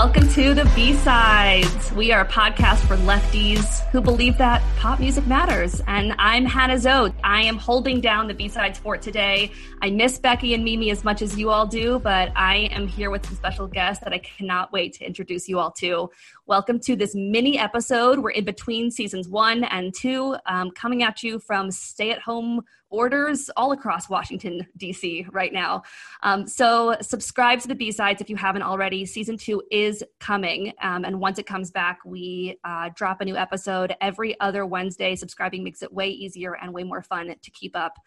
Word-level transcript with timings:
Welcome 0.00 0.28
to 0.28 0.54
the 0.54 0.64
B-Sides. 0.76 1.90
We 1.90 2.12
are 2.12 2.20
a 2.20 2.24
podcast 2.24 2.86
for 2.86 2.96
lefties 2.98 3.84
who 3.90 4.00
believe 4.00 4.38
that 4.38 4.62
pop 4.76 5.00
music 5.00 5.26
matters. 5.26 5.82
And 5.88 6.14
I'm 6.20 6.46
Hannah 6.46 6.78
Zoe. 6.78 7.12
I 7.24 7.42
am 7.42 7.56
holding 7.56 8.00
down 8.00 8.28
the 8.28 8.34
B-Sides 8.34 8.78
fort 8.78 9.02
today. 9.02 9.50
I 9.82 9.90
miss 9.90 10.20
Becky 10.20 10.54
and 10.54 10.62
Mimi 10.62 10.92
as 10.92 11.02
much 11.02 11.20
as 11.20 11.36
you 11.36 11.50
all 11.50 11.66
do, 11.66 11.98
but 11.98 12.30
I 12.36 12.68
am 12.70 12.86
here 12.86 13.10
with 13.10 13.26
some 13.26 13.34
special 13.34 13.66
guests 13.66 14.04
that 14.04 14.12
I 14.12 14.18
cannot 14.18 14.72
wait 14.72 14.92
to 14.94 15.04
introduce 15.04 15.48
you 15.48 15.58
all 15.58 15.72
to. 15.72 16.08
Welcome 16.48 16.80
to 16.80 16.96
this 16.96 17.14
mini 17.14 17.58
episode. 17.58 18.20
We're 18.20 18.30
in 18.30 18.46
between 18.46 18.90
seasons 18.90 19.28
one 19.28 19.64
and 19.64 19.92
two, 19.94 20.34
um, 20.46 20.70
coming 20.70 21.02
at 21.02 21.22
you 21.22 21.38
from 21.40 21.70
stay 21.70 22.10
at 22.10 22.22
home 22.22 22.62
orders 22.88 23.50
all 23.54 23.72
across 23.72 24.08
Washington, 24.08 24.66
D.C. 24.78 25.26
right 25.30 25.52
now. 25.52 25.82
Um, 26.22 26.46
so, 26.46 26.96
subscribe 27.02 27.60
to 27.60 27.68
the 27.68 27.74
B 27.74 27.92
sides 27.92 28.22
if 28.22 28.30
you 28.30 28.36
haven't 28.36 28.62
already. 28.62 29.04
Season 29.04 29.36
two 29.36 29.62
is 29.70 30.02
coming. 30.20 30.72
Um, 30.80 31.04
and 31.04 31.20
once 31.20 31.38
it 31.38 31.44
comes 31.44 31.70
back, 31.70 31.98
we 32.06 32.58
uh, 32.64 32.88
drop 32.96 33.20
a 33.20 33.26
new 33.26 33.36
episode 33.36 33.94
every 34.00 34.40
other 34.40 34.64
Wednesday. 34.64 35.16
Subscribing 35.16 35.62
makes 35.62 35.82
it 35.82 35.92
way 35.92 36.08
easier 36.08 36.56
and 36.56 36.72
way 36.72 36.82
more 36.82 37.02
fun 37.02 37.26
to 37.26 37.50
keep 37.50 37.76
up 37.76 37.98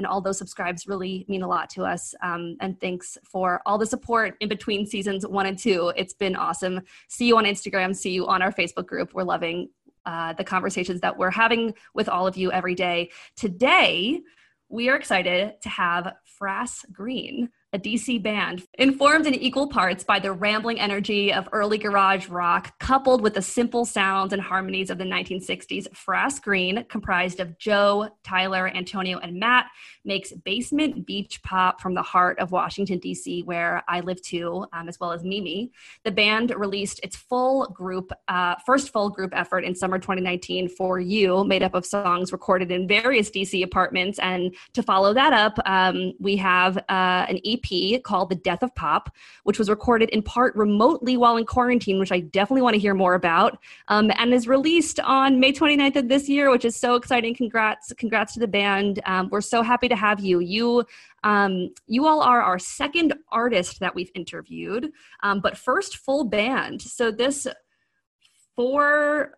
and 0.00 0.06
all 0.06 0.22
those 0.22 0.38
subscribes 0.38 0.86
really 0.86 1.26
mean 1.28 1.42
a 1.42 1.46
lot 1.46 1.68
to 1.68 1.84
us. 1.84 2.14
Um, 2.22 2.56
and 2.60 2.80
thanks 2.80 3.18
for 3.22 3.60
all 3.66 3.76
the 3.76 3.84
support 3.84 4.34
in 4.40 4.48
between 4.48 4.86
seasons 4.86 5.26
one 5.26 5.44
and 5.44 5.58
two. 5.58 5.92
It's 5.94 6.14
been 6.14 6.34
awesome. 6.34 6.80
See 7.08 7.26
you 7.26 7.36
on 7.36 7.44
Instagram, 7.44 7.94
see 7.94 8.12
you 8.12 8.26
on 8.26 8.40
our 8.40 8.50
Facebook 8.50 8.86
group. 8.86 9.12
We're 9.12 9.24
loving 9.24 9.68
uh, 10.06 10.32
the 10.32 10.44
conversations 10.44 11.02
that 11.02 11.18
we're 11.18 11.30
having 11.30 11.74
with 11.92 12.08
all 12.08 12.26
of 12.26 12.34
you 12.34 12.50
every 12.50 12.74
day. 12.74 13.10
Today, 13.36 14.22
we 14.70 14.88
are 14.88 14.96
excited 14.96 15.60
to 15.60 15.68
have 15.68 16.14
Frass 16.40 16.90
Green 16.90 17.50
a 17.72 17.78
DC 17.78 18.20
band, 18.22 18.64
informed 18.78 19.26
in 19.26 19.34
equal 19.34 19.68
parts 19.68 20.02
by 20.02 20.18
the 20.18 20.32
rambling 20.32 20.80
energy 20.80 21.32
of 21.32 21.48
early 21.52 21.78
garage 21.78 22.28
rock, 22.28 22.76
coupled 22.80 23.22
with 23.22 23.34
the 23.34 23.42
simple 23.42 23.84
sounds 23.84 24.32
and 24.32 24.42
harmonies 24.42 24.90
of 24.90 24.98
the 24.98 25.04
1960s. 25.04 25.86
Frass 25.90 26.42
Green, 26.42 26.84
comprised 26.88 27.38
of 27.38 27.56
Joe, 27.58 28.08
Tyler, 28.24 28.68
Antonio, 28.68 29.18
and 29.18 29.38
Matt, 29.38 29.66
makes 30.04 30.32
basement 30.32 31.06
beach 31.06 31.40
pop 31.42 31.80
from 31.80 31.94
the 31.94 32.02
heart 32.02 32.38
of 32.40 32.50
Washington, 32.50 32.98
D.C., 32.98 33.42
where 33.42 33.84
I 33.86 34.00
live 34.00 34.20
too, 34.20 34.66
um, 34.72 34.88
as 34.88 34.98
well 34.98 35.12
as 35.12 35.22
Mimi. 35.22 35.70
The 36.04 36.10
band 36.10 36.52
released 36.56 37.00
its 37.04 37.16
full 37.16 37.66
group, 37.66 38.10
uh, 38.26 38.56
first 38.66 38.90
full 38.92 39.10
group 39.10 39.32
effort 39.32 39.64
in 39.64 39.76
summer 39.76 39.98
2019 39.98 40.68
for 40.68 40.98
You, 40.98 41.44
made 41.44 41.62
up 41.62 41.74
of 41.74 41.86
songs 41.86 42.32
recorded 42.32 42.72
in 42.72 42.88
various 42.88 43.30
D.C. 43.30 43.62
apartments. 43.62 44.18
And 44.18 44.54
to 44.72 44.82
follow 44.82 45.14
that 45.14 45.32
up, 45.32 45.56
um, 45.66 46.14
we 46.18 46.36
have 46.36 46.76
uh, 46.88 47.26
an 47.28 47.38
EP 47.44 47.59
called 48.02 48.30
The 48.30 48.34
Death 48.34 48.62
of 48.62 48.74
Pop, 48.74 49.14
which 49.44 49.58
was 49.58 49.68
recorded 49.68 50.08
in 50.10 50.22
part 50.22 50.54
remotely 50.56 51.16
while 51.16 51.36
in 51.36 51.44
quarantine, 51.46 51.98
which 51.98 52.12
I 52.12 52.20
definitely 52.20 52.62
want 52.62 52.74
to 52.74 52.80
hear 52.80 52.94
more 52.94 53.14
about, 53.14 53.58
um, 53.88 54.10
and 54.16 54.32
is 54.32 54.48
released 54.48 55.00
on 55.00 55.40
May 55.40 55.52
29th 55.52 55.96
of 55.96 56.08
this 56.08 56.28
year, 56.28 56.50
which 56.50 56.64
is 56.64 56.76
so 56.76 56.94
exciting. 56.94 57.34
Congrats, 57.34 57.92
congrats 57.96 58.34
to 58.34 58.40
the 58.40 58.48
band. 58.48 59.00
Um, 59.06 59.28
we're 59.30 59.40
so 59.40 59.62
happy 59.62 59.88
to 59.88 59.96
have 59.96 60.20
you. 60.20 60.40
You 60.40 60.84
um, 61.22 61.74
you 61.86 62.06
all 62.06 62.22
are 62.22 62.40
our 62.40 62.58
second 62.58 63.14
artist 63.30 63.80
that 63.80 63.94
we've 63.94 64.10
interviewed, 64.14 64.90
um, 65.22 65.40
but 65.40 65.56
first 65.56 65.98
full 65.98 66.24
band. 66.24 66.80
So 66.80 67.10
this 67.10 67.46
four 68.56 69.34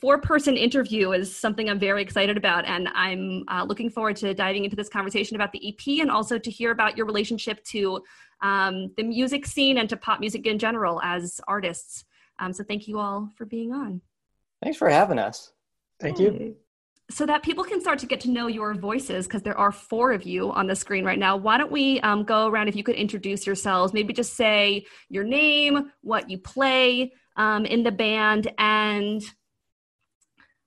four 0.00 0.18
person 0.18 0.56
interview 0.56 1.12
is 1.12 1.34
something 1.34 1.68
I'm 1.68 1.78
very 1.78 2.02
excited 2.02 2.36
about, 2.36 2.64
and 2.66 2.88
I'm 2.94 3.44
uh, 3.48 3.64
looking 3.64 3.90
forward 3.90 4.16
to 4.16 4.32
diving 4.34 4.64
into 4.64 4.76
this 4.76 4.88
conversation 4.88 5.36
about 5.36 5.52
the 5.52 5.68
EP 5.68 6.00
and 6.00 6.10
also 6.10 6.38
to 6.38 6.50
hear 6.50 6.70
about 6.70 6.96
your 6.96 7.06
relationship 7.06 7.62
to 7.64 8.02
um, 8.42 8.92
the 8.96 9.02
music 9.02 9.46
scene 9.46 9.78
and 9.78 9.88
to 9.88 9.96
pop 9.96 10.20
music 10.20 10.46
in 10.46 10.58
general 10.58 11.00
as 11.02 11.40
artists. 11.48 12.04
Um, 12.38 12.52
so 12.52 12.62
thank 12.62 12.86
you 12.86 12.98
all 12.98 13.30
for 13.36 13.44
being 13.44 13.72
on. 13.72 14.00
Thanks 14.62 14.78
for 14.78 14.88
having 14.88 15.18
us. 15.18 15.52
Thank 16.00 16.18
you 16.18 16.56
so 17.08 17.24
that 17.24 17.42
people 17.42 17.62
can 17.62 17.80
start 17.80 18.00
to 18.00 18.06
get 18.06 18.20
to 18.20 18.30
know 18.30 18.48
your 18.48 18.74
voices 18.74 19.26
because 19.26 19.42
there 19.42 19.56
are 19.56 19.70
four 19.70 20.12
of 20.12 20.24
you 20.24 20.50
on 20.52 20.66
the 20.66 20.74
screen 20.74 21.04
right 21.04 21.18
now 21.18 21.36
why 21.36 21.56
don't 21.56 21.70
we 21.70 22.00
um, 22.00 22.24
go 22.24 22.48
around 22.48 22.66
if 22.68 22.74
you 22.74 22.82
could 22.82 22.96
introduce 22.96 23.46
yourselves 23.46 23.92
maybe 23.92 24.12
just 24.12 24.34
say 24.34 24.84
your 25.08 25.22
name 25.22 25.92
what 26.02 26.28
you 26.28 26.36
play 26.36 27.12
um, 27.36 27.64
in 27.64 27.84
the 27.84 27.92
band 27.92 28.52
and 28.58 29.22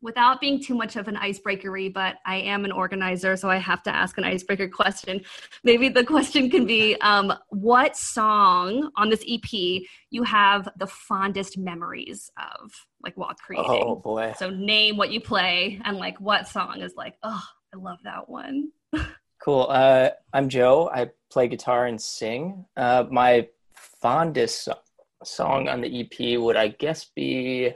without 0.01 0.39
being 0.39 0.61
too 0.61 0.75
much 0.75 0.95
of 0.95 1.07
an 1.07 1.15
icebreakery, 1.15 1.93
but 1.93 2.17
I 2.25 2.37
am 2.37 2.65
an 2.65 2.71
organizer, 2.71 3.35
so 3.35 3.49
I 3.49 3.57
have 3.57 3.83
to 3.83 3.95
ask 3.95 4.17
an 4.17 4.23
icebreaker 4.23 4.69
question. 4.69 5.21
Maybe 5.63 5.89
the 5.89 6.05
question 6.05 6.49
can 6.49 6.65
be 6.65 6.95
um, 7.01 7.33
what 7.49 7.97
song 7.97 8.91
on 8.95 9.09
this 9.09 9.23
EP 9.27 9.81
you 10.09 10.23
have 10.23 10.69
the 10.77 10.87
fondest 10.87 11.57
memories 11.57 12.31
of, 12.37 12.71
like 13.03 13.15
while 13.17 13.33
creating? 13.33 13.69
Oh 13.69 13.95
boy. 13.95 14.33
So 14.37 14.49
name 14.49 14.97
what 14.97 15.11
you 15.11 15.19
play 15.19 15.81
and 15.83 15.97
like 15.97 16.19
what 16.19 16.47
song 16.47 16.81
is 16.81 16.95
like, 16.95 17.15
oh, 17.23 17.43
I 17.73 17.77
love 17.77 17.99
that 18.03 18.29
one. 18.29 18.71
cool. 19.39 19.67
Uh, 19.69 20.09
I'm 20.33 20.49
Joe. 20.49 20.89
I 20.93 21.09
play 21.29 21.47
guitar 21.47 21.85
and 21.85 22.01
sing. 22.01 22.65
Uh, 22.77 23.05
my 23.11 23.47
fondest 23.73 24.69
song 25.23 25.67
on 25.67 25.81
the 25.81 26.01
EP 26.01 26.39
would, 26.39 26.55
I 26.55 26.69
guess, 26.69 27.05
be 27.15 27.73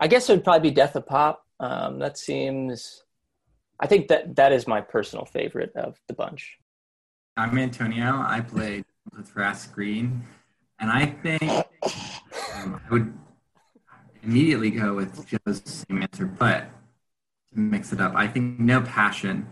I 0.00 0.06
guess 0.06 0.28
it 0.28 0.32
would 0.34 0.44
probably 0.44 0.70
be 0.70 0.74
Death 0.74 0.96
of 0.96 1.06
Pop. 1.06 1.44
Um, 1.60 1.98
that 1.98 2.18
seems. 2.18 3.02
I 3.80 3.86
think 3.86 4.08
that 4.08 4.36
that 4.36 4.52
is 4.52 4.66
my 4.66 4.80
personal 4.80 5.24
favorite 5.24 5.72
of 5.76 5.98
the 6.08 6.14
bunch. 6.14 6.58
I'm 7.36 7.56
Antonio. 7.58 8.24
I 8.26 8.40
played 8.40 8.84
with 9.16 9.32
Frass 9.32 9.72
Green, 9.72 10.24
and 10.78 10.90
I 10.90 11.06
think 11.06 11.42
um, 11.42 12.80
I 12.84 12.90
would 12.90 13.12
immediately 14.22 14.70
go 14.70 14.94
with 14.94 15.26
Joe's 15.26 15.62
same 15.64 16.02
answer, 16.02 16.26
but 16.26 16.68
to 17.52 17.58
mix 17.58 17.92
it 17.92 18.00
up, 18.00 18.14
I 18.14 18.26
think 18.26 18.58
No 18.58 18.82
Passion. 18.82 19.48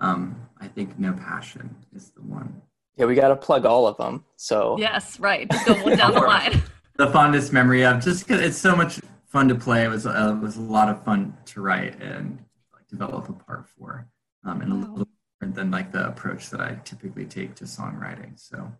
Um, 0.00 0.48
I 0.60 0.68
think 0.68 0.98
No 0.98 1.12
Passion 1.12 1.74
is 1.94 2.10
the 2.10 2.22
one. 2.22 2.62
Yeah, 2.96 3.06
we 3.06 3.14
got 3.14 3.28
to 3.28 3.36
plug 3.36 3.64
all 3.64 3.86
of 3.86 3.96
them. 3.96 4.24
So 4.36 4.76
yes, 4.78 5.18
right. 5.20 5.48
Just 5.50 5.66
go 5.66 5.96
down 5.96 6.14
the 6.14 6.20
line. 6.26 6.62
The 6.96 7.10
fondest 7.10 7.52
memory 7.52 7.84
of 7.84 8.02
just 8.02 8.26
because 8.26 8.42
it's 8.42 8.58
so 8.58 8.74
much 8.74 9.00
fun 9.28 9.48
to 9.48 9.54
play. 9.54 9.84
It 9.84 9.88
was 9.88 10.06
uh, 10.06 10.34
it 10.36 10.42
was 10.42 10.56
a 10.56 10.60
lot 10.60 10.88
of 10.88 11.04
fun 11.04 11.36
to 11.46 11.60
write 11.60 12.00
and 12.00 12.38
like, 12.74 12.88
develop 12.88 13.28
a 13.28 13.32
part 13.32 13.66
for, 13.68 14.06
um, 14.44 14.60
and 14.60 14.72
a 14.72 14.74
little 14.74 15.08
different 15.40 15.54
than 15.54 15.70
like 15.70 15.92
the 15.92 16.08
approach 16.08 16.50
that 16.50 16.60
I 16.60 16.78
typically 16.84 17.26
take 17.26 17.54
to 17.56 17.64
songwriting. 17.64 18.38
So 18.38 18.70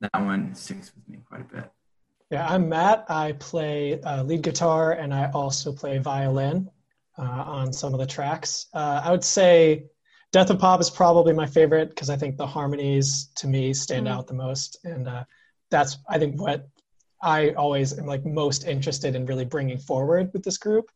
that 0.00 0.22
one 0.22 0.54
sticks 0.54 0.92
with 0.94 1.08
me 1.08 1.18
quite 1.28 1.40
a 1.40 1.54
bit. 1.56 1.70
Yeah, 2.30 2.46
I'm 2.46 2.68
Matt. 2.68 3.06
I 3.08 3.32
play 3.32 4.00
uh, 4.02 4.22
lead 4.22 4.42
guitar 4.42 4.92
and 4.92 5.14
I 5.14 5.30
also 5.30 5.72
play 5.72 5.98
violin 5.98 6.70
uh, 7.16 7.22
on 7.22 7.72
some 7.72 7.94
of 7.94 8.00
the 8.00 8.06
tracks. 8.06 8.66
Uh, 8.74 9.00
I 9.02 9.10
would 9.10 9.24
say 9.24 9.86
Death 10.30 10.50
of 10.50 10.58
Pop 10.58 10.80
is 10.80 10.90
probably 10.90 11.32
my 11.32 11.46
favorite 11.46 11.88
because 11.88 12.10
I 12.10 12.16
think 12.16 12.36
the 12.36 12.46
harmonies 12.46 13.30
to 13.36 13.46
me 13.46 13.72
stand 13.72 14.06
mm-hmm. 14.06 14.18
out 14.18 14.26
the 14.26 14.34
most, 14.34 14.78
and 14.84 15.08
uh, 15.08 15.24
that's 15.70 15.98
I 16.08 16.18
think 16.18 16.40
what 16.40 16.68
I 17.22 17.50
always 17.50 17.98
am 17.98 18.06
like 18.06 18.24
most 18.24 18.66
interested 18.66 19.14
in 19.14 19.26
really 19.26 19.44
bringing 19.44 19.78
forward 19.78 20.30
with 20.32 20.44
this 20.44 20.58
group. 20.58 20.90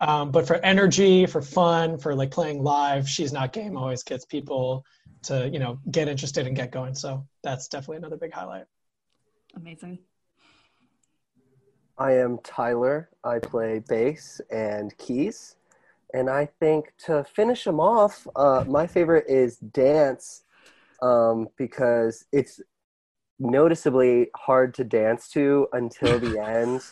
Um, 0.00 0.30
but 0.30 0.46
for 0.46 0.56
energy, 0.56 1.26
for 1.26 1.40
fun, 1.40 1.98
for 1.98 2.14
like 2.14 2.30
playing 2.30 2.62
live, 2.62 3.08
she's 3.08 3.32
not 3.32 3.52
game 3.52 3.76
always 3.76 4.02
gets 4.02 4.24
people 4.24 4.84
to 5.22 5.48
you 5.48 5.58
know 5.58 5.80
get 5.90 6.08
interested 6.08 6.46
and 6.46 6.54
get 6.54 6.70
going. 6.70 6.94
So 6.94 7.26
that's 7.42 7.68
definitely 7.68 7.98
another 7.98 8.16
big 8.16 8.32
highlight. 8.32 8.66
Amazing. 9.54 9.98
I 11.98 12.12
am 12.12 12.38
Tyler. 12.44 13.08
I 13.24 13.38
play 13.38 13.78
bass 13.88 14.40
and 14.50 14.96
keys. 14.98 15.56
And 16.12 16.28
I 16.28 16.46
think 16.60 16.92
to 17.06 17.24
finish 17.24 17.64
them 17.64 17.80
off, 17.80 18.26
uh, 18.36 18.64
my 18.68 18.86
favorite 18.86 19.24
is 19.28 19.56
dance 19.56 20.44
um, 21.02 21.48
because 21.56 22.24
it's 22.32 22.60
noticeably 23.38 24.28
hard 24.36 24.74
to 24.74 24.84
dance 24.84 25.28
to 25.30 25.66
until 25.72 26.18
the 26.18 26.38
end 26.38 26.82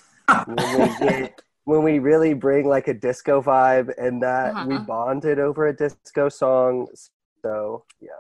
when 0.47 0.57
they 0.79 0.95
get 1.01 1.43
when 1.65 1.83
we 1.83 1.99
really 1.99 2.35
bring 2.35 2.69
like 2.69 2.89
a 2.89 2.95
disco 2.95 3.41
vibe 3.41 3.93
and 3.99 4.23
that 4.23 4.67
we 4.67 4.75
Uh-huh. 4.75 4.85
bonded 4.85 5.39
over 5.39 5.67
a 5.69 5.75
disco 5.77 6.29
song. 6.29 6.89
So 7.43 7.85
yeah. 8.01 8.11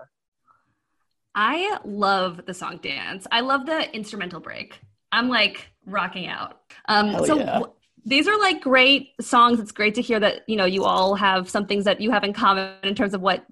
I 1.35 1.79
love 1.85 2.41
the 2.47 2.55
song 2.55 2.79
Dance. 2.82 3.26
I 3.32 3.41
love 3.41 3.67
the 3.67 3.94
instrumental 3.94 4.41
break. 4.41 4.81
I'm 5.12 5.29
like 5.29 5.69
rocking 5.87 6.26
out. 6.26 6.61
Um, 6.88 7.09
Hell 7.09 7.25
so 7.26 7.38
yeah. 7.38 7.44
w- 7.59 7.73
these 8.06 8.29
are 8.29 8.38
like 8.38 8.61
great 8.61 9.11
songs. 9.21 9.59
It's 9.61 9.73
great 9.73 9.94
to 9.97 10.03
hear 10.03 10.21
that 10.21 10.43
you 10.47 10.56
know 10.56 10.65
you 10.65 10.85
all 10.85 11.15
have 11.15 11.49
some 11.50 11.67
things 11.67 11.85
that 11.85 12.00
you 12.00 12.11
have 12.12 12.25
in 12.25 12.32
common 12.32 12.75
in 12.82 12.94
terms 12.94 13.15
of 13.15 13.21
what 13.21 13.44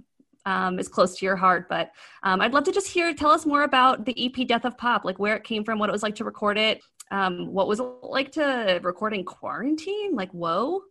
um, 0.46 0.78
is 0.78 0.88
close 0.88 1.16
to 1.18 1.24
your 1.24 1.36
heart. 1.36 1.68
But 1.68 1.92
um, 2.22 2.40
I'd 2.40 2.52
love 2.52 2.64
to 2.64 2.72
just 2.72 2.88
hear 2.88 3.12
tell 3.14 3.30
us 3.30 3.46
more 3.46 3.62
about 3.62 4.04
the 4.04 4.26
EP 4.26 4.46
Death 4.46 4.64
of 4.64 4.76
Pop, 4.76 5.04
like 5.04 5.18
where 5.18 5.36
it 5.36 5.44
came 5.44 5.64
from, 5.64 5.78
what 5.78 5.88
it 5.88 5.92
was 5.92 6.02
like 6.02 6.16
to 6.16 6.24
record 6.24 6.58
it, 6.58 6.80
um, 7.10 7.52
what 7.52 7.68
was 7.68 7.80
it 7.80 7.86
like 8.02 8.32
to 8.32 8.80
record 8.82 9.14
in 9.14 9.24
quarantine. 9.24 10.14
Like 10.14 10.30
whoa, 10.32 10.82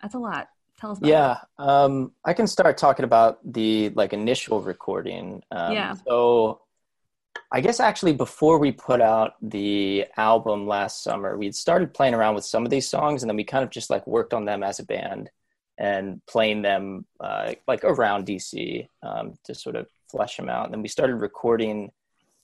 that's 0.00 0.14
a 0.14 0.18
lot. 0.18 0.48
Tell 0.78 0.92
us. 0.92 0.98
About 0.98 1.08
Yeah, 1.08 1.36
um, 1.58 2.12
I 2.24 2.34
can 2.34 2.46
start 2.46 2.76
talking 2.76 3.04
about 3.04 3.38
the 3.44 3.90
like 3.90 4.12
initial 4.12 4.60
recording. 4.60 5.42
Um, 5.50 5.72
Yeah. 5.72 5.94
So, 6.06 6.60
I 7.50 7.60
guess 7.60 7.80
actually 7.80 8.12
before 8.12 8.58
we 8.58 8.72
put 8.72 9.00
out 9.00 9.34
the 9.40 10.06
album 10.16 10.66
last 10.66 11.02
summer, 11.02 11.36
we'd 11.36 11.54
started 11.54 11.94
playing 11.94 12.14
around 12.14 12.34
with 12.34 12.44
some 12.44 12.64
of 12.64 12.70
these 12.70 12.88
songs, 12.88 13.22
and 13.22 13.30
then 13.30 13.36
we 13.36 13.44
kind 13.44 13.64
of 13.64 13.70
just 13.70 13.90
like 13.90 14.06
worked 14.06 14.34
on 14.34 14.44
them 14.44 14.62
as 14.62 14.78
a 14.78 14.84
band 14.84 15.30
and 15.78 16.20
playing 16.26 16.62
them 16.62 17.06
uh, 17.20 17.52
like 17.66 17.84
around 17.84 18.26
DC 18.26 18.86
um, 19.02 19.34
to 19.44 19.54
sort 19.54 19.76
of 19.76 19.86
flesh 20.10 20.36
them 20.36 20.48
out. 20.48 20.66
And 20.66 20.74
then 20.74 20.82
we 20.82 20.88
started 20.88 21.16
recording 21.16 21.90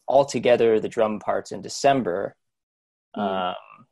all 0.06 0.25
together 0.25 0.80
the 0.80 0.88
drum 0.88 1.20
parts 1.20 1.52
in 1.52 1.60
December. 1.60 2.34
Mm. 3.16 3.50
Um, 3.50 3.86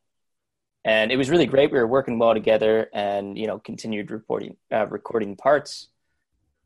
and 0.84 1.10
it 1.10 1.16
was 1.16 1.30
really 1.30 1.46
great. 1.46 1.72
We 1.72 1.78
were 1.78 1.86
working 1.86 2.18
well 2.18 2.32
together, 2.32 2.88
and 2.94 3.36
you 3.36 3.48
know, 3.48 3.58
continued 3.58 4.12
reporting, 4.12 4.56
uh, 4.72 4.86
recording 4.86 5.34
parts. 5.34 5.88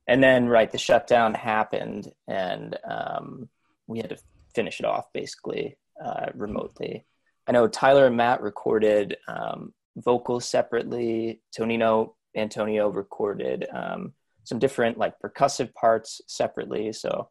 And 0.06 0.22
then, 0.22 0.46
right, 0.46 0.70
the 0.70 0.76
shutdown 0.76 1.32
happened, 1.32 2.12
and 2.28 2.76
um, 2.84 3.49
we 3.87 3.99
had 3.99 4.11
to 4.11 4.19
finish 4.55 4.78
it 4.78 4.84
off 4.84 5.11
basically 5.14 5.78
uh, 6.05 6.26
remotely. 6.34 7.06
I 7.46 7.52
know 7.52 7.67
Tyler 7.67 8.06
and 8.06 8.17
Matt 8.17 8.43
recorded 8.43 9.17
um, 9.26 9.72
vocals 9.96 10.46
separately. 10.46 11.40
Tonino 11.56 12.12
Antonio 12.37 12.88
recorded 12.88 13.67
um, 13.73 14.12
some 14.44 14.59
different 14.59 14.99
like 14.99 15.15
percussive 15.23 15.73
parts 15.75 16.21
separately, 16.27 16.93
so 16.93 17.29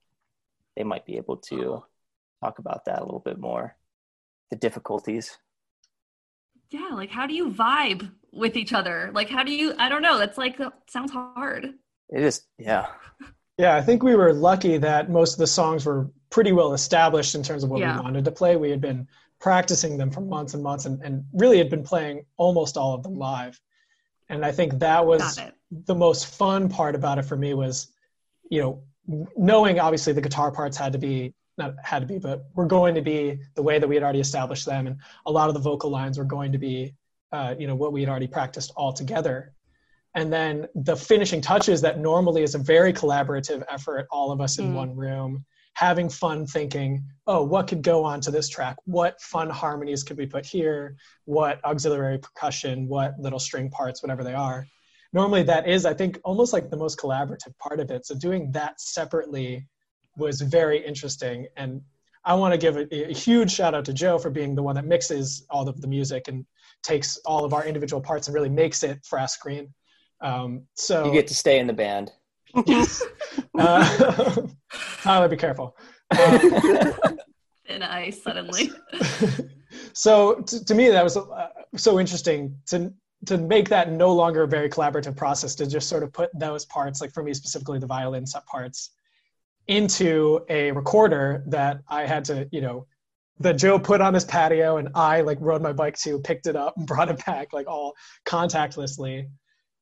they 0.75 0.83
might 0.83 1.05
be 1.05 1.17
able 1.17 1.37
to 1.37 1.83
talk 2.43 2.59
about 2.59 2.85
that 2.85 2.99
a 2.99 3.05
little 3.05 3.19
bit 3.23 3.39
more. 3.39 3.75
The 4.51 4.55
difficulties. 4.57 5.37
yeah, 6.71 6.89
like 6.93 7.09
how 7.09 7.25
do 7.27 7.33
you 7.33 7.49
vibe 7.51 8.11
with 8.31 8.55
each 8.55 8.73
other? 8.73 9.11
Like 9.13 9.29
how 9.29 9.43
do 9.43 9.51
you? 9.53 9.73
I 9.77 9.89
don't 9.89 10.01
know. 10.01 10.17
That's 10.17 10.37
like 10.37 10.57
that 10.57 10.73
sounds 10.89 11.11
hard. 11.11 11.65
It 12.09 12.21
is, 12.23 12.43
yeah. 12.57 12.87
Yeah, 13.59 13.75
I 13.75 13.81
think 13.81 14.03
we 14.03 14.15
were 14.15 14.31
lucky 14.31 14.77
that 14.77 15.09
most 15.09 15.33
of 15.33 15.39
the 15.39 15.45
songs 15.45 15.85
were 15.85 16.09
pretty 16.29 16.53
well 16.53 16.71
established 16.73 17.35
in 17.35 17.43
terms 17.43 17.61
of 17.65 17.69
what 17.69 17.81
Yeah. 17.81 17.97
we 17.97 18.03
wanted 18.03 18.23
to 18.23 18.31
play. 18.31 18.55
We 18.55 18.69
had 18.69 18.79
been 18.79 19.05
practicing 19.41 19.97
them 19.97 20.11
for 20.11 20.21
months 20.21 20.53
and 20.53 20.63
months 20.63 20.85
and, 20.85 21.01
and 21.03 21.25
really 21.33 21.57
had 21.57 21.69
been 21.69 21.83
playing 21.83 22.23
almost 22.37 22.77
all 22.77 22.93
of 22.93 23.03
them 23.03 23.15
live. 23.15 23.59
And 24.29 24.45
I 24.45 24.51
think 24.51 24.79
that 24.79 25.05
was 25.05 25.39
the 25.71 25.95
most 25.95 26.27
fun 26.27 26.69
part 26.69 26.95
about 26.95 27.17
it 27.17 27.23
for 27.23 27.35
me 27.35 27.53
was, 27.53 27.87
you 28.49 28.61
know, 28.61 28.83
knowing 29.35 29.79
obviously 29.79 30.13
the 30.13 30.21
guitar 30.21 30.51
parts 30.51 30.77
had 30.77 30.93
to 30.93 30.99
be 30.99 31.33
not 31.57 31.75
had 31.83 31.99
to 31.99 32.05
be, 32.05 32.17
but 32.17 32.45
were 32.55 32.65
going 32.65 32.95
to 32.95 33.01
be 33.01 33.37
the 33.55 33.61
way 33.61 33.79
that 33.79 33.87
we 33.87 33.95
had 33.95 34.03
already 34.03 34.21
established 34.21 34.65
them, 34.65 34.87
and 34.87 34.95
a 35.25 35.31
lot 35.31 35.49
of 35.49 35.53
the 35.53 35.59
vocal 35.59 35.89
lines 35.89 36.17
were 36.17 36.23
going 36.23 36.53
to 36.53 36.57
be, 36.57 36.95
uh, 37.33 37.53
you 37.59 37.67
know, 37.67 37.75
what 37.75 37.91
we 37.91 37.99
had 37.99 38.09
already 38.09 38.27
practiced 38.27 38.71
all 38.77 38.93
together. 38.93 39.53
And 40.15 40.31
then 40.31 40.67
the 40.73 40.95
finishing 40.95 41.41
touches 41.41 41.81
that 41.81 41.99
normally 41.99 42.43
is 42.43 42.55
a 42.55 42.59
very 42.59 42.93
collaborative 42.93 43.63
effort, 43.69 44.07
all 44.09 44.31
of 44.31 44.41
us 44.41 44.57
in 44.57 44.71
Mm. 44.71 44.73
one 44.73 44.95
room, 44.95 45.45
having 45.73 46.09
fun 46.09 46.45
thinking, 46.45 47.03
oh, 47.27 47.43
what 47.43 47.67
could 47.67 47.81
go 47.81 48.03
on 48.03 48.21
to 48.21 48.31
this 48.31 48.49
track? 48.49 48.75
What 48.85 49.21
fun 49.21 49.49
harmonies 49.49 50.03
could 50.03 50.17
we 50.17 50.25
put 50.25 50.45
here? 50.45 50.95
What 51.25 51.63
auxiliary 51.63 52.19
percussion? 52.19 52.87
What 52.87 53.19
little 53.19 53.39
string 53.39 53.69
parts, 53.69 54.01
whatever 54.03 54.23
they 54.23 54.33
are 54.33 54.67
normally 55.13 55.43
that 55.43 55.67
is 55.67 55.85
i 55.85 55.93
think 55.93 56.19
almost 56.23 56.53
like 56.53 56.69
the 56.69 56.77
most 56.77 56.99
collaborative 56.99 57.57
part 57.57 57.79
of 57.79 57.89
it 57.91 58.05
so 58.05 58.15
doing 58.15 58.51
that 58.51 58.79
separately 58.79 59.67
was 60.17 60.41
very 60.41 60.85
interesting 60.85 61.47
and 61.57 61.81
i 62.25 62.33
want 62.33 62.53
to 62.53 62.57
give 62.57 62.77
a, 62.77 63.09
a 63.09 63.13
huge 63.13 63.51
shout 63.51 63.73
out 63.73 63.85
to 63.85 63.93
joe 63.93 64.17
for 64.17 64.29
being 64.29 64.55
the 64.55 64.63
one 64.63 64.75
that 64.75 64.85
mixes 64.85 65.45
all 65.49 65.67
of 65.67 65.79
the 65.81 65.87
music 65.87 66.27
and 66.27 66.45
takes 66.83 67.17
all 67.25 67.43
of 67.43 67.53
our 67.53 67.65
individual 67.65 68.01
parts 68.01 68.27
and 68.27 68.35
really 68.35 68.49
makes 68.49 68.83
it 68.83 69.01
frass 69.03 69.39
green 69.39 69.73
um, 70.21 70.63
so 70.73 71.05
You 71.05 71.13
get 71.13 71.27
to 71.27 71.33
stay 71.33 71.59
in 71.59 71.67
the 71.67 71.71
band. 71.71 72.11
yes. 72.65 73.01
uh, 73.57 74.41
tyler 75.01 75.27
be 75.27 75.37
careful 75.37 75.75
Um, 76.11 76.39
Thin 77.67 77.83
ice 77.83 78.23
suddenly. 78.23 78.71
so 79.93 80.35
to, 80.41 80.65
to 80.65 80.73
me 80.73 80.89
that 80.89 81.03
was 81.03 81.15
uh, 81.17 81.49
so 81.75 81.99
interesting 81.99 82.55
to 82.65 82.91
to 83.25 83.37
make 83.37 83.69
that 83.69 83.91
no 83.91 84.13
longer 84.13 84.43
a 84.43 84.47
very 84.47 84.69
collaborative 84.69 85.15
process 85.15 85.53
to 85.55 85.67
just 85.67 85.89
sort 85.89 86.03
of 86.03 86.11
put 86.13 86.29
those 86.33 86.65
parts 86.65 87.01
like 87.01 87.11
for 87.13 87.21
me 87.21 87.33
specifically 87.33 87.77
the 87.77 87.85
violin 87.85 88.25
set 88.25 88.45
parts 88.45 88.91
into 89.67 90.39
a 90.49 90.71
recorder 90.71 91.43
that 91.47 91.81
i 91.89 92.05
had 92.05 92.25
to 92.25 92.47
you 92.51 92.61
know 92.61 92.87
that 93.39 93.53
joe 93.53 93.77
put 93.77 94.01
on 94.01 94.13
his 94.13 94.25
patio 94.25 94.77
and 94.77 94.89
i 94.95 95.21
like 95.21 95.37
rode 95.41 95.61
my 95.61 95.73
bike 95.73 95.97
to 95.97 96.19
picked 96.19 96.47
it 96.47 96.55
up 96.55 96.75
and 96.77 96.87
brought 96.91 97.09
it 97.09 97.23
back 97.25 97.53
like 97.53 97.67
all 97.67 97.93
contactlessly 98.25 99.27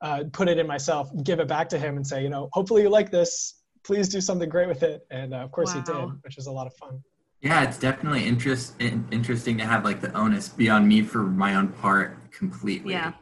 uh, 0.01 0.23
put 0.31 0.47
it 0.47 0.57
in 0.57 0.67
myself 0.67 1.09
give 1.23 1.39
it 1.39 1.47
back 1.47 1.69
to 1.69 1.79
him 1.79 1.95
and 1.95 2.05
say 2.05 2.21
you 2.21 2.29
know 2.29 2.49
hopefully 2.53 2.81
you 2.81 2.89
like 2.89 3.11
this 3.11 3.56
please 3.87 4.07
do 4.07 4.21
something 4.21 4.49
great 4.49 4.67
with 4.67 4.83
it 4.83 5.07
and 5.09 5.33
uh, 5.33 5.37
of 5.37 5.51
course 5.51 5.71
he 5.73 5.81
did 5.81 5.95
which 6.23 6.35
was 6.35 6.47
a 6.47 6.51
lot 6.51 6.67
of 6.67 6.73
fun 6.75 7.01
Yeah, 7.41 7.63
it's 7.63 7.77
definitely 7.77 8.25
interest 8.25 8.73
in, 8.79 9.07
interesting 9.11 9.57
to 9.59 9.65
have 9.65 9.85
like 9.85 10.01
the 10.01 10.11
onus 10.13 10.49
be 10.49 10.69
on 10.69 10.87
me 10.87 11.01
for 11.03 11.19
my 11.19 11.55
own 11.55 11.67
part 11.69 12.17
completely. 12.31 12.93
Yeah. 12.93 13.13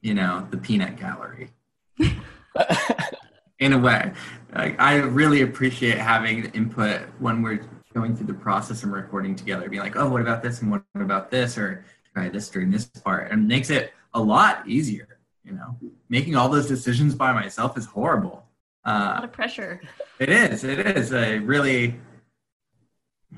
You 0.00 0.14
know, 0.14 0.46
the 0.50 0.56
peanut 0.56 0.96
gallery. 0.96 1.50
In 3.60 3.72
a 3.72 3.78
way, 3.78 4.12
like, 4.54 4.78
I 4.80 4.96
really 4.96 5.42
appreciate 5.42 5.96
having 5.96 6.46
input 6.46 7.02
when 7.20 7.40
we're 7.40 7.60
going 7.94 8.16
through 8.16 8.26
the 8.26 8.34
process 8.34 8.82
and 8.82 8.92
recording 8.92 9.36
together. 9.36 9.68
Being 9.68 9.82
like, 9.82 9.96
oh, 9.96 10.08
what 10.08 10.20
about 10.20 10.42
this 10.42 10.60
and 10.60 10.70
what 10.70 10.82
about 10.94 11.30
this, 11.30 11.56
or 11.56 11.84
try 12.12 12.28
this 12.28 12.48
during 12.50 12.70
this 12.70 12.84
part, 12.86 13.30
and 13.30 13.44
it 13.44 13.46
makes 13.46 13.70
it 13.70 13.92
a 14.12 14.20
lot 14.20 14.66
easier. 14.68 15.18
You 15.44 15.52
know, 15.52 15.76
making 16.08 16.36
all 16.36 16.48
those 16.48 16.66
decisions 16.66 17.14
by 17.14 17.32
myself 17.32 17.78
is 17.78 17.86
horrible. 17.86 18.43
A 18.84 18.92
lot 18.92 19.20
Uh, 19.22 19.24
of 19.24 19.32
pressure. 19.32 19.80
it 20.18 20.28
is. 20.28 20.64
It 20.64 20.78
is. 20.96 21.12
I 21.12 21.34
really 21.34 21.98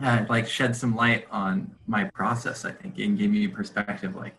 uh, 0.03 0.25
like 0.29 0.49
shed 0.49 0.75
some 0.77 0.95
light 0.97 1.27
on 1.31 1.75
my 1.87 2.05
process. 2.05 2.65
I 2.65 2.73
think 2.73 2.99
and 2.99 3.17
gave 3.19 3.31
me 3.31 3.47
perspective, 3.49 4.15
like 4.17 4.37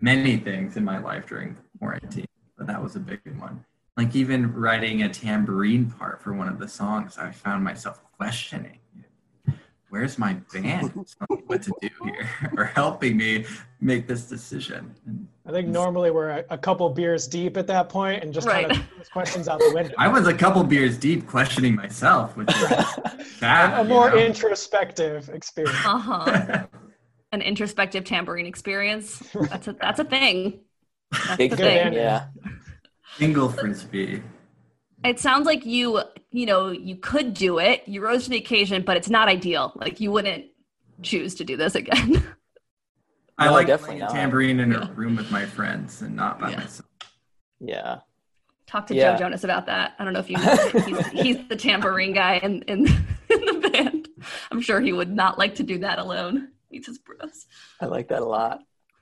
many 0.00 0.36
things 0.36 0.76
in 0.76 0.84
my 0.84 0.98
life 0.98 1.26
during 1.26 1.56
quarantine, 1.78 2.26
but 2.56 2.66
that 2.66 2.82
was 2.82 2.96
a 2.96 3.00
big 3.00 3.20
one. 3.38 3.64
Like 3.96 4.14
even 4.16 4.52
writing 4.54 5.02
a 5.02 5.08
tambourine 5.08 5.90
part 5.90 6.22
for 6.22 6.32
one 6.32 6.48
of 6.48 6.58
the 6.58 6.68
songs, 6.68 7.18
I 7.18 7.30
found 7.30 7.62
myself 7.64 8.02
questioning, 8.16 8.78
"Where's 9.92 10.18
my 10.18 10.32
band? 10.54 10.90
telling 11.18 11.42
me 11.42 11.42
what 11.48 11.60
to 11.64 11.72
do 11.82 11.90
here, 12.04 12.26
or 12.56 12.64
helping 12.64 13.14
me 13.18 13.44
make 13.78 14.08
this 14.08 14.24
decision?" 14.24 14.94
I 15.46 15.50
think 15.50 15.68
normally 15.68 16.10
we're 16.10 16.30
a, 16.30 16.44
a 16.48 16.56
couple 16.56 16.88
beers 16.88 17.28
deep 17.28 17.58
at 17.58 17.66
that 17.66 17.90
point 17.90 18.22
and 18.24 18.32
just 18.32 18.48
kind 18.48 18.70
of 18.70 18.78
those 18.96 19.10
questions 19.10 19.48
out 19.48 19.58
the 19.58 19.70
window. 19.74 19.92
I 19.98 20.08
was 20.08 20.26
a 20.26 20.32
couple 20.32 20.64
beers 20.64 20.96
deep, 20.96 21.26
questioning 21.26 21.74
myself, 21.74 22.34
which 22.38 22.48
is 22.48 22.70
bad. 23.38 23.74
a, 23.74 23.80
a 23.80 23.82
you 23.82 23.88
more 23.90 24.08
know? 24.08 24.16
introspective 24.16 25.28
experience. 25.28 25.76
Uh 25.84 25.98
huh. 25.98 26.66
An 27.32 27.42
introspective 27.42 28.04
tambourine 28.04 28.46
experience. 28.46 29.18
That's 29.34 29.68
a 29.68 29.74
that's 29.74 30.00
a 30.00 30.04
thing. 30.04 30.60
That's 31.10 31.36
Big 31.36 31.50
the 31.50 31.56
thing, 31.58 31.84
thing. 31.84 31.92
yeah. 31.92 32.28
Single 33.18 33.50
frisbee. 33.50 34.22
It 35.04 35.18
sounds 35.18 35.46
like 35.46 35.64
you 35.66 36.00
you 36.30 36.46
know 36.46 36.70
you 36.70 36.96
could 36.96 37.34
do 37.34 37.58
it. 37.58 37.82
You 37.86 38.02
rose 38.02 38.24
to 38.24 38.30
the 38.30 38.36
occasion, 38.36 38.82
but 38.82 38.96
it's 38.96 39.10
not 39.10 39.28
ideal. 39.28 39.72
Like 39.74 40.00
you 40.00 40.10
wouldn't 40.12 40.46
choose 41.02 41.34
to 41.36 41.44
do 41.44 41.56
this 41.56 41.74
again. 41.74 42.22
I 43.38 43.46
No, 43.46 43.52
like 43.52 43.66
definitely 43.66 43.96
playing 43.98 44.02
a 44.02 44.04
not. 44.06 44.14
tambourine 44.14 44.60
in 44.60 44.72
Yeah. 44.72 44.88
a 44.88 44.92
room 44.92 45.16
with 45.16 45.30
my 45.30 45.44
friends 45.46 46.02
and 46.02 46.14
not 46.14 46.38
by 46.38 46.50
Yeah. 46.50 46.56
myself. 46.56 46.88
Yeah. 47.60 47.98
Talk 48.66 48.86
to 48.88 48.94
Yeah. 48.94 49.12
Joe 49.12 49.18
Jonas 49.24 49.42
about 49.44 49.66
that. 49.66 49.94
I 49.98 50.04
don't 50.04 50.12
know 50.12 50.20
if 50.20 50.30
you 50.30 50.36
know. 50.36 50.56
He's, 50.86 51.06
he's 51.36 51.48
the 51.48 51.56
tambourine 51.56 52.12
guy 52.12 52.36
in, 52.36 52.62
in 52.62 52.86
in 53.30 53.44
the 53.60 53.68
band. 53.72 54.08
I'm 54.50 54.60
sure 54.60 54.80
he 54.80 54.92
would 54.92 55.10
not 55.10 55.38
like 55.38 55.56
to 55.56 55.62
do 55.62 55.78
that 55.78 55.98
alone. 55.98 56.48
He's 56.70 56.86
just 56.86 57.04
bros. 57.04 57.46
I 57.80 57.86
like 57.86 58.08
that 58.08 58.22
a 58.22 58.24
lot. 58.26 58.60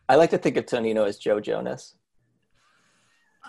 I 0.08 0.16
like 0.16 0.30
to 0.30 0.38
think 0.38 0.56
of 0.56 0.64
Tonino 0.66 1.06
as 1.06 1.18
Joe 1.18 1.38
Jonas. 1.40 1.94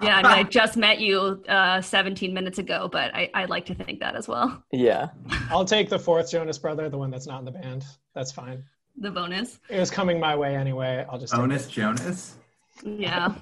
Yeah, 0.02 0.18
I 0.18 0.24
mean, 0.24 0.32
I 0.32 0.44
just 0.50 0.78
met 0.78 1.00
you 1.00 1.44
uh, 1.48 1.82
17 1.82 2.34
minutes 2.34 2.58
ago, 2.60 2.90
but 2.92 3.14
I, 3.14 3.30
I 3.34 3.46
like 3.46 3.66
to 3.68 3.76
think 3.76 4.00
that 4.00 4.16
as 4.16 4.28
well. 4.28 4.64
Yeah. 4.72 5.10
I'll 5.50 5.66
take 5.66 5.90
the 5.90 6.00
fourth 6.00 6.32
Jonas 6.32 6.58
brother, 6.58 6.90
the 6.90 6.98
one 6.98 7.12
that's 7.12 7.28
not 7.28 7.40
in 7.40 7.46
the 7.46 7.52
band. 7.52 7.86
That's 8.16 8.32
fine. 8.32 8.64
The 8.98 9.12
bonus. 9.12 9.60
It 9.70 9.80
was 9.80 9.90
coming 9.92 10.20
my 10.20 10.36
way 10.36 10.56
anyway. 10.56 11.06
I'll 11.10 11.18
just 11.20 11.32
take 11.34 11.40
Bonus 11.42 11.68
Jonas. 11.68 12.36
Yeah, 12.84 13.34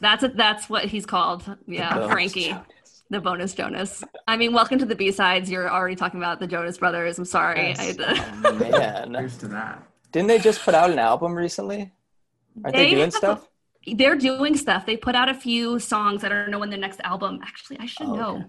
that's 0.00 0.22
a, 0.22 0.28
that's 0.28 0.68
what 0.70 0.84
he's 0.86 1.04
called. 1.06 1.44
Yeah, 1.66 1.92
Bonus 1.94 2.12
Frankie, 2.12 2.48
Jonas. 2.50 3.02
the 3.10 3.20
bonus 3.20 3.52
Jonas. 3.54 4.04
I 4.26 4.36
mean, 4.36 4.52
welcome 4.54 4.78
to 4.78 4.86
the 4.86 4.94
B 4.94 5.10
sides. 5.12 5.50
You're 5.50 5.68
already 5.70 5.96
talking 5.96 6.18
about 6.20 6.40
the 6.40 6.46
Jonas 6.46 6.78
Brothers. 6.78 7.18
I'm 7.18 7.24
sorry. 7.24 7.68
Yes. 7.68 7.78
I 7.78 7.82
had 7.82 7.98
to- 7.98 8.48
Oh, 8.48 8.52
man, 8.54 9.14
Here's 9.14 9.36
to 9.38 9.48
that. 9.48 9.82
didn't 10.12 10.28
they 10.28 10.38
just 10.38 10.62
put 10.62 10.74
out 10.74 10.90
an 10.90 10.98
album 10.98 11.34
recently? 11.34 11.92
Aren't 12.64 12.76
they, 12.76 12.84
They 12.84 12.90
doing 12.90 13.02
have 13.04 13.12
stuff? 13.14 13.48
They're 13.94 14.16
doing 14.16 14.56
stuff. 14.56 14.84
They 14.86 14.96
put 14.96 15.14
out 15.14 15.28
a 15.28 15.34
few 15.34 15.78
songs. 15.78 16.24
I 16.24 16.28
don't 16.28 16.50
know 16.50 16.58
when 16.58 16.70
their 16.70 16.78
next 16.78 17.00
album. 17.00 17.40
Actually, 17.42 17.78
I 17.80 17.86
should 17.86 18.06
Oh, 18.08 18.14
know. 18.14 18.36
okay. 18.36 18.44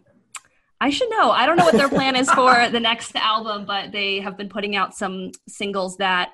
I 0.80 0.90
should 0.90 1.10
know. 1.10 1.32
I 1.32 1.46
don't 1.46 1.58
know 1.58 1.66
what 1.66 1.76
their 1.76 1.90
plan 1.90 2.16
is 2.16 2.30
for 2.32 2.70
the 2.72 2.80
next 2.80 3.16
album, 3.16 3.66
but 3.66 3.92
they 3.92 4.20
have 4.20 4.38
been 4.38 4.50
putting 4.50 4.76
out 4.76 4.96
some 4.96 5.32
singles 5.48 5.98
that 5.98 6.30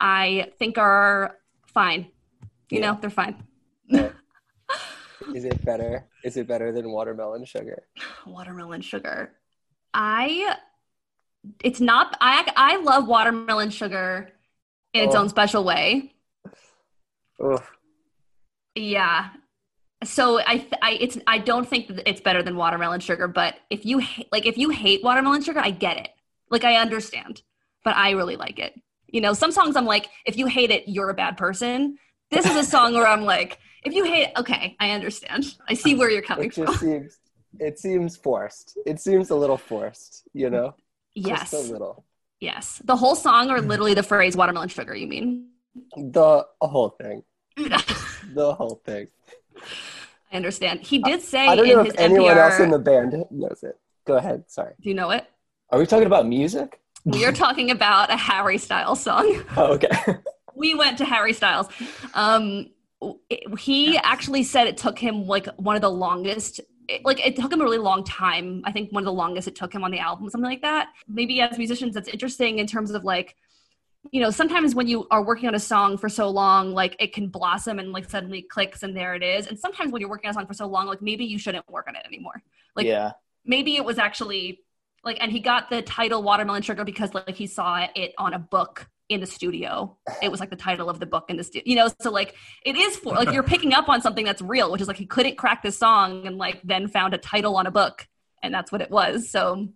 I 0.00 0.52
think 0.58 0.78
are 0.78 1.36
fine. 1.66 2.10
You 2.70 2.80
Yeah. 2.80 2.92
know, 2.92 2.98
they're 3.00 3.10
fine. 3.10 3.42
Is 5.34 5.44
it 5.44 5.62
better? 5.64 6.06
Is 6.24 6.36
it 6.36 6.46
better 6.48 6.72
than 6.72 6.90
watermelon 6.90 7.44
sugar? 7.44 7.82
Watermelon 8.26 8.80
sugar. 8.80 9.32
I. 9.92 10.56
It's 11.62 11.80
not. 11.80 12.16
I 12.20 12.50
I 12.56 12.76
love 12.76 13.06
watermelon 13.06 13.70
sugar 13.70 14.30
in 14.94 15.04
its 15.04 15.14
Oh. 15.14 15.20
own 15.20 15.28
special 15.28 15.62
way. 15.64 16.14
Oof. 17.44 17.70
Yeah. 18.74 19.30
So 20.04 20.40
I, 20.40 20.66
I, 20.80 20.92
it's, 21.00 21.18
I 21.26 21.38
don't 21.38 21.68
think 21.68 21.88
that 21.88 22.08
it's 22.08 22.20
better 22.20 22.42
than 22.42 22.56
watermelon 22.56 23.00
sugar, 23.00 23.28
but 23.28 23.56
if 23.68 23.84
you 23.84 24.00
ha- 24.00 24.24
like, 24.32 24.46
if 24.46 24.56
you 24.56 24.70
hate 24.70 25.02
watermelon 25.04 25.42
sugar, 25.42 25.60
I 25.60 25.70
get 25.70 25.98
it. 25.98 26.08
Like, 26.50 26.64
I 26.64 26.76
understand, 26.76 27.42
but 27.84 27.96
I 27.96 28.10
really 28.10 28.36
like 28.36 28.58
it. 28.58 28.74
You 29.08 29.20
know, 29.20 29.34
some 29.34 29.52
songs 29.52 29.76
I'm 29.76 29.84
like, 29.84 30.08
if 30.24 30.36
you 30.36 30.46
hate 30.46 30.70
it, 30.70 30.84
you're 30.86 31.10
a 31.10 31.14
bad 31.14 31.36
person. 31.36 31.98
This 32.30 32.46
is 32.46 32.56
a 32.56 32.64
song 32.64 32.94
where 32.94 33.06
I'm 33.06 33.24
like, 33.24 33.58
if 33.84 33.92
you 33.92 34.04
hate, 34.04 34.28
okay, 34.36 34.76
I 34.78 34.92
understand. 34.92 35.54
I 35.68 35.74
see 35.74 35.94
where 35.94 36.10
you're 36.10 36.22
coming 36.22 36.46
It 36.46 36.54
just 36.54 36.78
from. 36.78 36.88
seems 36.88 37.18
it 37.58 37.78
seems 37.78 38.16
forced. 38.16 38.78
It 38.86 39.00
seems 39.00 39.30
a 39.30 39.34
little 39.34 39.56
forced, 39.56 40.22
you 40.32 40.50
know? 40.50 40.74
Yes, 41.14 41.50
Just 41.50 41.68
a 41.68 41.72
little. 41.72 42.04
yes. 42.38 42.80
The 42.84 42.94
whole 42.94 43.16
song, 43.16 43.50
or 43.50 43.58
mm. 43.58 43.66
literally 43.66 43.94
the 43.94 44.02
phrase 44.04 44.36
"watermelon 44.36 44.68
sugar." 44.68 44.94
You 44.94 45.08
mean? 45.08 45.48
The 45.96 46.46
whole 46.60 46.90
thing. 46.90 47.24
I 48.22 48.26
The 48.34 48.54
whole 48.54 48.80
thing. 48.84 49.08
I 50.32 50.36
understand. 50.36 50.80
He 50.80 50.98
did 50.98 51.22
say 51.22 51.46
I 51.46 51.56
don't 51.56 51.66
in 51.68 51.76
know 51.76 51.84
his 51.84 51.94
if 51.94 52.00
anyone 52.00 52.36
NPR. 52.36 52.50
else 52.50 52.60
in 52.60 52.70
the 52.70 52.78
band 52.78 53.24
knows 53.30 53.62
it. 53.62 53.78
Go 54.06 54.16
ahead. 54.16 54.44
Sorry. 54.48 54.74
do 54.80 54.88
you 54.88 54.94
know 54.94 55.10
it? 55.10 55.26
Are 55.70 55.78
we 55.78 55.86
talking 55.86 56.06
about 56.06 56.26
music? 56.26 56.80
We 57.04 57.24
are 57.24 57.32
talking 57.32 57.70
about 57.70 58.10
a 58.10 58.16
Harry 58.16 58.58
Styles 58.58 59.02
song. 59.02 59.42
Oh, 59.56 59.72
okay. 59.74 59.88
we 60.54 60.74
went 60.74 60.98
to 60.98 61.04
Harry 61.04 61.32
Styles. 61.32 61.66
Um, 62.14 62.70
it- 63.28 63.58
he 63.58 63.96
actually 63.98 64.42
said 64.42 64.66
it 64.66 64.76
took 64.76 64.98
him 64.98 65.26
like 65.26 65.46
one 65.56 65.74
of 65.76 65.82
the 65.82 65.90
longest. 65.90 66.60
it- 66.88 67.04
like 67.04 67.24
it 67.26 67.36
took 67.36 67.52
him 67.52 67.60
a 67.60 67.64
really 67.64 67.78
long 67.78 68.04
time. 68.04 68.62
I 68.64 68.72
think 68.72 68.92
one 68.92 69.02
of 69.02 69.06
the 69.06 69.12
longest 69.12 69.48
it 69.48 69.54
took 69.56 69.72
him 69.74 69.82
on 69.84 69.90
the 69.90 69.98
album, 69.98 70.28
something 70.28 70.48
like 70.50 70.62
that. 70.62 70.88
Maybe 71.08 71.40
as 71.40 71.56
musicians, 71.58 71.94
that's 71.94 72.08
interesting 72.08 72.58
in 72.58 72.66
terms 72.66 72.90
of 72.92 73.02
like, 73.04 73.36
you 74.12 74.20
know, 74.20 74.30
sometimes 74.30 74.74
when 74.74 74.86
you 74.88 75.06
are 75.10 75.22
working 75.22 75.48
on 75.48 75.54
a 75.54 75.60
song 75.60 75.98
for 75.98 76.08
so 76.08 76.30
long, 76.30 76.72
like 76.72 76.96
it 76.98 77.12
can 77.12 77.28
blossom 77.28 77.78
and 77.78 77.92
like 77.92 78.08
suddenly 78.08 78.42
clicks 78.42 78.82
and 78.82 78.96
there 78.96 79.14
it 79.14 79.22
is. 79.22 79.46
And 79.46 79.58
sometimes 79.58 79.92
when 79.92 80.00
you're 80.00 80.08
working 80.08 80.28
on 80.28 80.30
a 80.30 80.34
song 80.34 80.46
for 80.46 80.54
so 80.54 80.66
long, 80.66 80.86
like 80.86 81.02
maybe 81.02 81.24
you 81.24 81.38
shouldn't 81.38 81.68
work 81.68 81.86
on 81.86 81.96
it 81.96 82.02
anymore. 82.06 82.42
Like 82.74 82.86
yeah. 82.86 83.12
maybe 83.44 83.76
it 83.76 83.84
was 83.84 83.98
actually 83.98 84.60
like 85.04 85.18
and 85.20 85.30
he 85.30 85.40
got 85.40 85.70
the 85.70 85.82
title 85.82 86.22
watermelon 86.22 86.62
sugar 86.62 86.84
because 86.84 87.14
like 87.14 87.36
he 87.36 87.46
saw 87.46 87.86
it 87.94 88.14
on 88.18 88.34
a 88.34 88.38
book 88.38 88.88
in 89.08 89.20
the 89.20 89.26
studio 89.26 89.96
it 90.22 90.30
was 90.30 90.38
like 90.38 90.50
the 90.50 90.56
title 90.56 90.88
of 90.88 91.00
the 91.00 91.06
book 91.06 91.24
in 91.30 91.36
the 91.36 91.42
studio 91.42 91.62
you 91.66 91.74
know 91.74 91.88
so 92.00 92.10
like 92.10 92.36
it 92.64 92.76
is 92.76 92.96
for 92.96 93.14
like 93.14 93.32
you're 93.32 93.42
picking 93.42 93.72
up 93.72 93.88
on 93.88 94.00
something 94.00 94.24
that's 94.24 94.40
real 94.40 94.70
which 94.70 94.80
is 94.80 94.86
like 94.86 94.98
he 94.98 95.06
couldn't 95.06 95.36
crack 95.36 95.62
this 95.62 95.76
song 95.76 96.26
and 96.26 96.38
like 96.38 96.60
then 96.62 96.86
found 96.86 97.12
a 97.12 97.18
title 97.18 97.56
on 97.56 97.66
a 97.66 97.70
book 97.72 98.06
and 98.42 98.54
that's 98.54 98.70
what 98.70 98.80
it 98.80 98.90
was 98.90 99.28
so 99.28 99.68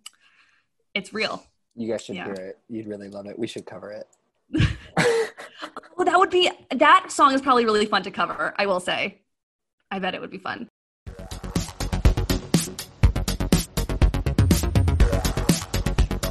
it's 0.93 1.11
real 1.13 1.43
You 1.75 1.91
guys 1.91 2.03
should 2.05 2.15
Yeah. 2.15 2.25
hear 2.25 2.33
it. 2.35 2.59
You'd 2.69 2.87
really 2.87 3.09
love 3.09 3.25
it. 3.25 3.37
We 3.37 3.47
should 3.47 3.65
cover 3.65 3.91
it. 3.91 4.07
Well 4.51 6.05
that 6.05 6.17
would 6.17 6.29
be 6.29 6.49
that 6.71 7.11
song 7.11 7.33
is 7.33 7.41
probably 7.41 7.65
really 7.65 7.85
fun 7.85 8.03
to 8.03 8.11
cover 8.11 8.53
i 8.57 8.65
will 8.65 8.79
say. 8.79 9.21
I 9.91 9.99
bet 9.99 10.15
it 10.15 10.21
would 10.21 10.31
be 10.31 10.39
fun. 10.39 10.67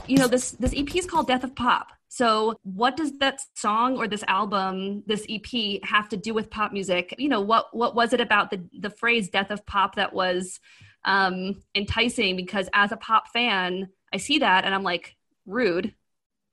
You 0.07 0.19
know 0.19 0.29
this 0.29 0.51
this 0.53 0.75
ep 0.77 0.95
is 0.95 1.07
called 1.07 1.29
death 1.29 1.45
of 1.45 1.55
pop. 1.55 1.89
So 2.09 2.57
what 2.63 2.97
does 2.97 3.19
that 3.19 3.41
song 3.55 3.97
or 3.97 4.07
this 4.07 4.23
album 4.29 5.03
this 5.07 5.25
ep 5.29 5.83
have 5.83 6.09
to 6.11 6.17
do 6.17 6.35
with 6.35 6.51
pop 6.51 6.73
music? 6.73 7.15
You 7.19 7.29
know 7.29 7.41
what 7.41 7.75
what 7.75 7.95
was 7.95 8.13
it 8.13 8.21
about 8.21 8.51
the 8.51 8.63
the 8.79 8.91
phrase 8.91 9.31
death 9.31 9.51
of 9.51 9.65
pop 9.65 9.95
that 9.95 10.13
was 10.13 10.61
um 11.05 11.63
enticing? 11.75 12.37
Because 12.37 12.69
as 12.75 12.93
a 12.93 12.97
pop 12.97 13.29
fan 13.33 13.89
i 14.13 14.19
see 14.19 14.41
that 14.41 14.65
and 14.65 14.75
i'm 14.75 14.83
like 14.83 15.17
rude. 15.47 15.95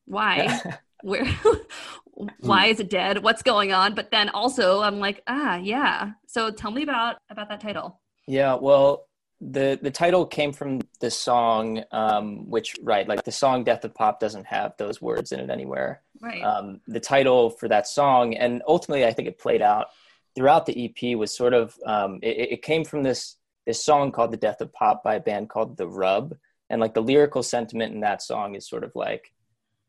Why 0.05 0.61
where 1.03 1.25
why 2.39 2.67
is 2.67 2.79
it 2.79 2.89
dead? 2.89 3.23
What's 3.23 3.43
going 3.43 3.71
on? 3.73 3.95
But 3.95 4.11
then 4.11 4.29
also 4.29 4.81
i'm 4.81 4.99
like 4.99 5.23
ah 5.27 5.57
yeah. 5.57 6.11
So 6.27 6.51
tell 6.51 6.71
me 6.71 6.83
about 6.83 7.17
about 7.29 7.49
that 7.49 7.61
title. 7.61 7.99
Yeah, 8.27 8.55
well, 8.55 9.07
the 9.41 9.79
the 9.81 9.91
title 9.91 10.25
came 10.25 10.53
from 10.53 10.81
the 10.99 11.09
song, 11.09 11.83
um, 11.91 12.49
which 12.49 12.75
right, 12.83 13.07
like 13.07 13.23
the 13.23 13.31
song 13.31 13.63
"Death 13.63 13.83
of 13.83 13.95
Pop" 13.95 14.19
doesn't 14.19 14.45
have 14.45 14.73
those 14.77 15.01
words 15.01 15.31
in 15.31 15.39
it 15.39 15.49
anywhere. 15.49 16.01
right. 16.21 16.43
Um, 16.43 16.79
the 16.87 16.99
title 16.99 17.49
for 17.49 17.67
that 17.67 17.87
song, 17.87 18.35
and 18.35 18.61
ultimately, 18.67 19.05
I 19.05 19.13
think 19.13 19.27
it 19.27 19.39
played 19.39 19.63
out 19.63 19.87
throughout 20.35 20.65
the 20.65 20.85
EP, 20.85 21.17
was 21.17 21.35
sort 21.35 21.53
of 21.53 21.75
um, 21.85 22.19
it, 22.21 22.51
it 22.51 22.61
came 22.61 22.85
from 22.85 23.01
this 23.01 23.37
this 23.65 23.83
song 23.83 24.11
called 24.11 24.31
"The 24.31 24.37
Death 24.37 24.61
of 24.61 24.71
Pop" 24.71 25.03
by 25.03 25.15
a 25.15 25.19
band 25.19 25.49
called 25.49 25.75
The 25.75 25.87
Rub, 25.87 26.35
and 26.69 26.79
like 26.79 26.93
the 26.93 27.01
lyrical 27.01 27.41
sentiment 27.41 27.95
in 27.95 28.01
that 28.01 28.21
song 28.21 28.53
is 28.53 28.69
sort 28.69 28.83
of 28.83 28.91
like 28.93 29.33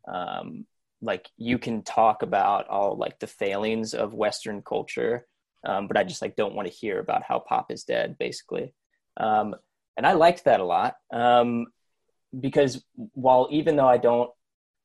um, 0.08 0.64
like 1.02 1.28
you 1.36 1.58
can 1.58 1.82
talk 1.82 2.22
about 2.22 2.68
all 2.68 2.96
like 2.96 3.18
the 3.18 3.26
failings 3.26 3.92
of 3.92 4.14
Western 4.14 4.62
culture, 4.62 5.26
um, 5.66 5.88
but 5.88 5.96
I 5.96 6.04
just 6.04 6.22
like 6.22 6.36
don't 6.36 6.54
want 6.54 6.68
to 6.68 6.74
hear 6.74 7.00
about 7.00 7.24
how 7.24 7.40
pop 7.40 7.70
is 7.70 7.82
dead, 7.82 8.16
basically. 8.18 8.72
Um, 9.16 9.54
and 9.96 10.06
I 10.06 10.12
liked 10.12 10.44
that 10.44 10.60
a 10.60 10.64
lot 10.64 10.94
um, 11.12 11.66
because 12.38 12.82
while 12.94 13.48
even 13.50 13.76
though 13.76 13.88
I 13.88 13.98
don't, 13.98 14.30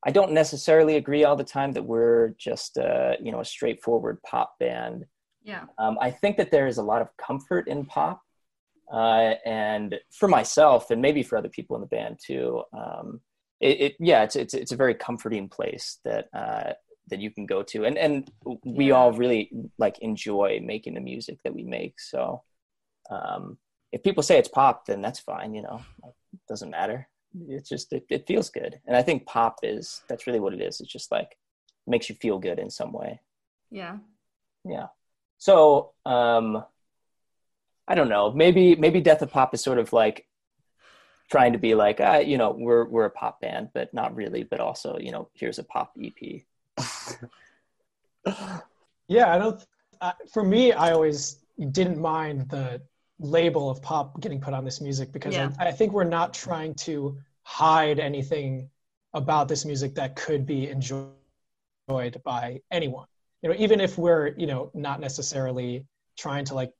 I 0.05 0.11
don't 0.11 0.31
necessarily 0.31 0.95
agree 0.95 1.23
all 1.23 1.35
the 1.35 1.43
time 1.43 1.71
that 1.73 1.85
we're 1.85 2.29
just 2.37 2.77
uh, 2.77 3.13
you 3.21 3.31
know 3.31 3.41
a 3.41 3.45
straightforward 3.45 4.21
pop 4.23 4.57
band. 4.59 5.05
yeah 5.43 5.65
Um, 5.77 5.97
I 6.01 6.11
think 6.11 6.37
that 6.37 6.51
there 6.51 6.67
is 6.67 6.77
a 6.77 6.83
lot 6.83 7.01
of 7.01 7.15
comfort 7.17 7.67
in 7.67 7.85
pop, 7.85 8.21
uh, 8.91 9.33
and 9.45 9.95
for 10.11 10.27
myself, 10.27 10.91
and 10.91 11.01
maybe 11.01 11.23
for 11.23 11.37
other 11.37 11.49
people 11.49 11.75
in 11.75 11.81
the 11.81 11.87
band 11.87 12.19
too. 12.25 12.63
Um, 12.73 13.21
it, 13.59 13.81
it 13.81 13.95
yeah, 13.99 14.23
it's 14.23 14.35
it's 14.35 14.53
it's 14.53 14.71
a 14.71 14.75
very 14.77 14.93
comforting 14.95 15.49
place 15.49 15.99
that 16.05 16.27
uh, 16.33 16.73
that 17.09 17.19
you 17.19 17.31
can 17.31 17.45
go 17.45 17.63
to, 17.63 17.85
and 17.85 17.97
and 17.97 18.31
we 18.65 18.87
Yeah. 18.89 18.95
all 18.95 19.11
really 19.13 19.49
like 19.77 19.99
enjoy 19.99 20.59
making 20.63 20.93
the 20.93 21.01
music 21.01 21.39
that 21.43 21.55
we 21.55 21.63
make. 21.63 21.99
So, 21.99 22.43
um, 23.09 23.57
if 23.91 24.03
people 24.03 24.23
say 24.23 24.37
it's 24.37 24.49
pop, 24.49 24.85
then 24.85 25.01
that's 25.01 25.19
fine. 25.19 25.53
You 25.53 25.63
know, 25.63 25.81
it 26.05 26.39
doesn't 26.47 26.69
matter. 26.69 27.07
It's 27.49 27.69
just 27.69 27.93
it, 27.93 28.05
it 28.09 28.27
feels 28.27 28.49
good, 28.49 28.79
and 28.85 28.95
I 28.95 29.01
think 29.03 29.25
pop 29.25 29.59
is 29.63 30.01
that's 30.07 30.27
really 30.27 30.39
what 30.39 30.53
it 30.53 30.61
is. 30.61 30.79
It's 30.81 30.91
just 30.91 31.11
like 31.11 31.37
makes 31.87 32.09
you 32.09 32.15
feel 32.15 32.37
good 32.39 32.59
in 32.59 32.69
some 32.69 32.91
way. 32.91 33.21
yeah 33.71 33.97
Yeah. 34.65 34.87
So, 35.39 35.93
um, 36.05 36.63
I 37.87 37.95
don't 37.95 38.09
know. 38.09 38.31
Maybe 38.31 38.75
maybe 38.75 38.99
Death 39.01 39.21
of 39.21 39.31
Pop 39.31 39.53
is 39.53 39.61
sort 39.63 39.79
of 39.79 39.93
like 39.93 40.26
trying 41.29 41.53
to 41.53 41.59
be 41.59 41.75
like, 41.75 41.99
uh, 41.99 42.21
you 42.25 42.37
know, 42.37 42.51
we're 42.51 42.85
we're 42.85 43.05
a 43.05 43.09
pop 43.09 43.41
band, 43.41 43.69
but 43.73 43.93
not 43.93 44.15
really. 44.15 44.43
But 44.43 44.59
also, 44.59 44.97
you 44.97 45.11
know, 45.11 45.29
here's 45.33 45.59
a 45.59 45.63
pop 45.63 45.95
EP. 46.01 46.41
Yeah, 49.07 49.33
I 49.33 49.37
don't. 49.37 49.65
Uh, 50.01 50.11
for 50.33 50.43
me, 50.43 50.73
I 50.73 50.91
always 50.91 51.37
didn't 51.71 51.97
mind 51.97 52.49
the 52.49 52.81
label 53.19 53.69
of 53.69 53.81
pop 53.81 54.19
getting 54.19 54.39
put 54.39 54.53
on 54.53 54.63
this 54.63 54.81
music 54.81 55.11
because 55.11 55.33
Yeah. 55.33 55.51
I, 55.59 55.69
I 55.69 55.71
think 55.71 55.93
we're 55.93 56.03
not 56.03 56.33
trying 56.33 56.75
to 56.75 57.17
hide 57.43 57.99
anything 57.99 58.69
about 59.13 59.47
this 59.47 59.65
music 59.65 59.95
that 59.95 60.15
could 60.15 60.45
be 60.45 60.69
enjoyed 60.69 61.11
by 62.23 62.61
anyone. 62.69 63.07
You 63.41 63.49
know, 63.49 63.55
even 63.57 63.79
if 63.79 63.97
we're 63.97 64.35
you 64.37 64.45
know 64.45 64.71
not 64.73 64.99
necessarily 64.99 65.85
trying 66.17 66.45
to 66.45 66.55
like, 66.55 66.73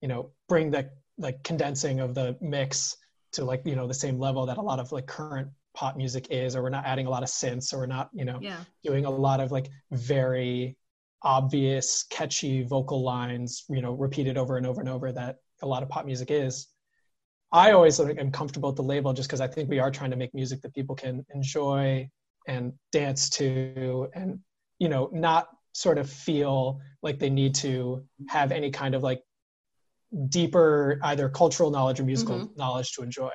you 0.00 0.08
know, 0.08 0.30
bring 0.48 0.70
the 0.70 0.90
like 1.18 1.42
condensing 1.42 2.00
of 2.00 2.14
the 2.14 2.36
mix 2.40 2.96
to 3.32 3.44
like 3.44 3.62
you 3.64 3.76
know 3.76 3.86
the 3.86 3.94
same 3.94 4.18
level 4.18 4.46
that 4.46 4.58
a 4.58 4.62
lot 4.62 4.78
of 4.78 4.92
like 4.92 5.06
current 5.06 5.48
pop 5.74 5.96
music 5.96 6.28
is, 6.30 6.56
or 6.56 6.62
we're 6.62 6.70
not 6.70 6.86
adding 6.86 7.06
a 7.06 7.10
lot 7.10 7.22
of 7.22 7.28
synths, 7.28 7.72
or 7.72 7.78
we're 7.78 7.86
not 7.86 8.10
you 8.12 8.24
know 8.24 8.38
yeah. 8.40 8.58
doing 8.82 9.04
a 9.04 9.10
lot 9.10 9.40
of 9.40 9.52
like 9.52 9.68
very 9.90 10.76
obvious 11.22 12.04
catchy 12.10 12.62
vocal 12.62 13.02
lines 13.02 13.64
you 13.68 13.80
know 13.80 13.92
repeated 13.92 14.36
over 14.36 14.58
and 14.58 14.66
over 14.66 14.80
and 14.80 14.88
over 14.88 15.12
that 15.12 15.36
a 15.62 15.66
lot 15.66 15.82
of 15.82 15.88
pop 15.88 16.04
music 16.06 16.30
is. 16.30 16.68
I 17.52 17.70
always 17.72 17.98
like, 18.00 18.18
am 18.18 18.32
comfortable 18.32 18.70
with 18.70 18.76
the 18.76 18.82
label 18.82 19.12
just 19.12 19.28
because 19.28 19.40
i 19.40 19.46
think 19.46 19.70
we 19.70 19.78
are 19.78 19.90
trying 19.90 20.10
to 20.10 20.16
make 20.16 20.34
music 20.34 20.60
that 20.62 20.74
people 20.74 20.96
can 20.96 21.24
enjoy 21.32 22.10
and 22.48 22.72
dance 22.90 23.30
to 23.30 24.08
and 24.14 24.40
you 24.78 24.88
know 24.88 25.08
not 25.12 25.48
sort 25.72 25.98
of 25.98 26.10
feel 26.10 26.80
like 27.02 27.18
they 27.18 27.30
need 27.30 27.54
to 27.54 28.02
have 28.28 28.50
any 28.50 28.70
kind 28.70 28.94
of 28.94 29.02
like 29.02 29.22
deeper 30.28 30.98
either 31.02 31.28
cultural 31.28 31.70
knowledge 31.70 32.00
or 32.00 32.04
musical 32.04 32.38
Mhm. 32.38 32.56
knowledge 32.56 32.92
to 32.92 33.02
enjoy. 33.02 33.30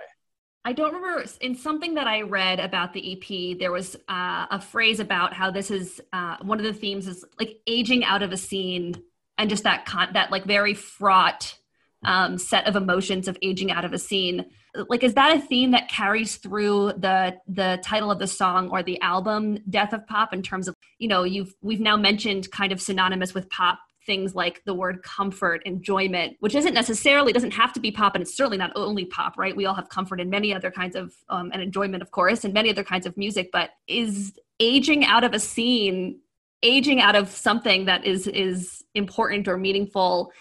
I 0.64 0.74
don't 0.74 0.94
remember 0.94 1.26
in 1.42 1.56
something 1.56 1.96
that 1.96 2.08
I 2.08 2.22
read 2.22 2.60
about 2.60 2.94
the 2.94 3.14
EP. 3.14 3.56
There 3.56 3.72
was 3.72 3.96
uh, 4.08 4.46
a 4.52 4.62
phrase 4.62 5.00
about 5.00 5.34
how 5.34 5.50
this 5.50 5.72
is 5.72 6.00
uh, 6.14 6.38
one 6.42 6.60
of 6.60 6.66
the 6.66 6.74
themes 6.74 7.08
is 7.08 7.26
like 7.40 7.58
aging 7.66 8.04
out 8.04 8.22
of 8.22 8.32
a 8.32 8.38
scene, 8.38 9.02
and 9.38 9.50
just 9.50 9.64
that 9.64 9.86
con- 9.86 10.14
that 10.14 10.32
like 10.32 10.46
very 10.46 10.76
fraught 10.76 11.58
um, 12.04 12.38
set 12.38 12.68
of 12.68 12.76
emotions 12.76 13.28
of 13.28 13.38
aging 13.42 13.72
out 13.72 13.86
of 13.86 13.94
a 13.94 13.98
scene. 13.98 14.46
Like, 14.88 15.04
is 15.04 15.16
that 15.16 15.36
a 15.36 15.40
theme 15.40 15.72
that 15.72 15.90
carries 15.90 16.38
through 16.38 16.94
the 16.98 17.38
the 17.48 17.80
title 17.84 18.12
of 18.12 18.20
the 18.20 18.28
song 18.28 18.70
or 18.70 18.84
the 18.84 19.02
album, 19.02 19.58
"Death 19.70 19.94
of 19.94 20.06
Pop"? 20.08 20.32
In 20.32 20.44
terms 20.44 20.68
of 20.68 20.76
you 21.00 21.08
know, 21.08 21.24
you've 21.24 21.54
we've 21.62 21.80
now 21.82 21.98
mentioned 21.98 22.52
kind 22.52 22.72
of 22.72 22.80
synonymous 22.80 23.34
with 23.34 23.50
pop 23.50 23.80
things 24.06 24.34
like 24.34 24.64
the 24.66 24.74
word 24.74 25.04
comfort, 25.04 25.62
enjoyment, 25.66 26.38
which 26.40 26.56
isn't 26.56 26.74
necessarily 26.74 27.32
doesn't 27.34 27.52
have 27.52 27.74
to 27.74 27.80
be 27.80 27.92
pop, 27.92 28.16
and 28.16 28.22
it's 28.22 28.36
certainly 28.36 28.58
not 28.58 28.72
only 28.76 29.06
pop, 29.06 29.38
right? 29.38 29.56
We 29.56 29.66
all 29.66 29.76
have 29.76 29.90
comfort 29.90 30.20
in 30.20 30.30
many 30.30 30.54
other 30.54 30.72
kinds 30.72 30.96
of 30.96 31.14
um, 31.30 31.52
and 31.54 31.62
enjoyment, 31.62 32.02
of 32.02 32.12
course, 32.12 32.44
and 32.44 32.54
many 32.54 32.70
other 32.70 32.84
kinds 32.84 33.06
of 33.06 33.16
music. 33.18 33.50
But 33.52 33.72
is 33.88 34.34
aging 34.60 35.06
out 35.06 35.24
of 35.24 35.34
a 35.34 35.40
scene, 35.40 36.20
aging 36.64 37.00
out 37.02 37.16
of 37.16 37.30
something 37.30 37.86
that 37.86 38.06
is 38.06 38.28
is 38.28 38.84
important 38.96 39.48
or 39.48 39.58
meaningful? 39.58 40.32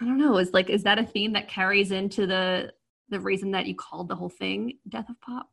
I 0.00 0.04
don't 0.04 0.18
know. 0.18 0.38
Is 0.38 0.52
like 0.52 0.70
is 0.70 0.84
that 0.84 0.98
a 0.98 1.04
theme 1.04 1.32
that 1.34 1.48
carries 1.48 1.90
into 1.90 2.26
the 2.26 2.72
the 3.10 3.20
reason 3.20 3.52
that 3.52 3.66
you 3.66 3.74
called 3.74 4.08
the 4.08 4.16
whole 4.16 4.30
thing 4.30 4.78
"Death 4.88 5.08
of 5.10 5.20
Pop"? 5.20 5.48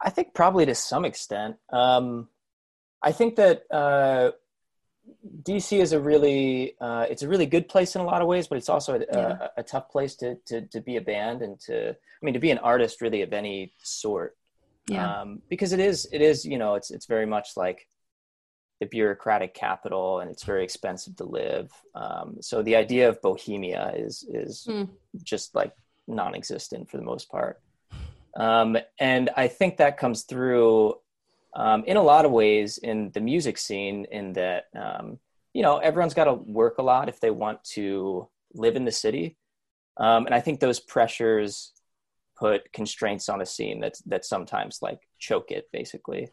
I 0.00 0.10
think 0.10 0.32
probably 0.32 0.64
to 0.66 0.74
some 0.74 1.04
extent. 1.04 1.56
Um, 1.72 2.28
I 3.02 3.12
think 3.12 3.36
that 3.36 3.62
uh, 3.70 4.32
DC 5.42 5.78
is 5.80 5.92
a 5.92 6.00
really 6.00 6.74
uh, 6.80 7.06
it's 7.10 7.22
a 7.22 7.28
really 7.28 7.46
good 7.46 7.68
place 7.68 7.94
in 7.94 8.00
a 8.00 8.04
lot 8.04 8.22
of 8.22 8.28
ways, 8.28 8.46
but 8.48 8.58
it's 8.58 8.68
also 8.68 8.96
a, 8.96 9.04
Yeah. 9.12 9.48
a, 9.56 9.60
a 9.60 9.62
tough 9.62 9.88
place 9.90 10.14
to, 10.16 10.36
to 10.46 10.62
to 10.62 10.80
be 10.80 10.96
a 10.96 11.00
band 11.00 11.42
and 11.42 11.58
to 11.60 11.90
I 11.90 12.20
mean 12.24 12.34
to 12.34 12.40
be 12.40 12.50
an 12.50 12.58
artist 12.58 13.00
really 13.00 13.22
of 13.22 13.32
any 13.32 13.72
sort. 13.82 14.36
Yeah. 14.86 15.20
Um, 15.20 15.42
because 15.48 15.72
it 15.72 15.80
is 15.80 16.08
it 16.12 16.20
is 16.22 16.44
you 16.44 16.58
know 16.58 16.74
it's 16.74 16.90
it's 16.90 17.06
very 17.06 17.26
much 17.26 17.50
like 17.56 17.86
the 18.80 18.86
bureaucratic 18.86 19.54
capital 19.54 20.20
and 20.20 20.30
it's 20.30 20.44
very 20.44 20.62
expensive 20.64 21.16
to 21.16 21.24
live. 21.24 21.70
Um, 21.94 22.36
so 22.40 22.62
the 22.62 22.76
idea 22.76 23.08
of 23.08 23.20
bohemia 23.22 23.92
is 23.96 24.24
is 24.28 24.64
Hmm. 24.66 24.84
just 25.22 25.54
like 25.54 25.72
non-existent 26.06 26.88
for 26.90 26.96
the 26.96 27.02
most 27.02 27.28
part. 27.30 27.60
Um, 28.36 28.76
and 29.00 29.30
I 29.36 29.48
think 29.48 29.78
that 29.78 29.98
comes 29.98 30.22
through 30.22 30.94
um, 31.54 31.84
in 31.84 31.96
a 31.96 32.02
lot 32.02 32.24
of 32.24 32.30
ways 32.30 32.78
in 32.78 33.10
the 33.12 33.20
music 33.20 33.58
scene 33.58 34.06
in 34.10 34.32
that 34.34 34.64
um, 34.76 35.18
you 35.52 35.62
know 35.62 35.78
everyone's 35.78 36.14
got 36.14 36.24
to 36.24 36.34
work 36.34 36.78
a 36.78 36.82
lot 36.82 37.08
if 37.08 37.20
they 37.20 37.30
want 37.30 37.62
to 37.64 38.28
live 38.54 38.76
in 38.76 38.84
the 38.84 38.92
city. 38.92 39.36
Um, 39.96 40.26
and 40.26 40.34
i 40.34 40.40
think 40.40 40.60
those 40.60 40.78
pressures 40.78 41.72
put 42.38 42.72
constraints 42.72 43.28
on 43.28 43.40
a 43.40 43.46
scene 43.46 43.80
that's 43.80 44.00
that 44.02 44.24
sometimes 44.24 44.78
like 44.80 45.00
choke 45.18 45.50
it 45.50 45.68
basically. 45.72 46.28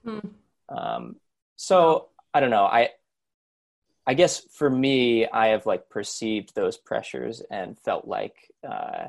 Um, 0.70 1.16
so 1.56 2.10
i 2.34 2.40
don't 2.40 2.52
know. 2.52 2.66
I 2.66 2.90
i 4.08 4.14
guess 4.14 4.42
for 4.52 4.70
me 4.70 5.26
i 5.28 5.48
have 5.48 5.66
like 5.66 5.90
perceived 5.90 6.54
those 6.54 6.78
pressures 6.78 7.42
and 7.50 7.80
felt 7.80 8.08
like 8.08 8.36
uh, 8.68 9.08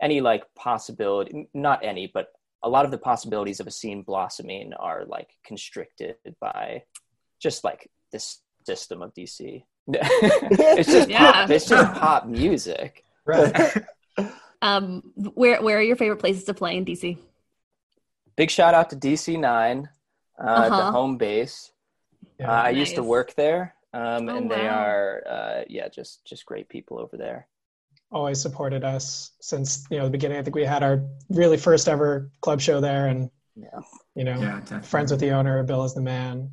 any 0.00 0.20
like 0.20 0.42
possibility 0.54 1.48
not 1.54 1.84
any 1.84 2.06
but 2.12 2.28
a 2.62 2.68
lot 2.68 2.84
of 2.84 2.90
the 2.90 2.98
possibilities 2.98 3.60
of 3.60 3.66
a 3.66 3.70
scene 3.70 4.02
blossoming 4.02 4.72
are 4.74 5.04
like 5.06 5.30
constricted 5.44 6.16
by 6.40 6.82
just 7.40 7.64
like 7.64 7.90
this 8.12 8.40
system 8.66 9.02
of 9.02 9.12
DC. 9.14 9.64
it's 9.88 10.90
just 10.90 11.08
Yeah. 11.08 11.32
pop, 11.32 11.50
it's 11.50 11.66
just 11.68 11.92
pop 11.94 12.26
music. 12.26 13.04
Right. 13.24 13.54
Um, 14.62 15.12
where 15.34 15.62
where 15.62 15.78
are 15.78 15.82
your 15.82 15.96
favorite 15.96 16.16
places 16.18 16.44
to 16.44 16.54
play 16.54 16.76
in 16.78 16.84
DC? 16.86 17.18
Big 18.36 18.50
shout 18.50 18.74
out 18.74 18.88
to 18.90 18.96
DC 18.96 19.38
Nine, 19.38 19.88
uh, 20.38 20.70
the 20.70 20.76
Uh-huh. 20.76 20.90
home 20.92 21.18
base. 21.18 21.72
Yeah. 22.40 22.50
Uh, 22.50 22.62
I 22.64 22.70
used 22.70 22.94
to 22.96 23.02
work 23.02 23.34
there, 23.34 23.74
um, 23.92 24.28
Oh, 24.28 24.36
and 24.36 24.50
they 24.50 24.66
are 24.66 25.22
uh, 25.28 25.64
yeah, 25.68 25.88
just 25.88 26.24
just 26.26 26.46
great 26.46 26.68
people 26.68 26.98
over 26.98 27.16
there. 27.18 27.48
Always 28.12 28.40
supported 28.40 28.84
us 28.84 29.32
since 29.40 29.84
you 29.90 29.98
know 29.98 30.04
the 30.04 30.10
beginning. 30.10 30.38
I 30.38 30.42
think 30.42 30.54
we 30.56 30.64
had 30.64 30.82
our 30.82 31.02
really 31.30 31.56
first 31.56 31.88
ever 31.88 32.30
club 32.40 32.60
show 32.60 32.80
there, 32.80 33.06
and 33.08 33.30
Yeah. 33.56 33.80
you 34.14 34.24
know, 34.24 34.38
Yeah, 34.40 34.80
friends 34.82 35.10
with 35.10 35.20
the 35.20 35.30
owner. 35.30 35.62
Bill 35.62 35.84
is 35.84 35.94
the 35.94 36.00
man. 36.02 36.50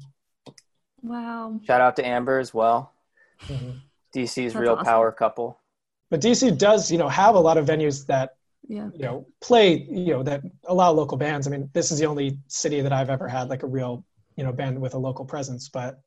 Wow. 1.01 1.59
Shout 1.65 1.81
out 1.81 1.95
to 1.97 2.05
Amber 2.07 2.39
as 2.39 2.53
well. 2.53 2.93
Mhm. 3.41 3.81
DC's 4.13 4.53
That's 4.53 4.61
real 4.61 4.73
awesome. 4.73 4.85
power 4.85 5.11
couple. 5.11 5.59
But 6.09 6.21
DC 6.21 6.51
does, 6.51 6.91
you 6.91 6.97
know, 6.97 7.09
have 7.09 7.35
a 7.35 7.39
lot 7.39 7.57
of 7.57 7.65
venues 7.65 8.05
that 8.07 8.37
Yeah. 8.67 8.89
you 8.93 8.99
know 8.99 9.25
play, 9.41 9.75
you 9.75 10.13
know, 10.13 10.23
that 10.23 10.41
allow 10.67 10.91
local 10.91 11.17
bands. 11.17 11.47
I 11.47 11.51
mean, 11.51 11.69
this 11.73 11.91
is 11.91 11.99
the 11.99 12.05
only 12.05 12.39
city 12.47 12.79
that 12.81 12.93
I've 12.93 13.09
ever 13.09 13.27
had 13.27 13.49
like 13.49 13.63
a 13.63 13.67
real, 13.67 14.05
you 14.37 14.43
know, 14.43 14.53
band 14.53 14.79
with 14.81 14.93
a 14.93 14.97
local 14.97 15.25
presence. 15.25 15.67
But 15.69 15.99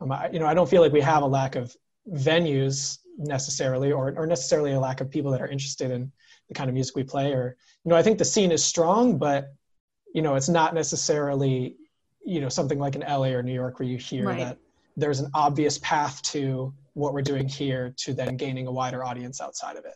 um, 0.00 0.10
I, 0.10 0.28
you 0.30 0.40
know, 0.40 0.46
I 0.46 0.54
don't 0.54 0.68
feel 0.68 0.82
like 0.82 0.92
we 0.92 1.00
have 1.02 1.22
a 1.22 1.26
lack 1.26 1.54
of 1.54 1.76
venues 2.10 2.98
necessarily, 3.18 3.92
or 3.92 4.14
or 4.16 4.26
necessarily 4.26 4.72
a 4.72 4.80
lack 4.80 5.00
of 5.00 5.10
people 5.10 5.30
that 5.30 5.40
are 5.40 5.48
interested 5.48 5.90
in 5.90 6.10
the 6.48 6.54
kind 6.54 6.68
of 6.68 6.74
music 6.74 6.96
we 6.96 7.04
play. 7.04 7.32
Or 7.32 7.56
you 7.84 7.90
know, 7.90 7.96
I 7.96 8.02
think 8.02 8.18
the 8.18 8.24
scene 8.24 8.52
is 8.52 8.64
strong, 8.64 9.18
but 9.18 9.52
you 10.14 10.22
know, 10.22 10.34
it's 10.34 10.48
not 10.48 10.74
necessarily 10.74 11.76
you 12.24 12.40
know 12.40 12.48
something 12.48 12.78
like 12.78 12.94
in 12.94 13.02
LA 13.02 13.28
or 13.28 13.42
New 13.42 13.54
York 13.54 13.78
where 13.78 13.88
you 13.88 13.98
hear 13.98 14.26
Right. 14.26 14.38
that 14.38 14.58
there's 14.96 15.20
an 15.20 15.30
obvious 15.34 15.78
path 15.78 16.22
to 16.22 16.72
what 16.94 17.14
we're 17.14 17.22
doing 17.22 17.48
here 17.48 17.94
to 17.96 18.12
then 18.12 18.36
gaining 18.36 18.66
a 18.66 18.72
wider 18.72 19.02
audience 19.04 19.40
outside 19.40 19.76
of 19.76 19.84
it. 19.84 19.94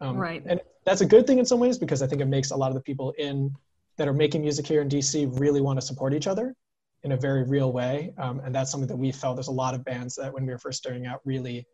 Um, 0.00 0.16
Right. 0.16 0.42
And 0.46 0.60
that's 0.84 1.00
a 1.00 1.06
good 1.06 1.26
thing 1.26 1.38
in 1.38 1.46
some 1.46 1.58
ways 1.58 1.78
because 1.78 2.02
I 2.02 2.06
think 2.06 2.20
it 2.20 2.26
makes 2.26 2.50
a 2.50 2.56
lot 2.56 2.68
of 2.68 2.74
the 2.74 2.82
people 2.82 3.12
in 3.18 3.54
that 3.96 4.06
are 4.06 4.12
making 4.12 4.42
music 4.42 4.66
here 4.66 4.82
in 4.82 4.88
DC 4.88 5.40
really 5.40 5.62
want 5.62 5.80
to 5.80 5.86
support 5.86 6.12
each 6.12 6.26
other 6.26 6.54
in 7.02 7.12
a 7.12 7.16
very 7.16 7.44
real 7.44 7.72
way. 7.72 8.12
Um, 8.18 8.40
and 8.40 8.54
that's 8.54 8.70
something 8.70 8.88
that 8.88 8.96
we 8.96 9.10
felt 9.10 9.36
there's 9.36 9.48
a 9.48 9.52
lot 9.52 9.74
of 9.74 9.84
bands 9.84 10.14
that 10.16 10.32
when 10.32 10.44
we 10.44 10.52
were 10.52 10.58
first 10.58 10.78
starting 10.78 11.06
out 11.06 11.20
really 11.24 11.66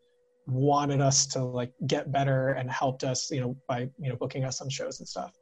wanted 0.47 1.01
us 1.01 1.27
to 1.27 1.45
like 1.45 1.73
get 1.87 2.11
better 2.13 2.51
and 2.51 2.71
helped 2.71 3.05
us, 3.05 3.31
you 3.31 3.41
know, 3.41 3.57
by, 3.69 3.89
you 3.99 4.09
know, 4.09 4.17
booking 4.17 4.45
us 4.45 4.61
on 4.61 4.69
shows 4.69 5.01
and 5.01 5.09
stuff. 5.09 5.33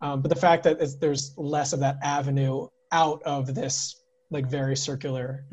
Um, 0.00 0.22
but 0.22 0.28
the 0.28 0.36
fact 0.36 0.64
that 0.64 0.80
it's, 0.80 0.96
there's 0.96 1.34
less 1.36 1.72
of 1.72 1.80
that 1.80 1.98
avenue 2.02 2.68
out 2.92 3.22
of 3.24 3.54
this 3.54 4.02
like 4.30 4.46
very 4.48 4.76
circular 4.76 5.44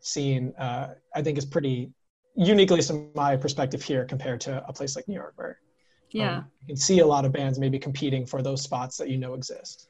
scene, 0.00 0.52
uh, 0.58 0.88
I 1.14 1.22
think 1.22 1.38
is 1.38 1.46
pretty 1.46 1.92
uniquely 2.34 2.82
from 2.82 3.10
my 3.14 3.36
perspective 3.36 3.82
here 3.82 4.04
compared 4.04 4.40
to 4.42 4.64
a 4.66 4.72
place 4.72 4.96
like 4.96 5.06
New 5.06 5.14
York 5.14 5.34
where 5.36 5.58
Yeah. 6.10 6.38
um, 6.38 6.44
you 6.60 6.66
can 6.66 6.76
see 6.76 6.98
a 7.00 7.06
lot 7.06 7.24
of 7.24 7.32
bands 7.32 7.58
maybe 7.58 7.78
competing 7.78 8.26
for 8.26 8.42
those 8.42 8.62
spots 8.62 8.96
that 8.96 9.08
you 9.08 9.18
know 9.18 9.34
exist. 9.34 9.88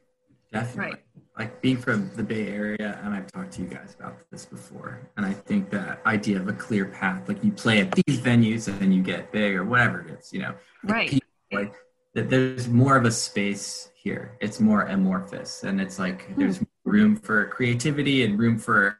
Definitely. 0.53 0.93
Right. 0.93 1.03
Like 1.39 1.63
being 1.63 1.79
from 1.79 2.11
the 2.15 2.23
Bay 2.23 2.49
Area, 2.49 3.01
and 3.03 3.15
I've 3.15 3.31
talked 3.33 3.53
to 3.55 3.63
you 3.63 3.69
guys 3.69 3.97
about 3.99 4.19
this 4.31 4.45
before, 4.45 5.01
and 5.17 5.25
I 5.25 5.33
think 5.33 5.71
that 5.71 6.03
idea 6.05 6.39
of 6.39 6.47
a 6.49 6.53
clear 6.53 6.85
path, 6.85 7.27
like 7.27 7.43
you 7.43 7.51
play 7.53 7.81
at 7.81 7.91
these 7.93 8.21
venues 8.21 8.69
and 8.69 8.79
then 8.79 8.93
you 8.93 9.03
get 9.03 9.33
big 9.33 9.55
or 9.57 9.65
whatever 9.65 10.03
it 10.03 10.11
is, 10.21 10.31
you 10.33 10.41
know, 10.41 10.55
like 10.85 10.93
Right. 10.95 11.11
people, 11.11 11.29
like 11.53 11.75
that 12.15 12.29
there's 12.29 12.69
more 12.69 12.97
of 12.97 13.07
a 13.07 13.11
space 13.11 13.91
here. 13.95 14.37
It's 14.41 14.61
more 14.61 14.83
amorphous, 14.83 15.65
and 15.65 15.81
it's 15.81 15.99
like 15.99 16.27
Hmm. 16.27 16.41
there's 16.41 16.61
room 16.85 17.17
for 17.17 17.47
creativity 17.47 18.25
and 18.25 18.39
room 18.39 18.59
for 18.59 18.99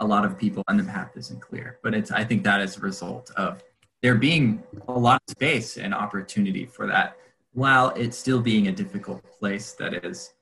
a 0.00 0.06
lot 0.06 0.24
of 0.24 0.38
people, 0.38 0.64
and 0.68 0.80
the 0.80 0.84
path 0.84 1.12
isn't 1.16 1.40
clear. 1.40 1.78
But 1.82 1.94
it's 1.94 2.10
I 2.10 2.24
think 2.24 2.44
that 2.44 2.62
is 2.62 2.78
a 2.78 2.80
result 2.80 3.30
of 3.36 3.62
there 4.00 4.14
being 4.14 4.62
a 4.88 4.98
lot 4.98 5.20
of 5.28 5.30
space 5.32 5.76
and 5.76 5.92
opportunity 5.92 6.64
for 6.64 6.86
that, 6.86 7.18
while 7.52 7.90
it's 7.90 8.16
still 8.16 8.40
being 8.40 8.68
a 8.68 8.72
difficult 8.72 9.22
place 9.38 9.72
that 9.74 10.02
is 10.02 10.32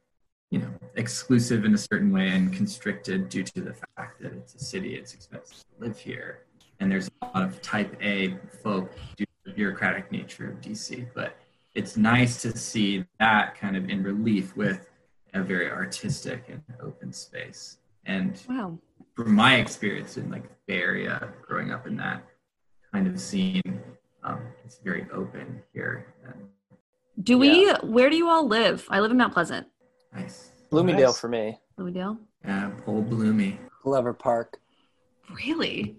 you 0.53 0.59
know, 0.59 0.69
exclusive 0.97 1.65
in 1.65 1.73
a 1.73 1.79
certain 1.79 2.13
way 2.13 2.29
and 2.29 2.53
constricted 2.53 3.31
due 3.31 3.43
to 3.43 3.63
the 3.63 3.73
fact 3.97 4.21
that 4.21 4.35
it's 4.35 4.55
a 4.55 4.59
city, 4.59 4.95
it's 4.97 5.15
expensive 5.15 5.57
to 5.57 5.87
live 5.87 5.99
here. 5.99 6.41
And 6.79 6.93
there's 6.93 7.09
a 7.23 7.27
lot 7.27 7.43
of 7.43 7.63
type 7.63 7.97
A 8.03 8.37
folk 8.63 8.93
due 9.17 9.25
to 9.25 9.33
the 9.47 9.53
bureaucratic 9.53 10.13
nature 10.13 10.51
of 10.51 10.61
DC. 10.61 11.07
But 11.15 11.39
it's 11.75 11.97
nice 11.97 12.43
to 12.43 12.55
see 12.55 13.07
that 13.19 13.55
kind 13.59 13.79
of 13.79 13.89
in 13.89 14.03
relief 14.03 14.55
with 14.55 14.91
a 15.33 15.43
very 15.43 15.71
artistic 15.71 16.45
and 16.51 16.63
open 16.83 17.15
space. 17.15 17.79
And 18.05 18.39
Wow. 18.47 18.79
from 19.17 19.35
my 19.35 19.55
experience 19.57 20.19
in 20.19 20.31
like 20.31 20.43
the 20.43 20.55
Bay 20.67 20.83
Area, 20.83 21.33
growing 21.41 21.71
up 21.71 21.87
in 21.87 21.97
that 21.97 22.25
kind 22.93 23.07
of 23.07 23.19
scene, 23.19 23.81
um, 24.23 24.41
it's 24.67 24.81
very 24.85 25.07
open 25.15 25.63
here. 25.73 26.13
And 26.27 26.47
Do 27.25 27.39
we? 27.39 27.71
Where 27.83 28.11
do 28.11 28.17
you 28.17 28.29
all 28.29 28.47
live? 28.47 28.87
I 28.91 29.01
live 29.01 29.11
in 29.13 29.17
Mount 29.17 29.33
Pleasant. 29.33 29.67
Nice. 30.15 30.51
Bloomingdale 30.71 31.09
Nice. 31.09 31.21
for 31.21 31.29
me. 31.29 31.59
Louisville. 31.77 32.19
Yeah, 32.45 32.71
old 32.87 33.09
Bloomy. 33.09 33.59
Glover 33.83 34.13
Park. 34.13 34.59
Really? 35.35 35.97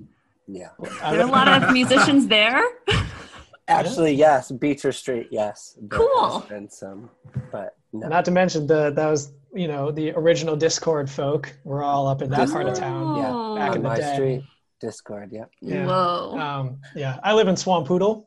Yeah. 0.48 0.70
I 1.02 1.12
There 1.14 1.22
are 1.22 1.28
a 1.28 1.32
lot 1.32 1.48
of 1.64 1.72
musicians 1.74 2.28
there. 2.28 2.64
Actually, 3.68 4.14
yes. 4.14 4.52
Beecher 4.52 4.92
Street, 4.92 5.28
yes. 5.32 5.78
There 5.82 6.00
Cool. 6.00 6.40
has 6.40 6.50
been 6.50 6.70
some, 6.70 7.10
but 7.52 7.78
no. 7.94 8.08
Not 8.10 8.26
to 8.26 8.32
mention 8.32 8.68
the 8.68 8.92
that 8.92 9.08
was 9.10 9.32
you 9.54 9.68
know 9.68 9.90
the 9.92 10.12
original 10.12 10.58
Dischord 10.58 11.10
folk. 11.10 11.54
We're 11.64 11.84
all 11.84 12.08
up 12.08 12.22
in 12.22 12.30
that 12.32 12.50
part 12.50 12.68
of 12.68 12.76
town. 12.76 13.16
Yeah, 13.18 13.32
Oh. 13.34 13.56
back 13.56 13.70
on 13.72 13.78
in 13.78 13.84
the 13.84 13.90
my 13.90 13.98
day. 13.98 14.14
street. 14.14 14.44
Dischord. 14.84 15.32
Yep. 15.32 15.50
Yeah. 15.62 15.86
Whoa. 15.88 16.38
Um, 16.38 16.78
yeah, 16.94 17.20
I 17.24 17.34
live 17.34 17.48
in 17.48 17.56
Swampoodle, 17.56 18.26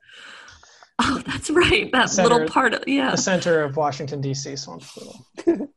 oh, 1.03 1.23
that's 1.27 1.51
right. 1.51 1.91
That 1.93 2.11
Center- 2.11 2.29
little 2.31 2.49
part 2.49 2.75
of 2.75 2.85
yeah. 2.87 3.11
the 3.11 3.17
center 3.17 3.63
of 3.63 3.77
Washington 3.77 4.21
D.C. 4.21 4.53
Swampoodle. 4.53 5.19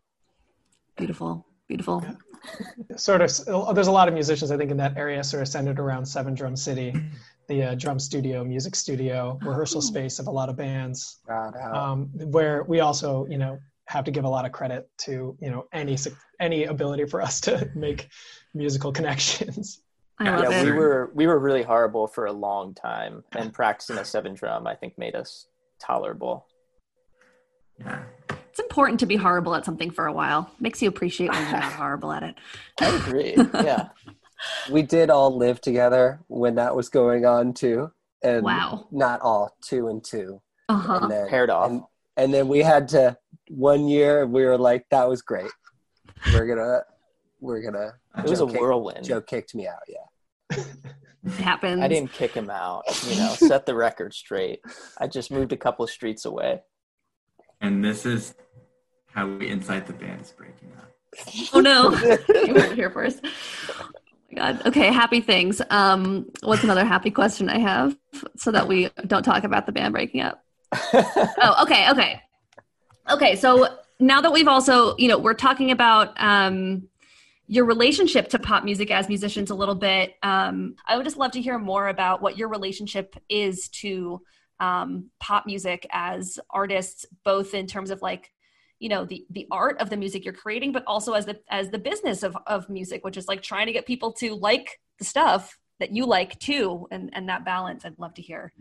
Beautiful. 0.98 1.46
Beautiful. 1.68 2.04
Sort 2.96 3.22
of, 3.22 3.76
there's 3.76 3.88
a 3.88 3.92
lot 3.92 4.08
of 4.08 4.14
musicians 4.14 4.50
I 4.52 4.58
think 4.58 4.72
in 4.72 4.78
that 4.78 4.98
area, 4.98 5.24
sort 5.24 5.42
of 5.42 5.48
centered 5.50 5.80
around 5.80 6.06
Seven 6.06 6.34
Drum 6.34 6.56
City, 6.56 6.94
the 7.48 7.64
uh, 7.64 7.76
drum 7.76 8.00
studio, 8.00 8.44
music 8.44 8.76
studio, 8.76 9.38
rehearsal 9.44 9.80
Oh. 9.80 9.82
space 9.82 10.20
of 10.20 10.28
a 10.28 10.32
lot 10.32 10.50
of 10.50 10.56
bands. 10.56 11.20
Shout 11.28 11.56
out. 11.58 11.76
um, 11.76 12.10
where 12.14 12.64
we 12.64 12.80
also 12.80 13.26
you 13.30 13.38
know 13.38 13.60
have 13.88 14.06
to 14.06 14.12
give 14.12 14.24
a 14.24 14.30
lot 14.30 14.46
of 14.46 14.52
credit 14.52 14.90
to 15.00 15.36
you 15.42 15.50
know 15.52 15.66
any 15.74 15.98
any 16.40 16.64
ability 16.66 17.06
for 17.06 17.22
us 17.22 17.42
to 17.42 17.70
make 17.76 18.08
musical 18.54 18.92
connections 18.92 19.50
I 19.50 19.58
love 19.58 19.89
yeah, 20.22 20.62
it. 20.62 20.66
we 20.66 20.72
were 20.72 21.12
we 21.14 21.28
were 21.28 21.40
really 21.40 21.64
horrible 21.64 22.08
for 22.08 22.26
a 22.26 22.32
long 22.34 22.74
time, 22.74 23.24
and 23.34 23.54
practicing 23.54 23.98
a 23.98 24.06
seven 24.06 24.34
drum, 24.34 24.68
I 24.68 24.76
think, 24.76 24.98
made 24.98 25.16
us 25.16 25.48
tolerable. 25.80 26.46
Yeah. 27.80 28.04
It's 28.50 28.60
important 28.60 29.00
to 29.02 29.06
be 29.06 29.16
horrible 29.16 29.56
at 29.56 29.64
something 29.64 29.92
for 29.92 30.06
a 30.08 30.12
while. 30.14 30.52
Makes 30.60 30.82
you 30.82 30.90
appreciate 30.90 31.32
when 31.32 31.42
you're 31.44 31.52
not 31.60 31.72
horrible 31.74 32.12
at 32.12 32.24
it. 32.24 32.36
I 32.82 32.96
agree. 32.98 33.36
Yeah, 33.54 33.90
we 34.72 34.82
did 34.82 35.10
all 35.10 35.38
live 35.38 35.62
together 35.62 36.20
when 36.28 36.56
that 36.56 36.76
was 36.76 36.90
going 36.90 37.26
on 37.26 37.54
too, 37.54 37.92
and 38.24 38.44
Wow. 38.44 38.88
not 38.92 39.22
all 39.22 39.56
two 39.62 39.88
and 39.88 40.04
two. 40.04 40.42
Uh 40.68 40.76
huh. 40.78 41.00
And 41.04 41.12
then, 41.12 41.30
paired 41.30 41.50
off. 41.50 41.70
And, 41.70 41.84
and 42.18 42.34
then 42.34 42.48
we 42.48 42.60
had 42.60 42.90
to 42.90 43.18
one 43.48 43.88
year. 43.88 44.26
We 44.26 44.44
were 44.44 44.58
like, 44.58 44.86
"That 44.92 45.08
was 45.08 45.22
great. 45.22 45.52
We're 46.34 46.48
gonna, 46.48 46.82
we're 47.40 47.62
gonna." 47.62 47.94
it 48.18 48.24
was 48.30 48.42
a 48.42 48.44
Joe 48.46 48.48
kicked- 48.48 48.62
whirlwind. 48.62 49.06
Joe 49.06 49.22
kicked 49.22 49.56
me 49.56 49.68
out. 49.68 49.80
Yeah. 49.88 49.96
It 50.52 51.32
happens. 51.34 51.82
I 51.82 51.88
didn't 51.88 52.14
kick 52.14 52.32
him 52.32 52.50
out. 52.50 52.84
You 53.06 53.18
know, 53.18 53.34
set 53.36 53.66
the 53.66 53.76
record 53.76 54.14
straight. 54.14 54.62
I 54.98 55.08
just 55.08 55.32
moved 55.32 55.52
a 55.52 55.58
couple 55.58 55.84
of 55.84 55.92
streets 55.92 56.26
away. 56.26 56.62
And 57.62 57.84
this 57.84 58.06
is 58.06 58.36
how 59.14 59.28
we 59.28 59.50
incite 59.50 59.86
the 59.86 59.94
band 59.94 60.22
is 60.22 60.32
breaking 60.32 60.72
up. 60.78 60.92
Oh 61.54 61.60
no. 61.60 61.92
you 61.92 62.54
heard 62.54 62.72
it 62.72 62.76
here 62.76 62.90
first. 62.90 63.20
Oh 63.70 63.90
my 64.32 64.38
god. 64.38 64.66
Okay, 64.68 64.92
happy 64.94 65.20
things. 65.20 65.62
Um, 65.70 66.28
what's 66.44 66.64
another 66.64 66.86
happy 66.86 67.12
question 67.12 67.50
I 67.50 67.60
have 67.60 67.98
so 68.38 68.52
that 68.52 68.68
we 68.68 68.90
don't 69.08 69.24
talk 69.24 69.44
about 69.44 69.66
the 69.66 69.72
band 69.72 69.94
breaking 69.94 70.22
up? 70.22 70.44
Oh, 70.94 71.64
okay, 71.64 71.90
okay. 71.90 72.22
Okay, 73.10 73.36
so 73.36 73.68
now 74.00 74.22
that 74.22 74.32
we've 74.32 74.48
also, 74.48 74.96
you 74.98 75.08
know, 75.08 75.18
we're 75.18 75.34
talking 75.34 75.72
about 75.72 76.14
um 76.22 76.89
your 77.52 77.66
relationship 77.66 78.30
to 78.30 78.38
pop 78.38 78.64
music 78.64 78.92
as 78.92 79.10
musicians 79.10 79.50
a 79.50 79.56
little 79.56 79.74
bit. 79.74 80.14
Um, 80.22 80.76
I 80.88 80.96
would 80.96 81.04
just 81.04 81.18
love 81.18 81.32
to 81.32 81.42
hear 81.42 81.58
more 81.58 81.88
about 81.88 82.22
what 82.22 82.38
your 82.38 82.48
relationship 82.48 83.16
is 83.28 83.70
to 83.70 84.22
um, 84.60 85.10
pop 85.20 85.48
music 85.48 85.88
as 85.90 86.38
artists, 86.52 87.08
both 87.26 87.56
in 87.56 87.66
terms 87.66 87.90
of 87.90 88.04
like, 88.04 88.32
you 88.78 88.88
know, 88.88 89.04
the 89.04 89.26
the 89.32 89.48
art 89.50 89.80
of 89.80 89.90
the 89.90 89.98
music 89.98 90.26
you're 90.26 90.34
creating, 90.34 90.72
but 90.72 90.84
also 90.86 91.14
as 91.14 91.26
the 91.26 91.40
as 91.50 91.72
the 91.72 91.80
business 91.80 92.22
of 92.22 92.38
of 92.46 92.70
music, 92.70 93.04
which 93.04 93.18
is 93.18 93.28
like 93.28 93.42
trying 93.42 93.66
to 93.66 93.74
get 93.74 93.88
people 93.88 94.14
to 94.14 94.36
like 94.36 94.80
the 95.00 95.06
stuff 95.06 95.58
that 95.80 95.92
you 95.92 96.06
like 96.06 96.38
too, 96.38 96.88
and 96.92 97.10
and 97.14 97.28
that 97.30 97.46
balance. 97.46 97.84
I'd 97.84 97.98
love 97.98 98.14
to 98.14 98.22
hear 98.22 98.54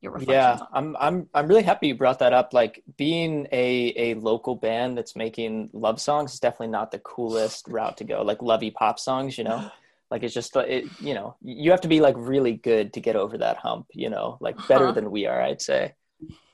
your 0.00 0.12
reflections. 0.12 0.60
Yeah, 0.60 0.64
I'm 0.72 0.96
I'm 0.98 1.28
I'm 1.32 1.46
really 1.46 1.62
happy 1.62 1.88
you 1.88 1.94
brought 1.94 2.18
that 2.20 2.32
up. 2.32 2.52
Like 2.52 2.82
being 2.96 3.46
a 3.52 3.92
a 3.96 4.14
local 4.14 4.56
band 4.56 4.98
that's 4.98 5.14
making 5.14 5.70
love 5.72 6.00
songs 6.00 6.34
is 6.34 6.40
definitely 6.40 6.68
not 6.68 6.90
the 6.90 6.98
coolest 6.98 7.66
route 7.68 7.96
to 7.98 8.04
go. 8.04 8.22
Like 8.22 8.42
lovey 8.42 8.70
pop 8.72 8.98
songs, 8.98 9.38
you 9.38 9.44
know. 9.44 9.64
Like 10.10 10.22
it's 10.22 10.34
just 10.34 10.56
it, 10.56 10.90
you 10.98 11.14
know, 11.14 11.36
you 11.42 11.70
have 11.70 11.82
to 11.82 11.88
be 11.88 12.00
like 12.00 12.14
really 12.16 12.54
good 12.54 12.94
to 12.94 13.00
get 13.00 13.14
over 13.14 13.38
that 13.38 13.58
hump, 13.58 13.86
you 13.92 14.08
know, 14.10 14.38
like 14.40 14.56
better 14.66 14.86
Uh-huh. 14.86 14.92
than 14.92 15.10
we 15.10 15.26
are, 15.26 15.40
I'd 15.42 15.60
say. 15.62 15.94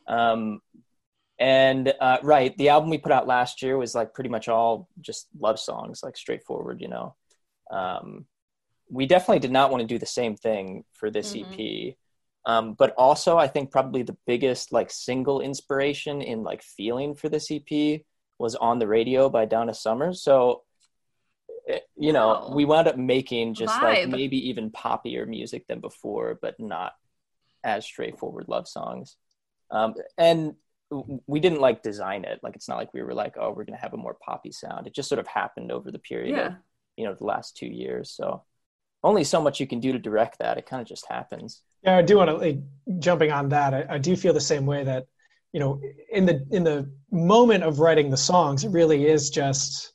Um 0.08 0.60
and 1.38 1.92
uh, 2.00 2.18
right, 2.22 2.56
the 2.58 2.68
album 2.70 2.90
we 2.90 2.98
put 2.98 3.12
out 3.12 3.26
last 3.26 3.62
year 3.62 3.76
was 3.76 3.94
like 3.94 4.14
pretty 4.14 4.30
much 4.30 4.48
all 4.48 4.88
just 5.00 5.28
love 5.38 5.58
songs, 5.58 6.00
like 6.02 6.16
straightforward, 6.16 6.80
you 6.80 6.88
know. 6.88 7.16
Um, 7.70 8.26
we 8.90 9.06
definitely 9.06 9.40
did 9.40 9.52
not 9.52 9.70
want 9.70 9.80
to 9.82 9.86
do 9.86 9.98
the 9.98 10.06
same 10.06 10.36
thing 10.36 10.84
for 10.92 11.10
this 11.10 11.34
EP. 11.34 11.96
Um, 12.46 12.74
but 12.74 12.92
also, 12.98 13.38
I 13.38 13.48
think 13.48 13.70
probably 13.70 14.02
the 14.02 14.16
biggest 14.26 14.72
like 14.72 14.90
single 14.90 15.40
inspiration 15.40 16.20
in 16.20 16.42
like 16.42 16.62
feeling 16.62 17.14
for 17.14 17.28
this 17.28 17.50
EP 17.50 18.02
was 18.38 18.54
"On 18.56 18.78
the 18.78 18.86
Radio" 18.86 19.28
by 19.30 19.44
Donna 19.46 19.72
Summers. 19.72 20.22
So, 20.22 20.62
eh, 21.68 21.80
you 21.96 22.12
know, 22.12 22.28
Wow. 22.28 22.52
we 22.54 22.64
wound 22.64 22.88
up 22.88 22.96
making 22.98 23.54
just 23.54 23.74
like 23.82 24.08
maybe 24.08 24.48
even 24.50 24.70
poppier 24.70 25.26
music 25.26 25.66
than 25.68 25.80
before, 25.80 26.38
but 26.40 26.58
not 26.60 26.92
as 27.62 27.84
straightforward 27.86 28.46
love 28.48 28.68
songs. 28.68 29.16
Um, 29.70 29.94
and 30.18 30.54
we 31.26 31.40
didn't 31.40 31.60
like 31.60 31.82
design 31.82 32.24
it. 32.24 32.40
Like 32.42 32.56
it's 32.56 32.68
not 32.68 32.76
like 32.76 32.92
we 32.92 33.02
were 33.02 33.14
like, 33.14 33.36
oh, 33.38 33.50
we're 33.52 33.64
gonna 33.64 33.78
have 33.78 33.94
a 33.94 33.96
more 33.96 34.14
poppy 34.22 34.52
sound. 34.52 34.86
It 34.86 34.94
just 34.94 35.08
sort 35.08 35.18
of 35.18 35.26
happened 35.26 35.72
over 35.72 35.90
the 35.90 35.98
period 35.98 36.36
of 36.48 36.54
you 36.96 37.04
know 37.06 37.14
the 37.14 37.24
last 37.24 37.56
two 37.56 37.66
years. 37.66 38.10
So 38.10 38.44
only 39.02 39.24
so 39.24 39.40
much 39.40 39.60
you 39.60 39.66
can 39.66 39.80
do 39.80 39.92
to 39.92 39.98
direct 39.98 40.38
that. 40.40 40.58
It 40.58 40.66
kind 40.66 40.82
of 40.82 40.86
just 40.88 41.06
happens. 41.08 41.62
Yeah 41.84 41.96
i 41.96 42.02
do 42.02 42.16
want 42.16 42.30
to 42.30 42.36
like 42.36 42.58
jumping 42.98 43.30
on 43.30 43.48
that 43.48 43.72
I, 43.72 43.86
I 43.90 43.98
do 43.98 44.16
feel 44.16 44.32
the 44.32 44.40
same 44.40 44.66
way 44.66 44.84
that 44.84 45.06
you 45.52 45.60
know 45.60 45.80
in 46.12 46.26
the 46.26 46.46
in 46.50 46.64
the 46.64 46.90
moment 47.10 47.64
of 47.64 47.78
writing 47.78 48.10
the 48.10 48.16
songs 48.16 48.64
it 48.64 48.70
really 48.70 49.06
is 49.06 49.30
just 49.30 49.92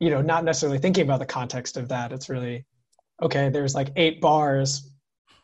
you 0.00 0.10
know 0.10 0.20
not 0.20 0.44
necessarily 0.44 0.78
thinking 0.78 1.04
about 1.04 1.20
the 1.20 1.26
context 1.26 1.76
of 1.76 1.88
that 1.88 2.12
it's 2.12 2.28
really 2.28 2.66
okay 3.22 3.48
there's 3.48 3.74
like 3.74 3.90
eight 3.96 4.20
bars 4.20 4.90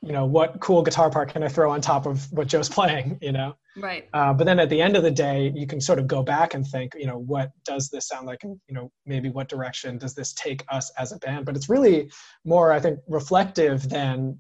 you 0.03 0.13
know 0.13 0.27
what 0.27 0.61
cool 0.61 0.83
guitar 0.83 1.11
part 1.11 1.33
can 1.33 1.43
i 1.43 1.49
throw 1.49 1.71
on 1.71 1.81
top 1.81 2.07
of 2.07 2.31
what 2.33 2.47
joe's 2.47 2.69
playing 2.79 3.19
you 3.23 3.33
know 3.33 3.55
Right. 3.77 4.09
Uh, 4.13 4.33
but 4.33 4.45
then 4.45 4.61
at 4.61 4.69
the 4.69 4.81
end 4.81 4.97
of 4.97 5.03
the 5.03 5.11
day, 5.11 5.53
you 5.55 5.67
can 5.67 5.81
sort 5.81 5.99
of 5.99 6.07
go 6.07 6.23
back 6.23 6.55
and 6.55 6.67
think, 6.67 6.93
you 6.97 7.07
know, 7.07 7.19
what 7.19 7.51
does 7.65 7.89
this 7.89 8.07
sound 8.07 8.27
like? 8.27 8.45
And, 8.45 8.61
you 8.69 8.75
know, 8.75 8.91
maybe 9.07 9.31
what 9.31 9.49
direction 9.49 9.99
does 9.99 10.15
this 10.15 10.33
take 10.35 10.65
us 10.69 10.91
as 10.99 11.13
a 11.13 11.19
band? 11.19 11.47
But 11.47 11.57
it's 11.57 11.69
really 11.69 12.11
more, 12.45 12.73
I 12.73 12.81
think, 12.81 12.99
reflective 13.09 13.89
than, 13.89 14.39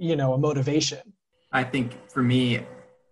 you 0.00 0.16
know, 0.16 0.32
a 0.32 0.38
motivation. 0.38 1.12
I 1.52 1.62
think 1.62 2.10
for 2.10 2.22
me, 2.22 2.60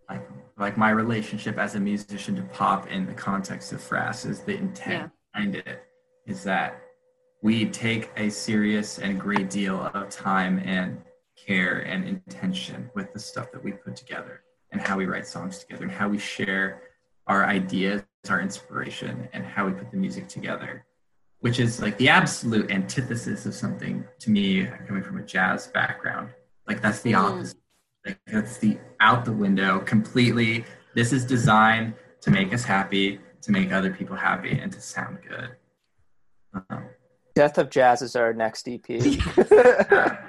like 0.09 0.27
like 0.57 0.77
my 0.77 0.91
relationship 0.91 1.59
as 1.59 1.77
a 1.77 1.81
musician 1.81 2.35
to 2.37 2.43
pop 2.43 2.89
in 2.89 3.07
the 3.07 3.13
context 3.13 3.73
of 3.73 3.81
Frass 3.81 4.27
is 4.29 4.41
the 4.41 4.57
intent 4.57 5.13
behind 5.33 5.55
it 5.55 5.85
is 6.27 6.43
that 6.43 6.81
we 7.43 7.67
take 7.67 8.11
a 8.17 8.29
serious 8.29 8.99
and 8.99 9.21
great 9.21 9.49
deal 9.51 9.91
of 9.95 10.11
time 10.11 10.59
and 10.65 11.01
care 11.47 11.79
and 11.81 12.05
intention 12.09 12.91
with 12.95 13.13
the 13.13 13.21
stuff 13.21 13.53
that 13.53 13.63
we 13.63 13.71
put 13.71 13.95
together 13.95 14.41
and 14.73 14.81
how 14.81 14.97
we 14.97 15.07
write 15.07 15.27
songs 15.27 15.59
together 15.59 15.85
and 15.85 15.93
how 15.93 16.09
we 16.09 16.19
share 16.19 16.83
our 17.29 17.45
ideas, 17.45 18.03
our 18.29 18.41
inspiration, 18.41 19.29
and 19.33 19.45
how 19.45 19.67
we 19.67 19.73
put 19.73 19.91
the 19.91 19.97
music 19.97 20.27
together, 20.27 20.85
which 21.41 21.61
is 21.61 21.81
like 21.81 21.97
the 21.99 22.09
absolute 22.09 22.71
antithesis 22.71 23.47
of 23.47 23.55
something 23.55 24.05
to 24.19 24.31
me 24.31 24.67
coming 24.87 25.03
from 25.03 25.19
a 25.19 25.23
jazz 25.23 25.69
background. 25.69 26.31
Like 26.69 26.81
that's 26.83 27.01
the 27.01 27.13
Mm. 27.13 27.19
opposite. 27.19 27.59
Like 28.07 28.19
that's 28.27 28.59
the 28.59 28.79
out 29.01 29.25
the 29.25 29.33
window 29.33 29.81
completely. 29.81 30.65
This 30.95 31.13
is 31.13 31.25
designed 31.25 31.95
to 32.21 32.31
make 32.31 32.53
us 32.53 32.65
happy, 32.65 33.21
to 33.43 33.51
make 33.53 33.73
other 33.73 33.91
people 33.93 34.17
happy, 34.17 34.59
and 34.59 34.71
to 34.73 34.81
sound 34.81 35.19
good. 35.29 35.51
Um, 36.55 36.85
Death 37.35 37.59
of 37.59 37.71
Jazz 37.71 38.03
is 38.03 38.17
our 38.17 38.33
next 38.33 38.69
EP. 38.69 38.87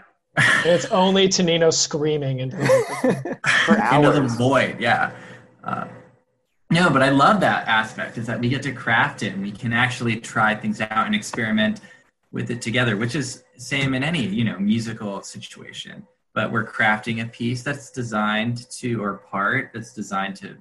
It's 0.63 0.85
only 0.85 1.27
Tonino 1.27 1.73
screaming 1.73 2.39
into 2.39 2.55
the 2.55 3.39
For 3.65 3.75
into 3.75 4.11
the 4.11 4.27
void, 4.37 4.79
yeah. 4.79 5.11
Uh, 5.63 5.87
no, 6.71 6.89
but 6.89 7.01
I 7.01 7.09
love 7.09 7.41
that 7.41 7.67
aspect 7.67 8.17
is 8.17 8.27
that 8.27 8.39
we 8.39 8.47
get 8.47 8.61
to 8.63 8.71
craft 8.71 9.23
it 9.23 9.33
and 9.33 9.41
we 9.41 9.51
can 9.51 9.73
actually 9.73 10.17
try 10.17 10.55
things 10.55 10.79
out 10.79 11.05
and 11.07 11.15
experiment 11.15 11.81
with 12.31 12.51
it 12.51 12.61
together, 12.61 12.95
which 12.95 13.15
is 13.15 13.43
same 13.57 13.93
in 13.95 14.03
any 14.03 14.25
you 14.25 14.45
know 14.45 14.57
musical 14.59 15.21
situation. 15.23 16.07
But 16.33 16.51
we're 16.51 16.65
crafting 16.65 17.23
a 17.23 17.27
piece 17.27 17.63
that's 17.63 17.89
designed 17.91 18.69
to, 18.71 19.03
or 19.03 19.17
part 19.17 19.71
that's 19.73 19.93
designed 19.93 20.35
to 20.37 20.57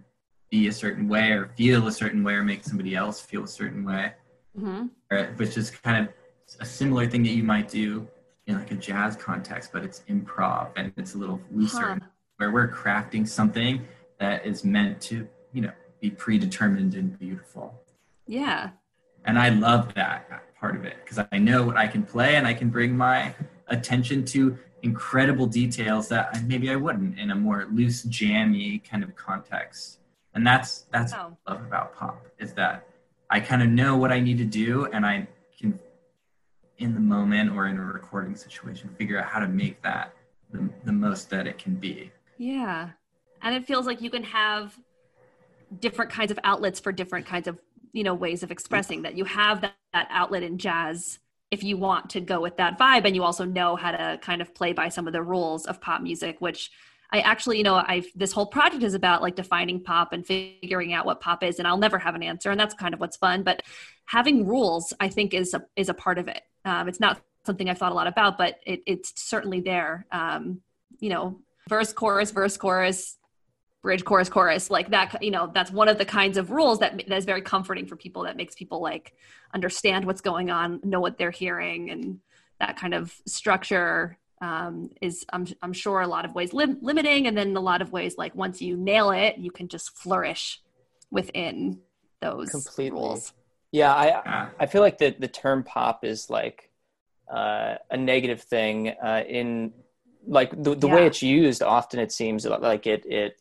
be 0.50 0.68
a 0.68 0.72
certain 0.72 1.09
way, 1.09 1.33
or 1.33 1.50
feel 1.57 1.87
a 1.88 1.92
certain 1.92 2.22
way, 2.24 2.35
or 2.35 2.42
make 2.42 2.64
somebody 2.64 2.94
else 2.96 3.20
feel 3.20 3.44
a 3.44 3.48
certain 3.48 3.85
way. 3.85 4.12
hmm 4.59 4.87
which 5.37 5.57
is 5.57 5.70
kind 5.70 6.07
of 6.07 6.12
a 6.61 6.66
similar 6.66 7.07
thing 7.07 7.22
that 7.22 7.31
you 7.31 7.42
might 7.42 7.68
do 7.68 8.07
in 8.46 8.57
like 8.59 8.70
a 8.70 8.74
jazz 8.74 9.16
context, 9.16 9.70
but 9.72 9.83
it's 9.83 10.00
improv 10.09 10.68
and 10.76 10.92
it's 10.96 11.14
a 11.14 11.18
little 11.18 11.40
looser, 11.50 11.94
Huh. 11.94 11.98
where 12.37 12.50
we're 12.50 12.68
crafting 12.68 13.26
something 13.26 13.87
that 14.18 14.44
is 14.44 14.64
meant 14.64 15.00
to, 15.02 15.26
you 15.52 15.62
know, 15.62 15.72
be 16.00 16.11
predetermined 16.11 16.94
and 16.94 17.18
beautiful. 17.18 17.74
Yeah. 18.26 18.70
And 19.24 19.38
I 19.38 19.48
love 19.48 19.94
that 19.94 20.28
part 20.61 20.76
of 20.76 20.85
it 20.85 20.96
because 21.04 21.24
I 21.33 21.38
know 21.38 21.62
what 21.64 21.76
I 21.76 21.87
can 21.87 22.02
play 22.02 22.37
and 22.37 22.46
I 22.46 22.52
can 22.54 22.68
bring 22.68 22.96
my 22.96 23.35
attention 23.68 24.24
to 24.26 24.59
incredible 24.83 25.47
details 25.47 26.09
that 26.09 26.31
I- 26.35 26.43
maybe 26.43 26.71
I 26.71 26.77
wouldn't 26.77 27.19
in 27.19 27.31
a 27.31 27.35
more 27.35 27.67
loose, 27.71 28.03
jammy 28.05 28.79
kind 28.79 29.03
of 29.03 29.14
context. 29.17 30.01
And 30.35 30.47
that's 30.47 30.83
that's 30.93 31.12
Oh. 31.12 31.37
what 31.45 31.53
I 31.53 31.53
love 31.53 31.67
about 31.67 31.95
pop 31.97 32.27
is 32.38 32.53
that 32.55 32.87
I 33.31 33.41
kind 33.41 33.62
of 33.62 33.69
know 33.69 33.97
what 33.97 34.12
I 34.12 34.21
need 34.21 34.38
to 34.38 34.45
do 34.45 34.87
and 34.87 35.05
I 35.05 35.27
can 35.59 35.79
in 36.79 36.95
the 36.95 37.01
moment 37.01 37.51
or 37.51 37.67
in 37.67 37.77
a 37.77 37.85
recording 37.85 38.37
situation, 38.37 38.88
figure 38.97 39.19
out 39.19 39.27
how 39.27 39.41
to 39.41 39.49
make 39.49 39.83
that 39.83 40.14
the, 40.53 40.69
the 40.85 40.93
most 40.93 41.29
that 41.31 41.47
it 41.47 41.59
can 41.59 41.75
be. 41.75 42.12
Yeah. 42.38 42.91
And 43.43 43.55
it 43.55 43.64
feels 43.67 43.85
like 43.85 44.01
you 44.01 44.11
can 44.11 44.23
have 44.23 44.79
different 45.81 46.11
kinds 46.11 46.31
of 46.31 46.38
outlets 46.45 46.79
for 46.79 46.93
different 46.93 47.27
kinds 47.27 47.49
of, 47.49 47.59
you 47.93 48.05
know, 48.05 48.14
ways 48.14 48.45
of 48.45 48.53
expressing 48.53 49.03
that 49.03 49.17
you 49.17 49.25
have 49.25 49.61
that, 49.61 49.75
that 49.93 50.07
outlet 50.11 50.45
in 50.45 50.57
jazz 50.57 51.19
if 51.51 51.63
you 51.63 51.77
want 51.77 52.11
to 52.11 52.21
go 52.21 52.41
with 52.41 52.57
that 52.59 52.79
vibe 52.79 53.05
and 53.05 53.15
you 53.17 53.23
also 53.23 53.45
know 53.45 53.77
how 53.77 53.91
to 53.91 54.19
kind 54.21 54.43
of 54.43 54.55
play 54.55 54.73
by 54.73 54.89
some 54.89 55.07
of 55.07 55.13
the 55.13 55.23
rules 55.23 55.67
of 55.67 55.81
pop 55.81 56.03
music, 56.03 56.37
which 56.41 56.71
I 57.11 57.21
actually, 57.21 57.57
you 57.59 57.65
know, 57.65 57.83
I've 57.87 58.07
this 58.15 58.33
whole 58.33 58.47
project 58.47 58.83
is 58.83 58.95
about 58.95 59.23
like 59.23 59.35
defining 59.35 59.83
pop 59.83 60.13
and 60.13 60.27
figuring 60.27 60.93
out 60.93 61.07
what 61.07 61.21
pop 61.21 61.43
is, 61.43 61.59
and 61.59 61.67
I'll 61.67 61.79
never 61.79 61.99
have 61.99 62.15
an 62.15 62.23
answer, 62.23 62.51
and 62.51 62.61
that's 62.61 62.75
kind 62.75 62.93
of 62.93 63.01
what's 63.01 63.17
fun. 63.17 63.43
But 63.43 63.63
having 64.05 64.47
rules, 64.47 64.93
I 65.01 65.09
think, 65.09 65.33
is 65.33 65.55
a, 65.55 65.65
is 65.77 65.89
a 65.89 65.95
part 65.95 66.19
of 66.19 66.29
it. 66.29 66.43
Um, 66.65 66.89
it's 66.89 67.01
not 67.01 67.21
something 67.47 67.69
I've 67.71 67.79
thought 67.79 67.93
a 67.93 67.95
lot 67.95 68.07
about, 68.07 68.37
but 68.37 68.57
it, 68.67 68.83
it's 68.87 69.13
certainly 69.17 69.61
there. 69.61 70.07
Um, 70.13 70.61
you 70.99 71.09
know, 71.09 71.41
verse, 71.69 71.93
chorus, 71.93 72.31
verse, 72.31 72.57
chorus, 72.57 73.17
bridge, 73.88 74.05
chorus, 74.05 74.29
chorus, 74.29 74.70
like 74.70 74.90
that. 74.90 75.22
You 75.22 75.31
know, 75.31 75.51
that's 75.55 75.70
one 75.70 75.88
of 75.88 75.96
the 75.96 76.05
kinds 76.05 76.37
of 76.37 76.51
rules 76.51 76.79
that 76.81 76.92
that 77.09 77.16
is 77.16 77.24
very 77.24 77.40
comforting 77.40 77.87
for 77.87 77.96
people. 77.96 78.24
That 78.24 78.37
makes 78.37 78.55
people 78.55 78.83
like 78.83 79.14
understand 79.55 80.05
what's 80.05 80.20
going 80.20 80.51
on, 80.51 80.81
know 80.85 81.01
what 81.01 81.16
they're 81.16 81.31
hearing, 81.31 81.90
and 81.90 82.20
that 82.61 82.77
kind 82.77 82.92
of 82.92 83.14
structure 83.27 84.18
um, 84.42 84.90
is 85.01 85.24
I'm, 85.33 85.46
I'm 85.62 85.72
sure 85.72 86.03
a 86.03 86.07
lot 86.07 86.27
of 86.27 86.35
ways 86.35 86.53
lim- 86.53 86.79
limiting 86.83 87.27
and 87.27 87.37
then 87.37 87.57
a 87.57 87.61
lot 87.61 87.81
of 87.81 87.90
ways 87.90 88.16
like 88.18 88.35
once 88.35 88.61
you 88.61 88.77
nail 88.77 89.11
it 89.11 89.38
you 89.38 89.51
can 89.51 89.66
just 89.66 89.96
flourish 89.96 90.61
within 91.11 91.81
those 92.20 92.51
Completely. 92.51 93.01
rules 93.01 93.33
Yeah, 93.72 93.92
I 93.92 94.48
I 94.61 94.66
feel 94.66 94.83
like 94.83 94.98
the 94.98 95.11
the 95.18 95.29
term 95.29 95.64
pop 95.64 96.05
is 96.05 96.31
like 96.31 96.70
uh, 97.33 97.77
a 97.90 97.96
negative 97.96 98.42
thing 98.42 98.90
uh, 98.90 99.24
in 99.27 99.72
like 100.27 100.51
the 100.62 100.74
the 100.74 100.88
way 100.88 101.07
it's 101.07 101.22
used. 101.22 101.62
Often 101.62 102.01
it 102.01 102.12
seems 102.12 102.46
like 102.46 102.87
it 102.87 103.05
it 103.07 103.40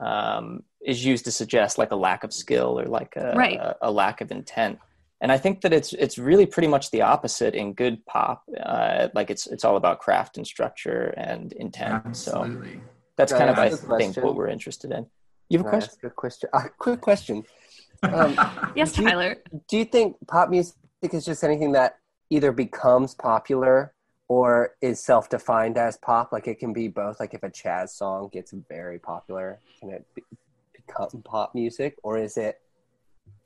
um, 0.00 0.62
is 0.84 1.04
used 1.04 1.24
to 1.24 1.30
suggest 1.32 1.78
like 1.78 1.90
a 1.90 1.96
lack 1.96 2.24
of 2.24 2.32
skill 2.32 2.78
or 2.78 2.86
like 2.86 3.14
a, 3.16 3.34
Right. 3.36 3.58
a, 3.58 3.76
a 3.82 3.90
lack 3.90 4.20
of 4.20 4.30
intent. 4.30 4.78
And 5.20 5.32
I 5.32 5.36
think 5.38 5.62
that 5.62 5.72
it's 5.72 5.92
it's 5.94 6.16
really 6.16 6.46
pretty 6.46 6.68
much 6.68 6.92
the 6.92 7.02
opposite 7.02 7.54
in 7.56 7.72
good 7.74 8.06
pop. 8.06 8.44
Uh, 8.64 9.08
like 9.14 9.30
it's 9.30 9.48
it's 9.48 9.64
all 9.64 9.76
about 9.76 9.98
craft 9.98 10.36
and 10.36 10.46
structure 10.46 11.12
and 11.16 11.52
intent. 11.54 12.16
So 12.16 12.62
that's 13.16 13.32
Can 13.32 13.48
I 13.48 13.54
kind 13.54 13.72
of 13.72 13.90
I 13.90 13.98
think 13.98 14.16
what 14.18 14.36
we're 14.36 14.46
interested 14.48 14.92
in. 14.92 15.06
You 15.48 15.58
have 15.58 15.66
a 15.66 15.70
Can 15.70 15.74
I 15.74 15.80
question? 15.80 15.98
ask 16.04 16.04
a 16.04 16.10
question? 16.10 16.48
Uh, 16.52 16.62
quick 16.78 17.00
question. 17.00 17.42
Um, 18.04 18.38
yes 18.76 18.92
Do 18.92 19.02
you- 19.02 19.08
tyler 19.08 19.36
do 19.68 19.76
you 19.78 19.84
think 19.84 20.16
pop 20.28 20.50
music 20.50 20.76
is 21.12 21.24
just 21.24 21.42
anything 21.42 21.72
that 21.72 21.96
either 22.30 22.52
becomes 22.52 23.14
popular 23.16 23.92
or 24.28 24.74
is 24.80 25.02
self-defined 25.02 25.76
as 25.78 25.96
pop? 25.98 26.32
Like 26.32 26.46
it 26.46 26.58
can 26.58 26.72
be 26.72 26.88
both. 26.88 27.18
Like 27.18 27.34
if 27.34 27.42
a 27.42 27.50
jazz 27.50 27.94
song 27.94 28.28
gets 28.32 28.52
very 28.68 28.98
popular, 28.98 29.58
can 29.80 29.90
it 29.90 30.06
be, 30.14 30.22
become 30.74 31.22
pop 31.24 31.54
music, 31.54 31.96
or 32.02 32.18
is 32.18 32.36
it 32.36 32.60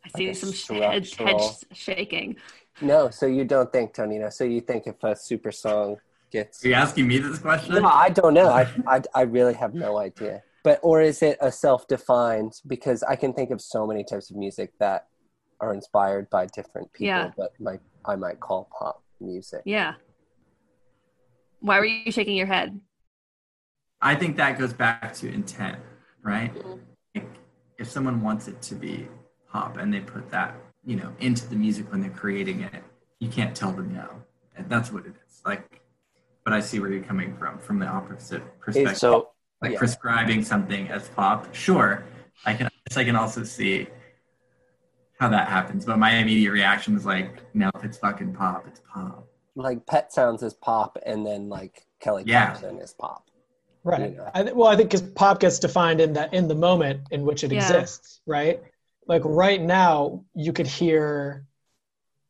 i 0.05 0.09
see 0.19 0.35
some 0.35 0.53
sh- 0.53 0.69
head, 0.69 1.07
head 1.07 1.41
shaking 1.73 2.37
no? 2.81 3.11
So 3.11 3.27
you 3.27 3.45
don't 3.45 3.71
think, 3.73 3.95
Tonino? 3.95 4.33
So 4.33 4.45
you 4.45 4.61
think 4.61 4.87
if 4.87 5.03
a 5.05 5.15
super 5.15 5.53
song 5.53 5.97
gets 6.33 6.65
Are 6.65 6.69
you 6.69 6.75
asking 6.75 7.07
me 7.07 7.19
this 7.19 7.39
question? 7.39 7.75
No, 7.75 7.89
I 7.89 8.09
don't 8.09 8.35
know. 8.35 8.49
I, 8.49 8.67
I, 8.87 9.03
I 9.15 9.23
really 9.23 9.55
have 9.55 9.75
no 9.75 9.99
idea. 9.99 10.43
But 10.65 10.81
or 10.83 11.01
is 11.01 11.23
it 11.23 11.39
a 11.41 11.53
self-defined? 11.53 12.55
Because 12.67 13.03
I 13.03 13.17
can 13.17 13.33
think 13.35 13.51
of 13.51 13.61
so 13.61 13.87
many 13.87 14.05
types 14.05 14.31
of 14.31 14.37
music 14.37 14.73
that 14.81 15.07
are 15.61 15.75
inspired 15.75 16.29
by 16.31 16.47
different 16.47 16.93
people, 16.93 17.07
Yeah. 17.07 17.31
but 17.37 17.53
might 17.61 17.81
I 18.05 18.17
might 18.17 18.41
call 18.41 18.69
pop 18.77 19.03
music. 19.21 19.63
yeah 19.65 19.95
why 21.63 21.79
were 21.79 21.87
you 21.87 22.13
shaking 22.13 22.37
your 22.37 22.47
head 22.47 22.79
I 24.03 24.17
think 24.17 24.37
that 24.37 24.59
goes 24.59 24.73
back 24.73 25.15
to 25.15 25.33
intent, 25.33 25.79
right? 26.23 26.53
Mm-hmm. 26.53 26.75
Like, 27.15 27.29
if 27.79 27.89
someone 27.89 28.21
wants 28.21 28.49
it 28.49 28.61
to 28.63 28.75
be 28.75 29.07
pop 29.49 29.77
and 29.77 29.95
they 29.95 30.01
put 30.01 30.29
that, 30.31 30.57
you 30.85 30.97
know, 30.97 31.13
into 31.21 31.49
the 31.49 31.55
music 31.55 31.91
when 31.93 32.01
they're 32.01 32.11
creating 32.11 32.63
it, 32.63 32.83
you 33.21 33.29
can't 33.29 33.55
tell 33.55 33.71
them 33.71 33.95
no. 33.95 34.09
And 34.57 34.69
that's 34.69 34.93
what 34.93 35.07
it 35.07 35.15
is. 35.25 35.41
Like, 35.47 35.83
but 36.45 36.53
I 36.53 36.61
see 36.61 36.81
where 36.81 36.91
you're 36.91 37.05
coming 37.05 37.37
from, 37.37 37.59
from 37.59 37.79
the 37.79 37.87
opposite 37.87 38.43
perspective. 38.59 38.99
So 38.99 39.29
like 39.63 39.73
yeah. 39.73 39.79
prescribing 39.79 40.43
something 40.43 40.89
as 40.89 41.09
pop, 41.11 41.55
sure. 41.55 42.05
I 42.45 42.55
can, 42.55 42.69
I 42.97 43.05
can 43.05 43.15
also 43.15 43.45
see 43.45 43.87
how 45.21 45.29
that 45.29 45.47
happens. 45.47 45.85
But 45.85 46.01
my 46.01 46.17
immediate 46.17 46.51
reaction 46.51 46.95
was 46.95 47.07
like, 47.07 47.55
no, 47.55 47.71
if 47.77 47.85
it's 47.85 47.99
fucking 47.99 48.35
pop, 48.35 48.67
it's 48.67 48.81
pop. 48.93 49.29
Like 49.55 49.87
Pet 49.87 50.13
Sounds 50.13 50.43
is 50.43 50.55
pop, 50.55 50.99
and 51.05 51.27
then 51.27 51.49
like 51.49 51.87
Kelly 52.01 52.25
Yeah. 52.27 52.47
Clarkson 52.55 52.79
is 52.79 52.93
pop. 52.95 53.29
Right. 53.85 54.11
You 54.13 54.17
know. 54.17 54.31
I 54.35 54.43
th- 54.43 54.55
well, 54.55 54.69
I 54.69 54.77
think 54.77 54.91
because 54.91 55.03
pop 55.11 55.41
gets 55.41 55.59
defined 55.59 56.01
in 56.01 56.13
that 56.15 56.33
in 56.33 56.49
the 56.49 56.55
moment 56.55 57.01
in 57.11 57.25
which 57.25 57.45
it 57.45 57.53
Yeah. 57.53 57.59
exists, 57.61 58.21
right? 58.27 58.63
Like 59.07 59.23
right 59.25 59.61
now, 59.61 60.25
you 60.35 60.53
could 60.53 60.67
hear. 60.67 61.45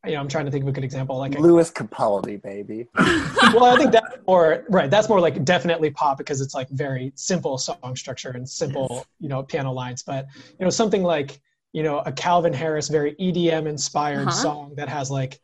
You 0.04 0.14
know, 0.14 0.20
I'm 0.20 0.26
trying 0.26 0.46
to 0.46 0.50
think 0.50 0.64
of 0.64 0.68
a 0.68 0.72
good 0.72 0.82
example. 0.82 1.16
Like, 1.16 1.36
a, 1.36 1.38
Lewis 1.38 1.70
Capaldi, 1.70 2.42
baby. 2.42 2.88
well, 2.98 3.66
I 3.66 3.76
think 3.76 3.92
that's 3.92 4.16
more 4.26 4.64
right. 4.68 4.90
That's 4.90 5.08
more 5.08 5.20
like 5.20 5.44
definitely 5.44 5.90
pop 5.90 6.18
because 6.18 6.40
it's 6.40 6.54
like 6.56 6.68
very 6.70 7.12
simple 7.14 7.56
song 7.56 7.94
structure 7.94 8.30
and 8.30 8.48
simple, 8.48 8.88
Yes. 8.90 9.04
you 9.20 9.28
know, 9.28 9.44
piano 9.44 9.70
lines. 9.70 10.02
But 10.02 10.26
you 10.58 10.64
know, 10.64 10.70
something 10.70 11.04
like 11.04 11.40
you 11.72 11.84
know 11.84 12.00
a 12.00 12.10
Calvin 12.10 12.52
Harris 12.52 12.88
very 12.88 13.14
EDM 13.14 13.68
inspired 13.68 14.22
Uh-huh. 14.26 14.30
song 14.32 14.74
that 14.76 14.88
has 14.88 15.08
like 15.08 15.34
mo- 15.34 15.38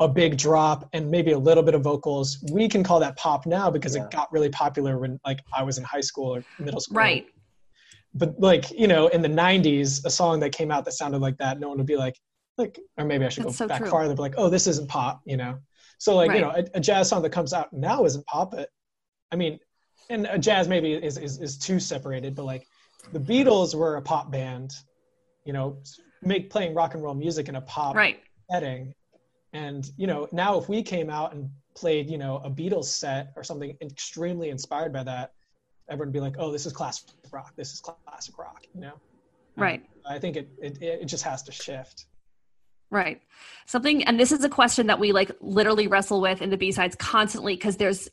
a 0.00 0.08
big 0.08 0.38
drop 0.38 0.88
and 0.94 1.10
maybe 1.10 1.32
a 1.32 1.38
little 1.38 1.62
bit 1.62 1.74
of 1.74 1.82
vocals. 1.82 2.42
We 2.50 2.68
can 2.68 2.82
call 2.82 3.00
that 3.00 3.16
pop 3.16 3.44
now 3.46 3.70
because 3.70 3.94
Yeah. 3.94 4.04
it 4.04 4.10
got 4.10 4.32
really 4.32 4.48
popular 4.48 4.98
when 4.98 5.20
like 5.26 5.40
I 5.52 5.62
was 5.62 5.76
in 5.78 5.84
high 5.84 6.00
school 6.00 6.34
or 6.36 6.44
middle 6.58 6.80
school. 6.80 6.96
right 6.96 7.26
But 8.14 8.40
like 8.40 8.70
you 8.70 8.88
know, 8.88 9.08
in 9.08 9.20
the 9.20 9.28
'90s, 9.28 10.04
a 10.06 10.10
song 10.10 10.40
that 10.40 10.50
came 10.52 10.70
out 10.70 10.84
that 10.86 10.92
sounded 10.92 11.20
like 11.20 11.36
that, 11.38 11.60
no 11.60 11.68
one 11.68 11.76
would 11.78 11.86
be 11.86 11.96
like, 11.96 12.18
like, 12.56 12.78
or 12.96 13.04
maybe 13.04 13.26
I 13.26 13.28
should 13.28 13.44
That's 13.44 13.58
go 13.58 13.64
so 13.64 13.68
back 13.68 13.78
true. 13.82 13.90
farther, 13.90 14.14
but 14.14 14.22
like, 14.22 14.34
oh, 14.38 14.48
this 14.48 14.66
isn't 14.66 14.88
pop, 14.88 15.20
you 15.26 15.36
know. 15.36 15.58
So 15.98 16.16
like 16.16 16.32
you 16.32 16.40
know, 16.40 16.50
a, 16.50 16.64
a 16.74 16.80
jazz 16.80 17.08
song 17.10 17.22
that 17.22 17.30
comes 17.30 17.52
out 17.52 17.72
now 17.72 18.04
isn't 18.04 18.24
pop, 18.26 18.52
but 18.52 18.70
I 19.30 19.36
mean, 19.36 19.58
and 20.08 20.26
a 20.30 20.38
jazz 20.38 20.66
maybe 20.68 20.94
is, 20.94 21.18
is 21.18 21.38
is 21.40 21.58
too 21.58 21.78
separated, 21.78 22.34
but 22.34 22.44
like 22.46 22.66
the 23.12 23.20
Beatles 23.20 23.74
were 23.74 23.96
a 23.96 24.02
pop 24.02 24.30
band, 24.30 24.72
you 25.44 25.52
know, 25.52 25.82
make 26.22 26.48
playing 26.50 26.74
rock 26.74 26.94
and 26.94 27.02
roll 27.02 27.14
music 27.14 27.48
in 27.50 27.56
a 27.56 27.60
pop 27.60 27.94
right 27.94 28.18
setting, 28.50 28.94
and 29.52 29.90
you 29.96 30.06
know 30.06 30.28
now 30.32 30.58
if 30.58 30.68
we 30.68 30.82
came 30.82 31.10
out 31.10 31.34
and 31.34 31.50
played 31.74 32.10
you 32.10 32.18
know 32.18 32.40
a 32.44 32.50
Beatles 32.50 32.86
set 32.86 33.32
or 33.36 33.42
something 33.42 33.76
extremely 33.80 34.50
inspired 34.50 34.92
by 34.92 35.02
that, 35.04 35.32
everyone 35.88 36.08
would 36.08 36.12
be 36.12 36.20
like, 36.20 36.36
oh, 36.38 36.50
this 36.52 36.66
is 36.66 36.72
classic 36.72 37.10
rock, 37.32 37.52
this 37.56 37.72
is 37.72 37.80
classic 37.80 38.38
rock, 38.38 38.66
you 38.74 38.80
know. 38.80 38.92
Um, 39.56 39.64
right 39.64 39.84
I 40.08 40.18
think 40.18 40.36
it, 40.36 40.48
it 40.60 40.82
it 40.82 41.04
just 41.04 41.24
has 41.24 41.42
to 41.44 41.52
shift. 41.52 42.06
Right. 42.90 43.20
Something 43.66 44.02
and 44.04 44.18
this 44.18 44.32
is 44.32 44.42
a 44.44 44.48
question 44.48 44.86
that 44.86 44.98
we 44.98 45.12
like 45.12 45.30
literally 45.40 45.88
wrestle 45.88 46.20
with 46.20 46.40
in 46.40 46.48
the 46.48 46.56
B-sides 46.56 46.96
constantly 46.96 47.54
because 47.54 47.76
there's 47.76 48.08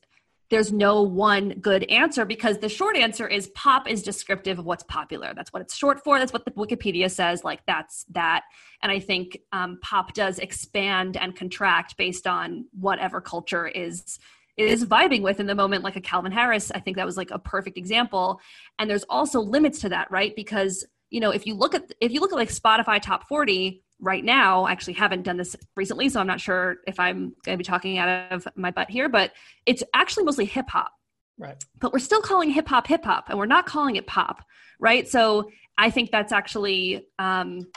there's 0.50 0.72
no 0.72 1.02
one 1.02 1.50
good 1.60 1.84
answer 1.86 2.26
because 2.26 2.60
the 2.60 2.70
short 2.70 2.96
answer 2.96 3.28
is 3.28 3.48
pop 3.50 3.90
is 3.90 4.04
descriptive 4.04 4.60
of 4.60 4.66
what's 4.66 4.84
popular. 4.84 5.34
That's 5.36 5.52
what 5.52 5.62
it's 5.62 5.76
short 5.76 6.04
for. 6.04 6.20
That's 6.20 6.34
what 6.34 6.46
the 6.46 6.52
Wikipedia 6.52 7.10
says. 7.10 7.44
Like 7.44 7.62
that's 7.66 8.06
that. 8.12 8.44
And 8.82 8.92
I 8.92 9.00
think 9.00 9.40
um, 9.52 9.80
pop 9.82 10.14
does 10.14 10.38
expand 10.40 11.18
and 11.18 11.36
contract 11.36 11.98
based 11.98 12.28
on 12.28 12.66
whatever 12.80 13.22
culture 13.22 13.68
is 13.68 14.20
is 14.58 14.86
vibing 14.86 15.22
with 15.22 15.42
in 15.42 15.48
the 15.48 15.56
moment 15.56 15.84
like 15.84 15.98
a 15.98 16.02
calvin 16.02 16.32
harris 16.32 16.72
i 16.72 16.80
think 16.80 16.96
that 16.96 17.06
was 17.06 17.18
like 17.18 17.30
a 17.30 17.38
perfect 17.38 17.78
example 17.78 18.40
and 18.80 18.90
there's 18.90 19.04
also 19.10 19.42
limits 19.42 19.80
to 19.80 19.90
that 19.90 20.10
right 20.10 20.34
because 20.34 20.86
you 21.10 21.20
know 21.20 21.32
if 21.32 21.46
you 21.46 21.54
look 21.54 21.76
at 21.76 21.92
if 22.00 22.14
you 22.14 22.22
look 22.22 22.32
at 22.32 22.38
like 22.38 22.48
spotify 22.48 23.02
top 23.02 23.28
40 23.28 23.84
right 24.06 24.24
now 24.24 24.64
I 24.64 24.72
actually 24.72 24.94
haven't 24.94 25.24
done 25.24 25.36
this 25.36 25.56
recently 25.76 26.08
so 26.10 26.22
i'm 26.22 26.28
not 26.28 26.40
sure 26.40 26.78
if 26.88 27.00
i'm 27.00 27.34
going 27.44 27.56
to 27.56 27.58
be 27.58 27.64
talking 27.64 27.98
out 27.98 28.32
of 28.32 28.48
my 28.56 28.72
butt 28.72 28.90
here 28.90 29.10
but 29.10 29.32
it's 29.66 29.84
actually 29.94 30.24
mostly 30.24 30.46
hip 30.46 30.70
hop 30.70 30.92
Right. 31.38 31.62
but 31.82 31.92
we're 31.92 32.00
still 32.00 32.22
calling 32.22 32.50
hip 32.50 32.68
hop 32.68 32.88
hip 32.88 33.04
hop 33.04 33.26
and 33.28 33.38
we're 33.38 33.46
not 33.46 33.66
calling 33.66 33.98
it 33.98 34.08
pop 34.08 34.46
right 34.80 35.06
so 35.06 35.50
i 35.78 35.90
think 35.90 36.10
that's 36.12 36.32
actually 36.32 37.08
um 37.20 37.68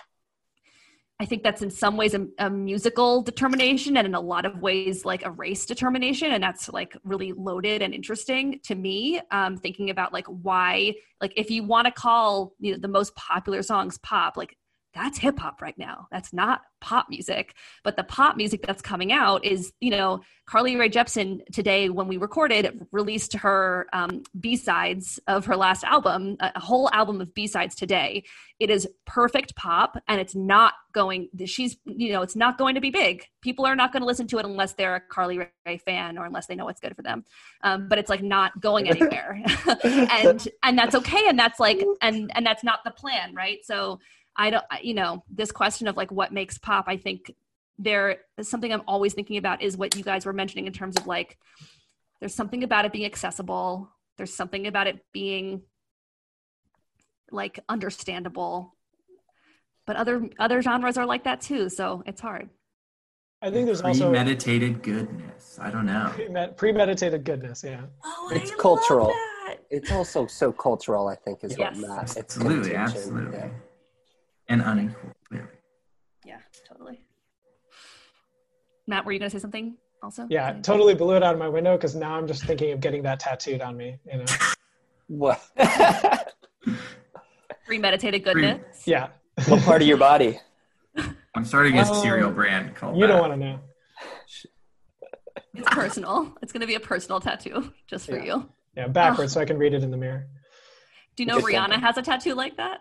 i 1.19 1.25
think 1.25 1.43
that's 1.43 1.63
in 1.63 1.71
some 1.71 1.97
ways 1.97 2.15
a, 2.15 2.25
a 2.39 2.49
musical 2.49 3.21
determination 3.23 3.97
and 3.97 4.07
in 4.07 4.15
a 4.15 4.21
lot 4.21 4.45
of 4.45 4.61
ways 4.61 5.05
like 5.05 5.25
a 5.25 5.31
race 5.33 5.67
determination 5.67 6.31
and 6.31 6.45
that's 6.45 6.69
like 6.69 6.97
really 7.03 7.33
loaded 7.33 7.83
and 7.83 7.93
interesting 7.95 8.61
to 8.63 8.77
me 8.77 9.21
um 9.33 9.57
thinking 9.57 9.91
about 9.91 10.13
like 10.13 10.27
why 10.27 10.95
like 11.21 11.33
if 11.37 11.51
you 11.51 11.65
want 11.65 11.87
to 11.87 11.91
call 11.91 12.53
you 12.61 12.71
know, 12.73 12.79
the 12.79 12.87
most 12.87 13.13
popular 13.17 13.63
songs 13.63 13.99
pop 14.05 14.37
like 14.37 14.57
that's 14.99 15.19
hip 15.19 15.39
hop 15.39 15.63
right 15.63 15.79
now. 15.79 16.09
That's 16.11 16.33
not 16.33 16.63
pop 16.81 17.07
music. 17.09 17.55
But 17.85 17.97
the 17.97 18.03
pop 18.03 18.37
music 18.37 18.63
that's 18.67 18.83
coming 18.83 19.13
out 19.13 19.45
is, 19.45 19.73
you 19.81 19.91
know, 19.91 20.23
Carly 20.47 20.77
Rae 20.77 20.89
Jepsen 20.89 21.45
today, 21.53 21.89
when 21.89 22.09
we 22.09 22.17
recorded, 22.17 22.87
released 22.91 23.35
her 23.35 23.87
um, 23.93 24.23
B 24.41 24.57
sides 24.57 25.21
of 25.29 25.45
her 25.45 25.57
last 25.57 25.85
album, 25.85 26.37
a 26.41 26.59
whole 26.59 26.91
album 26.93 27.21
of 27.21 27.33
B 27.35 27.47
sides 27.47 27.75
today. 27.75 28.25
It 28.59 28.71
is 28.71 28.89
perfect 29.07 29.55
pop 29.57 30.03
and 30.09 30.21
it's 30.21 30.35
not 30.35 30.73
going, 30.93 31.29
she's, 31.45 31.77
you 31.85 32.13
know, 32.13 32.23
it's 32.23 32.35
not 32.35 32.59
going 32.59 32.75
to 32.75 32.81
be 32.81 32.91
big. 32.91 33.25
People 33.43 33.67
are 33.67 33.77
not 33.77 33.93
going 33.93 34.01
to 34.01 34.07
listen 34.07 34.27
to 34.29 34.39
it 34.39 34.45
unless 34.45 34.73
they're 34.73 34.97
a 34.97 35.01
Carly 35.01 35.39
Rae 35.67 35.79
fan 35.79 36.19
or 36.19 36.25
unless 36.25 36.47
they 36.47 36.57
know 36.57 36.65
what's 36.65 36.81
good 36.81 36.97
for 36.97 37.03
them. 37.03 37.25
Um, 37.63 37.87
but 37.89 37.99
it's 37.99 38.09
like 38.09 38.23
not 38.23 38.59
going 38.61 38.89
anywhere. 38.91 39.43
and, 39.85 40.49
and 40.63 40.79
that's 40.79 40.95
okay. 40.95 41.29
And 41.29 41.39
that's 41.39 41.61
like, 41.61 41.85
and, 42.01 42.33
and 42.35 42.45
that's 42.45 42.65
not 42.65 42.81
the 42.85 42.91
plan, 42.91 43.35
right? 43.35 43.59
So, 43.65 44.01
I 44.39 44.51
don't, 44.51 44.65
you 44.83 44.95
know, 44.95 45.25
this 45.29 45.51
question 45.51 45.89
of 45.89 45.97
like 45.97 46.13
what 46.13 46.33
makes 46.33 46.57
pop, 46.59 46.85
I 46.87 46.97
think 46.97 47.35
there 47.79 48.19
is 48.39 48.49
something 48.49 48.73
I'm 48.73 48.85
always 48.87 49.13
thinking 49.13 49.37
about 49.37 49.63
is 49.63 49.77
what 49.77 49.97
you 49.97 50.05
guys 50.05 50.25
were 50.25 50.33
mentioning 50.33 50.67
in 50.67 50.73
terms 50.73 50.97
of 50.97 51.09
like, 51.09 51.37
there's 52.21 52.35
something 52.35 52.63
about 52.63 52.85
it 52.85 52.93
being 52.93 53.05
accessible. 53.05 53.91
There's 54.17 54.33
something 54.33 54.69
about 54.69 54.87
it 54.87 55.05
being 55.13 55.63
like 57.33 57.59
understandable. 57.69 58.75
But 59.87 59.97
other 59.97 60.29
other 60.39 60.61
genres 60.61 60.99
are 60.99 61.07
like 61.07 61.25
that 61.25 61.41
too, 61.41 61.69
so 61.69 62.03
it's 62.05 62.21
hard. 62.21 62.51
I 63.41 63.51
think 63.51 63.67
there's 63.67 63.81
also 63.81 64.11
premeditated 64.11 64.83
goodness. 64.83 65.59
I 65.61 65.71
don't 65.71 65.87
know. 65.87 66.13
Premeditated 66.57 67.25
goodness, 67.25 67.63
yeah. 67.65 67.83
Oh, 68.05 68.31
it's 68.35 68.55
cultural. 68.57 69.15
It's 69.71 69.91
also 69.93 70.27
so 70.27 70.53
cultural. 70.53 71.09
I 71.09 71.15
think 71.15 71.45
is 71.45 71.57
yes. 71.57 71.77
what 71.77 71.89
Matt. 71.89 72.17
Absolutely, 72.19 72.75
absolutely. 72.75 73.39
Yeah 73.39 73.49
and 74.49 74.63
unequal, 74.63 75.13
clearly. 75.29 75.49
Yeah, 76.25 76.39
totally. 76.67 77.03
Matt, 78.87 79.05
were 79.05 79.13
you 79.13 79.19
going 79.19 79.31
to 79.31 79.37
say 79.37 79.41
something 79.41 79.77
also? 80.03 80.27
Yeah, 80.31 80.53
totally 80.63 80.95
blew 80.95 81.17
it 81.17 81.23
out 81.23 81.35
of 81.35 81.39
my 81.39 81.49
window 81.49 81.77
because 81.77 81.95
now 81.95 82.17
I'm 82.17 82.27
just 82.27 82.45
thinking 82.45 82.73
of 82.73 82.81
getting 82.81 83.03
that 83.03 83.21
tattooed 83.21 83.61
on 83.61 83.77
me. 83.77 83.99
You 84.11 84.19
know. 84.19 84.25
what? 85.09 85.43
Premeditated 87.67 88.25
goodness. 88.25 88.87
Yeah. 88.87 89.09
what 89.47 89.63
part 89.63 89.83
of 89.83 89.89
your 89.89 89.99
body? 89.99 90.41
I'm 91.35 91.45
starting 91.45 91.79
a 91.79 91.83
um, 91.83 91.95
cereal 92.03 92.31
brand 92.31 92.75
called. 92.75 92.97
You 92.97 93.03
that. 93.03 93.09
don't 93.09 93.21
want 93.21 93.33
to 93.35 93.39
know. 93.39 93.61
It's 95.55 95.69
personal. 95.71 96.37
It's 96.41 96.53
going 96.53 96.61
to 96.63 96.67
be 96.67 96.77
a 96.77 96.81
personal 96.81 97.21
tattoo 97.21 97.73
just 97.87 98.07
for 98.07 98.17
yeah. 98.17 98.25
you. 98.25 98.49
Yeah, 98.77 98.89
backwards 98.89 99.33
oh. 99.33 99.35
so 99.35 99.41
I 99.41 99.45
can 99.45 99.59
read 99.59 99.75
it 99.75 99.83
in 99.83 99.91
the 99.91 99.97
mirror. 99.97 100.29
Do 101.17 101.25
you 101.25 101.27
know 101.27 101.41
Rihanna 101.41 101.81
has 101.81 101.99
a 101.99 102.03
tattoo 102.03 102.35
like 102.35 102.57
that? 102.59 102.79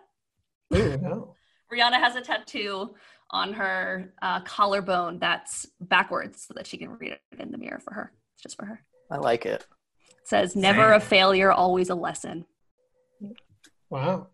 Ooh, 0.75 0.97
no. 0.97 1.35
Rihanna 1.71 1.99
has 1.99 2.15
a 2.15 2.21
tattoo 2.21 2.95
on 3.31 3.53
her 3.53 4.13
uh, 4.21 4.41
collarbone 4.41 5.19
that's 5.19 5.67
backwards 5.81 6.45
so 6.47 6.53
that 6.55 6.67
she 6.67 6.77
can 6.77 6.89
read 6.97 7.11
it 7.11 7.21
in 7.39 7.51
the 7.51 7.57
mirror 7.57 7.79
for 7.79 7.93
her. 7.93 8.11
It's 8.33 8.43
just 8.43 8.57
for 8.57 8.65
her. 8.65 8.83
I 9.11 9.17
like 9.17 9.45
it. 9.45 9.65
it 10.09 10.27
says, 10.27 10.55
never 10.55 10.83
Same. 10.83 10.93
a 10.93 10.99
failure, 10.99 11.51
always 11.51 11.89
a 11.89 11.95
lesson. 11.95 12.45
Wow. 13.89 14.27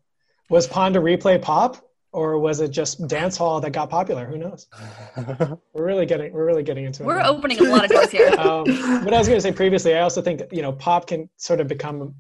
Was 0.50 0.68
Pon 0.68 0.94
de 0.94 1.00
Replay 1.00 1.42
pop 1.42 1.84
or 2.12 2.38
was 2.38 2.60
it 2.60 2.70
just 2.70 3.06
dance 3.08 3.36
hall 3.38 3.60
that 3.62 3.72
got 3.72 3.90
popular? 3.90 4.26
Who 4.26 4.38
knows? 4.38 4.68
we're 5.74 5.86
really 5.86 6.06
getting 6.06 6.32
we're 6.32 6.46
really 6.46 6.64
getting 6.64 6.86
into 6.86 7.04
it. 7.04 7.06
We're 7.08 7.20
now. 7.20 7.30
opening 7.30 7.60
a 7.60 7.64
lot 7.64 7.86
of 7.86 7.92
doors 7.92 8.12
here. 8.12 8.30
um, 8.38 8.66
but 9.04 9.14
I 9.14 9.18
was 9.18 9.28
going 9.28 9.38
to 9.38 9.42
say 9.42 9.52
previously, 9.52 9.96
I 9.96 10.02
also 10.02 10.22
think 10.22 10.42
you 10.52 10.62
know 10.62 10.72
pop 10.72 11.08
can 11.08 11.30
sort 11.38 11.60
of 11.60 11.68
become. 11.68 12.16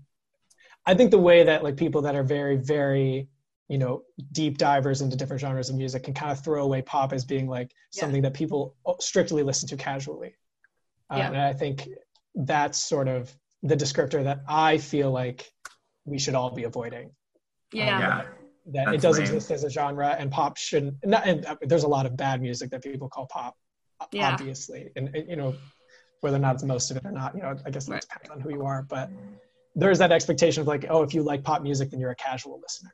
I 0.86 0.96
think 0.96 1.12
the 1.12 1.20
way 1.20 1.44
that 1.44 1.64
like 1.64 1.78
people 1.78 2.02
that 2.02 2.16
are 2.16 2.24
very 2.24 2.58
very 2.58 3.30
you 3.70 3.78
know 3.78 4.04
deep 4.32 4.58
divers 4.58 5.02
into 5.02 5.16
different 5.16 5.40
genres 5.40 5.70
of 5.70 5.76
music 5.76 6.04
can 6.04 6.14
kind 6.14 6.32
of 6.32 6.44
throw 6.44 6.64
away 6.64 6.82
pop 6.82 7.14
as 7.14 7.26
being 7.26 7.48
like 7.48 7.72
yeah. 7.94 8.02
something 8.02 8.22
that 8.22 8.34
people 8.34 8.76
strictly 9.00 9.44
listen 9.44 9.68
to 9.70 9.78
casually 9.78 10.36
uh, 11.10 11.18
yeah. 11.18 11.28
and 11.28 11.38
i 11.38 11.54
think 11.54 11.88
that's 12.36 12.78
sort 12.78 13.08
of 13.08 13.34
the 13.64 13.76
descriptor 13.76 14.24
that 14.24 14.42
i 14.48 14.78
feel 14.78 15.12
like 15.12 15.52
we 16.06 16.20
should 16.20 16.36
all 16.36 16.52
be 16.52 16.64
avoiding 16.64 17.12
yeah, 17.72 17.96
um, 17.96 18.02
yeah 18.02 18.22
that 18.66 18.94
it 18.94 19.02
does 19.02 19.18
lame. 19.18 19.24
exist 19.24 19.52
as 19.52 19.64
a 19.64 19.70
genre 19.70 20.16
and 20.18 20.32
pop 20.32 20.58
shouldn't 20.58 20.96
not 21.06 21.28
and 21.28 21.46
uh, 21.46 21.56
there's 21.64 21.84
a 21.84 21.88
lot 21.88 22.06
of 22.06 22.16
bad 22.16 22.42
music 22.42 22.70
that 22.70 22.82
people 22.82 23.10
call 23.10 23.26
pop 23.28 23.56
yeah. 24.12 24.32
obviously 24.32 24.90
and, 24.96 25.14
and, 25.16 25.30
you 25.30 25.36
know 25.36 25.54
whether 26.22 26.38
or 26.38 26.40
not 26.40 26.56
it's 26.56 26.64
most 26.64 26.90
of 26.92 26.98
it 26.98 27.06
or 27.06 27.12
not 27.12 27.36
you 27.36 27.42
know 27.42 27.56
i 27.66 27.70
guess 27.70 27.88
it 27.88 27.92
right. 27.92 28.02
depends 28.02 28.30
on 28.30 28.40
who 28.40 28.50
you 28.52 28.66
are 28.66 28.84
but 28.84 29.10
there's 29.76 30.00
that 30.00 30.12
expectation 30.12 30.62
of 30.62 30.68
like 30.68 30.86
oh 30.90 31.04
if 31.04 31.14
you 31.14 31.24
like 31.24 31.44
pop 31.44 31.62
music 31.62 31.92
then 31.92 32.00
you're 32.00 32.12
a 32.12 32.16
casual 32.16 32.60
listener 32.62 32.92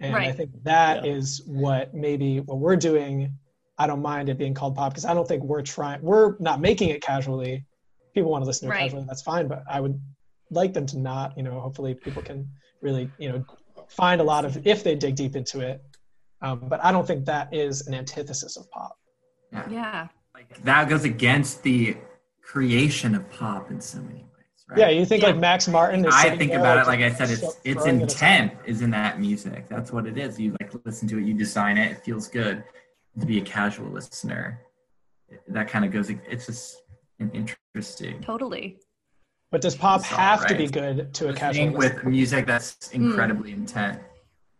and 0.00 0.14
right. 0.14 0.28
I 0.28 0.32
think 0.32 0.50
that 0.64 1.04
yeah. 1.04 1.12
is 1.12 1.42
what 1.46 1.94
maybe 1.94 2.40
what 2.40 2.58
we're 2.58 2.76
doing. 2.76 3.32
I 3.78 3.86
don't 3.86 4.02
mind 4.02 4.28
it 4.28 4.38
being 4.38 4.54
called 4.54 4.74
pop 4.74 4.92
because 4.92 5.04
I 5.04 5.14
don't 5.14 5.26
think 5.26 5.42
we're 5.42 5.62
trying. 5.62 6.00
We're 6.02 6.36
not 6.38 6.60
making 6.60 6.90
it 6.90 7.02
casually. 7.02 7.64
People 8.14 8.30
want 8.30 8.42
to 8.42 8.46
listen 8.46 8.68
to 8.68 8.74
it 8.74 8.76
right. 8.76 8.82
casually. 8.84 9.04
That's 9.06 9.22
fine. 9.22 9.48
But 9.48 9.64
I 9.70 9.80
would 9.80 10.00
like 10.50 10.72
them 10.72 10.86
to 10.86 10.98
not. 10.98 11.36
You 11.36 11.42
know, 11.42 11.60
hopefully 11.60 11.94
people 11.94 12.22
can 12.22 12.48
really 12.80 13.10
you 13.18 13.30
know 13.30 13.44
find 13.88 14.20
a 14.20 14.24
lot 14.24 14.44
of 14.44 14.66
if 14.66 14.84
they 14.84 14.94
dig 14.94 15.16
deep 15.16 15.36
into 15.36 15.60
it. 15.60 15.82
Um, 16.42 16.60
but 16.68 16.84
I 16.84 16.92
don't 16.92 17.06
think 17.06 17.24
that 17.26 17.52
is 17.54 17.86
an 17.86 17.94
antithesis 17.94 18.56
of 18.56 18.70
pop. 18.70 18.98
Yeah. 19.52 19.68
yeah. 19.70 20.08
Like 20.34 20.62
that 20.64 20.88
goes 20.88 21.04
against 21.04 21.62
the 21.62 21.96
creation 22.42 23.14
of 23.14 23.28
pop 23.30 23.70
in 23.70 23.80
so 23.80 24.00
many 24.00 24.25
Right? 24.68 24.78
Yeah, 24.78 24.88
you 24.88 25.06
think 25.06 25.22
yeah. 25.22 25.30
like 25.30 25.38
Max 25.38 25.68
Martin 25.68 26.04
is. 26.04 26.12
I 26.14 26.36
think 26.36 26.52
about 26.52 26.78
it 26.78 26.86
like 26.86 27.00
I 27.00 27.12
said, 27.12 27.30
it's 27.30 27.58
it's 27.64 27.86
intent 27.86 28.52
is 28.64 28.82
in 28.82 28.90
that 28.90 29.20
music. 29.20 29.68
That's 29.68 29.92
what 29.92 30.06
it 30.06 30.18
is. 30.18 30.40
You 30.40 30.56
like 30.60 30.72
listen 30.84 31.06
to 31.08 31.18
it, 31.18 31.24
you 31.24 31.34
design 31.34 31.78
it, 31.78 31.92
it 31.92 32.04
feels 32.04 32.28
good. 32.28 32.64
To 33.20 33.24
be 33.24 33.38
a 33.38 33.42
casual 33.42 33.88
listener, 33.88 34.60
that 35.48 35.68
kind 35.68 35.84
of 35.84 35.92
goes. 35.92 36.10
It's 36.10 36.46
just 36.46 36.82
interesting. 37.18 38.20
Totally. 38.20 38.78
But 39.50 39.60
does 39.60 39.76
pop 39.76 40.02
have 40.02 40.40
right. 40.40 40.48
to 40.48 40.54
be 40.54 40.66
good 40.66 41.14
to 41.14 41.28
a 41.28 41.32
casual? 41.32 41.72
With 41.72 42.04
music 42.04 42.44
that's 42.46 42.90
incredibly 42.90 43.52
mm. 43.52 43.58
intent. 43.58 44.00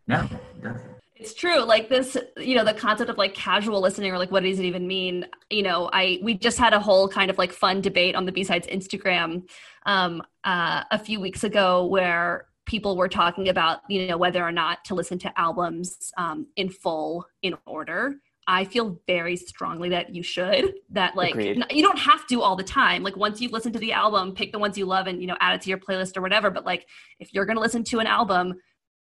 No, 0.07 0.21
it 0.23 0.63
doesn't 0.63 0.96
it's 1.17 1.35
true 1.35 1.61
like 1.65 1.89
this 1.89 2.17
you 2.37 2.55
know 2.55 2.65
the 2.65 2.75
concept 2.75 3.11
of 3.11 3.17
like 3.17 3.35
casual 3.35 3.81
listening 3.81 4.13
or 4.13 4.19
like 4.19 4.31
what 4.31 4.43
does 4.43 4.59
it 4.59 4.65
even 4.65 4.87
mean? 4.87 5.27
You 5.51 5.63
know 5.63 5.89
i 5.93 6.19
we 6.23 6.35
just 6.35 6.59
had 6.59 6.73
a 6.75 6.81
whole 6.81 7.09
kind 7.09 7.31
of 7.31 7.39
like 7.39 7.53
fun 7.53 7.81
debate 7.81 8.15
on 8.15 8.27
the 8.27 8.33
b-sides 8.33 8.67
instagram 8.67 9.49
um, 9.87 10.23
uh, 10.45 10.83
a 10.91 10.99
few 10.99 11.21
weeks 11.21 11.45
ago 11.45 11.87
where 11.87 12.47
people 12.67 12.97
were 12.97 13.09
talking 13.09 13.49
about 13.49 13.81
you 13.89 14.07
know 14.09 14.17
whether 14.17 14.43
or 14.43 14.53
not 14.53 14.85
to 14.85 14.95
listen 14.95 15.19
to 15.21 15.41
albums 15.41 16.13
um, 16.19 16.47
in 16.57 16.69
full 16.69 17.27
in 17.43 17.55
order. 17.67 18.17
I 18.49 18.65
feel 18.65 19.01
very 19.09 19.37
strongly 19.37 19.89
that 19.89 20.15
you 20.15 20.23
should 20.23 20.75
that 20.91 21.17
like 21.17 21.35
n- 21.37 21.65
you 21.71 21.83
don't 21.83 21.99
have 21.99 22.27
to 22.29 22.43
all 22.43 22.55
the 22.55 22.63
time. 22.63 23.03
Like 23.03 23.17
once 23.17 23.41
you've 23.41 23.53
listened 23.53 23.75
to 23.75 23.81
the 23.81 23.93
album 23.93 24.35
pick 24.35 24.53
the 24.53 24.59
ones 24.59 24.77
you 24.77 24.85
love 24.87 25.07
and 25.07 25.21
you 25.21 25.27
know 25.27 25.37
add 25.41 25.55
it 25.55 25.63
to 25.63 25.69
your 25.69 25.79
playlist 25.79 26.17
or 26.17 26.21
whatever 26.21 26.51
but 26.51 26.65
like 26.65 26.87
if 27.19 27.33
you're 27.33 27.47
going 27.47 27.57
to 27.57 27.63
listen 27.63 27.83
to 27.85 28.01
an 28.01 28.07
album 28.07 28.55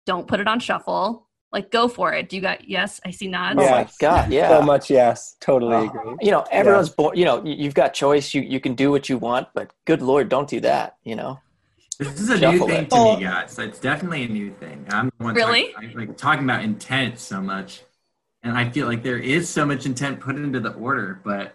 don't 0.06 0.28
put 0.28 0.40
it 0.40 0.48
on 0.48 0.60
shuffle 0.60 1.28
like 1.54 1.70
go 1.70 1.86
for 1.86 2.12
it. 2.12 2.28
Do 2.28 2.36
you 2.36 2.42
got 2.42 2.68
yes? 2.68 3.00
I 3.06 3.12
see 3.12 3.28
nods. 3.28 3.60
Oh 3.62 3.70
my 3.70 3.88
god, 4.00 4.30
yeah. 4.30 4.48
So 4.48 4.62
much 4.62 4.90
yes. 4.90 5.36
Totally 5.40 5.76
uh, 5.76 5.84
agree. 5.84 6.16
You 6.20 6.32
know, 6.32 6.44
everyone's 6.50 6.88
yeah. 6.88 6.94
born 6.96 7.16
you 7.16 7.24
know, 7.24 7.42
you've 7.44 7.74
got 7.74 7.94
choice, 7.94 8.34
you 8.34 8.42
you 8.42 8.60
can 8.60 8.74
do 8.74 8.90
what 8.90 9.08
you 9.08 9.16
want, 9.16 9.48
but 9.54 9.70
good 9.86 10.02
lord, 10.02 10.28
don't 10.28 10.48
do 10.48 10.60
that, 10.60 10.96
you 11.04 11.14
know. 11.14 11.38
This 11.98 12.20
is 12.20 12.28
a 12.28 12.38
Shuffle 12.38 12.66
new 12.66 12.74
thing 12.74 12.84
it. 12.84 12.90
to 12.90 13.16
me, 13.16 13.22
guys. 13.22 13.56
It's 13.56 13.78
definitely 13.78 14.24
a 14.24 14.28
new 14.28 14.52
thing. 14.54 14.84
I'm 14.90 15.12
the 15.16 15.24
one 15.24 15.34
really 15.34 15.72
talking, 15.72 15.92
like 15.94 16.16
talking 16.16 16.44
about 16.44 16.64
intent 16.64 17.20
so 17.20 17.40
much, 17.40 17.82
and 18.42 18.58
I 18.58 18.68
feel 18.68 18.88
like 18.88 19.04
there 19.04 19.18
is 19.18 19.48
so 19.48 19.64
much 19.64 19.86
intent 19.86 20.18
put 20.18 20.34
into 20.34 20.58
the 20.58 20.72
order, 20.72 21.20
but 21.24 21.54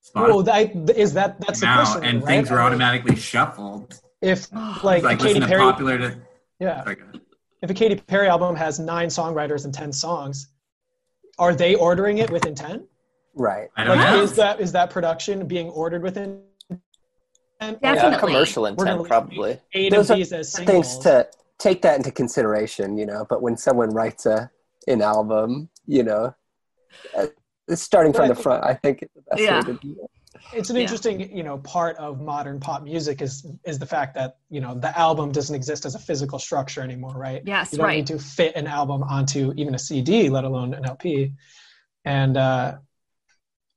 Spotify 0.00 0.30
oh, 0.30 0.42
that, 0.42 0.96
is 0.96 1.12
that 1.14 1.40
that's 1.40 1.58
the 1.58 1.66
question, 1.66 2.04
and 2.04 2.18
right? 2.18 2.26
things 2.26 2.50
were 2.50 2.60
automatically 2.60 3.16
shuffled. 3.16 4.00
If 4.22 4.52
like, 4.84 5.02
like 5.02 5.18
Katy 5.18 5.40
Perry, 5.40 5.60
popular 5.60 5.98
to 5.98 6.16
yeah. 6.60 6.84
Sorry, 6.84 6.96
if 7.62 7.70
a 7.70 7.74
Katy 7.74 7.96
Perry 7.96 8.28
album 8.28 8.56
has 8.56 8.78
nine 8.78 9.08
songwriters 9.08 9.64
and 9.64 9.74
ten 9.74 9.92
songs, 9.92 10.48
are 11.38 11.54
they 11.54 11.74
ordering 11.74 12.18
it 12.18 12.30
with 12.30 12.46
intent? 12.46 12.84
Right. 13.34 13.68
I 13.76 13.84
don't 13.84 13.98
like, 13.98 14.10
know. 14.10 14.22
Is 14.22 14.34
that 14.34 14.60
is 14.60 14.72
that 14.72 14.90
production 14.90 15.46
being 15.46 15.68
ordered 15.70 16.02
with 16.02 16.16
intent? 16.16 16.42
Definitely. 17.60 17.88
Yeah, 18.10 18.18
commercial 18.18 18.66
intent, 18.66 19.04
probably. 19.06 19.60
Eight 19.74 19.90
Those 19.90 20.10
of 20.10 20.16
these 20.16 20.32
as 20.32 20.54
things 20.54 20.96
to 20.98 21.28
take 21.58 21.82
that 21.82 21.98
into 21.98 22.10
consideration, 22.10 22.96
you 22.96 23.04
know. 23.04 23.26
But 23.28 23.42
when 23.42 23.56
someone 23.56 23.90
writes 23.90 24.24
a 24.24 24.50
an 24.88 25.02
album, 25.02 25.68
you 25.86 26.02
know, 26.02 26.34
uh, 27.14 27.26
starting 27.74 28.14
from 28.14 28.28
the 28.28 28.34
front, 28.34 28.64
I 28.64 28.74
think 28.74 29.02
it's 29.02 29.14
the 29.14 29.22
best 29.22 29.42
yeah. 29.42 29.56
way 29.56 29.62
to 29.66 29.74
do 29.74 29.96
it 30.02 30.10
it's 30.52 30.70
an 30.70 30.76
yeah. 30.76 30.82
interesting 30.82 31.36
you 31.36 31.42
know 31.42 31.58
part 31.58 31.96
of 31.96 32.20
modern 32.20 32.60
pop 32.60 32.82
music 32.82 33.22
is 33.22 33.46
is 33.64 33.78
the 33.78 33.86
fact 33.86 34.14
that 34.14 34.38
you 34.48 34.60
know 34.60 34.74
the 34.74 34.96
album 34.98 35.32
doesn't 35.32 35.54
exist 35.54 35.84
as 35.84 35.94
a 35.94 35.98
physical 35.98 36.38
structure 36.38 36.82
anymore 36.82 37.14
right 37.16 37.42
yes 37.46 37.72
you 37.72 37.78
don't 37.78 37.86
right. 37.86 37.96
need 37.96 38.06
to 38.06 38.18
fit 38.18 38.54
an 38.56 38.66
album 38.66 39.02
onto 39.02 39.52
even 39.56 39.74
a 39.74 39.78
cd 39.78 40.28
let 40.28 40.44
alone 40.44 40.74
an 40.74 40.84
lp 40.84 41.32
and 42.04 42.36
uh, 42.36 42.76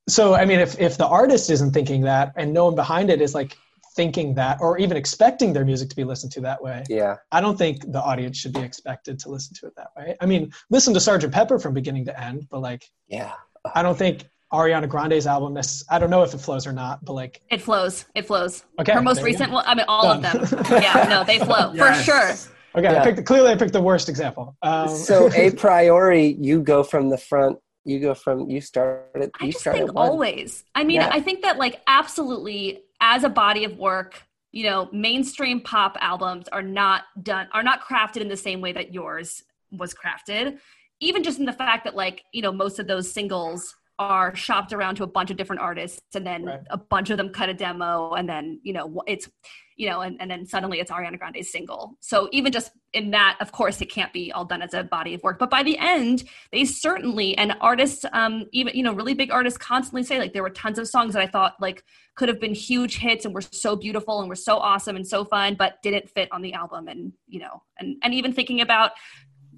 so 0.08 0.34
i 0.34 0.46
mean 0.46 0.60
if 0.60 0.80
if 0.80 0.98
the 0.98 1.08
artist 1.08 1.50
isn't 1.50 1.72
thinking 1.72 2.02
that 2.02 2.34
and 2.36 2.54
no 2.54 2.66
one 2.66 2.76
behind 2.76 3.10
it 3.10 3.22
is 3.22 3.34
like 3.34 3.56
thinking 3.96 4.34
that 4.36 4.58
or 4.60 4.78
even 4.78 4.98
expecting 4.98 5.54
their 5.54 5.66
music 5.66 5.90
to 5.90 5.96
be 5.96 6.04
listened 6.04 6.32
to 6.32 6.42
that 6.42 6.62
way. 6.62 6.84
Yeah. 6.90 7.18
I 7.32 7.42
don't 7.42 7.58
think 7.58 7.92
the 7.92 8.02
audience 8.02 8.38
should 8.38 8.54
be 8.54 8.62
expected 8.62 9.20
to 9.20 9.30
listen 9.30 9.56
to 9.56 9.68
it 9.68 9.76
that 9.78 9.90
way. 9.96 10.16
I 10.20 10.26
mean, 10.26 10.52
listen 10.70 10.94
to 10.94 11.00
Sgt. 11.00 11.32
Pepper 11.32 11.60
from 11.60 11.74
beginning 11.74 12.06
to 12.06 12.20
end, 12.20 12.48
but 12.50 12.62
like, 12.62 12.90
Yeah. 13.08 13.34
I 13.76 13.82
don't 13.82 13.98
think 13.98 14.28
Ariana 14.54 14.88
Grande's 14.88 15.26
album. 15.28 15.56
necess- 15.56 15.84
I 15.90 15.98
don't 16.00 16.10
know 16.12 16.24
if 16.24 16.34
it 16.34 16.38
flows 16.38 16.68
or 16.68 16.72
not, 16.72 17.04
but 17.04 17.14
like, 17.14 17.42
It 17.50 17.62
flows. 17.62 18.06
It 18.16 18.26
flows. 18.28 18.64
okay, 18.80 18.94
Her 18.94 19.02
most 19.02 19.22
recent 19.24 19.50
go. 19.50 19.56
one, 19.56 19.66
I 19.68 19.76
mean, 19.76 19.86
all 19.88 20.06
of 20.12 20.22
them. 20.22 20.38
Yeah, 20.82 21.08
no, 21.10 21.24
they 21.24 21.40
flow 21.40 21.74
for 21.74 21.94
sure. 21.96 22.30
Okay, 22.76 22.92
Yeah. 22.92 23.02
I 23.02 23.12
picked 23.12 23.26
clearly 23.26 23.52
I 23.52 23.56
picked 23.56 23.74
the 23.74 23.82
worst 23.82 24.10
example. 24.10 24.56
Um, 24.62 24.88
So 24.90 25.32
a 25.36 25.52
priori, 25.52 26.38
you 26.40 26.62
go 26.62 26.84
from 26.84 27.10
the 27.10 27.18
front. 27.18 27.58
You 27.86 28.00
go 28.00 28.14
from 28.14 28.50
you 28.50 28.62
started. 28.62 29.32
I 29.42 29.46
You 29.46 29.52
just 29.52 29.62
started 29.62 29.80
think 29.86 29.94
one. 29.94 30.08
always. 30.10 30.64
I 30.74 30.84
mean, 30.84 31.02
Yeah. 31.02 31.10
I 31.12 31.20
think 31.20 31.42
that 31.42 31.58
like 31.58 31.82
absolutely 31.88 32.84
as 33.02 33.24
a 33.24 33.30
body 33.30 33.64
of 33.66 33.78
work, 33.78 34.22
you 34.52 34.64
know, 34.70 34.88
mainstream 34.92 35.62
pop 35.62 35.98
albums 36.00 36.48
are 36.50 36.62
not 36.62 37.04
done 37.22 37.48
are 37.54 37.64
not 37.64 37.82
crafted 37.86 38.18
in 38.22 38.28
the 38.30 38.38
same 38.38 38.62
way 38.62 38.72
that 38.72 38.94
yours 38.94 39.44
was 39.72 39.94
crafted. 39.96 40.60
Even 41.00 41.24
just 41.24 41.40
in 41.40 41.46
the 41.46 41.52
fact 41.54 41.84
that 41.86 41.96
like, 41.96 42.24
you 42.32 42.42
know, 42.42 42.52
most 42.52 42.80
of 42.80 42.88
those 42.88 43.12
singles 43.12 43.76
are 44.00 44.36
shopped 44.36 44.74
around 44.74 44.96
to 44.96 45.04
a 45.04 45.08
bunch 45.08 45.30
of 45.32 45.38
different 45.38 45.62
artists 45.62 46.16
and 46.16 46.26
then 46.26 46.46
Right. 46.46 46.60
a 46.72 46.78
bunch 46.78 47.10
of 47.10 47.18
them 47.18 47.30
cut 47.30 47.50
a 47.50 47.54
demo 47.54 48.14
and 48.14 48.28
then, 48.28 48.60
you 48.64 48.74
know, 48.74 49.04
it's 49.08 49.30
you 49.76 49.90
know, 49.90 50.02
and, 50.02 50.22
and 50.22 50.30
then 50.30 50.46
suddenly 50.46 50.80
it's 50.80 50.92
Ariana 50.92 51.18
Grande's 51.18 51.52
single. 51.52 51.98
So 52.00 52.30
even 52.32 52.52
just 52.52 52.72
in 52.94 53.10
that, 53.10 53.38
of 53.40 53.52
course, 53.52 53.82
it 53.82 53.88
can't 53.88 54.14
be 54.14 54.32
all 54.32 54.46
done 54.46 54.62
as 54.62 54.76
a 54.76 54.84
body 54.84 55.16
of 55.16 55.24
work. 55.24 55.40
But 55.40 55.50
by 55.50 55.64
the 55.64 55.78
end, 55.80 56.26
they 56.52 56.64
certainly 56.64 57.36
and 57.38 57.56
artists, 57.60 58.06
um, 58.14 58.46
even 58.52 58.76
you 58.76 58.84
know, 58.84 58.94
really 58.94 59.16
big 59.16 59.32
artists 59.32 59.58
constantly 59.58 60.04
say 60.04 60.20
like 60.20 60.34
there 60.34 60.44
were 60.44 60.52
tons 60.52 60.78
of 60.78 60.88
songs 60.88 61.14
that 61.16 61.22
I 61.24 61.28
thought 61.28 61.56
like 61.60 61.84
could 62.16 62.30
have 62.30 62.40
been 62.40 62.54
huge 62.54 62.98
hits 63.00 63.26
and 63.26 63.34
were 63.34 63.42
so 63.42 63.76
beautiful 63.76 64.20
and 64.20 64.30
were 64.30 64.36
so 64.36 64.58
awesome 64.58 64.96
and 64.96 65.08
so 65.08 65.26
fun, 65.26 65.56
but 65.56 65.82
didn't 65.82 66.08
fit 66.10 66.30
on 66.32 66.44
the 66.44 66.54
album. 66.54 66.88
And 66.88 67.14
you 67.28 67.40
know, 67.40 67.64
and 67.80 67.98
and 68.04 68.14
even 68.14 68.32
thinking 68.32 68.62
about 68.62 68.92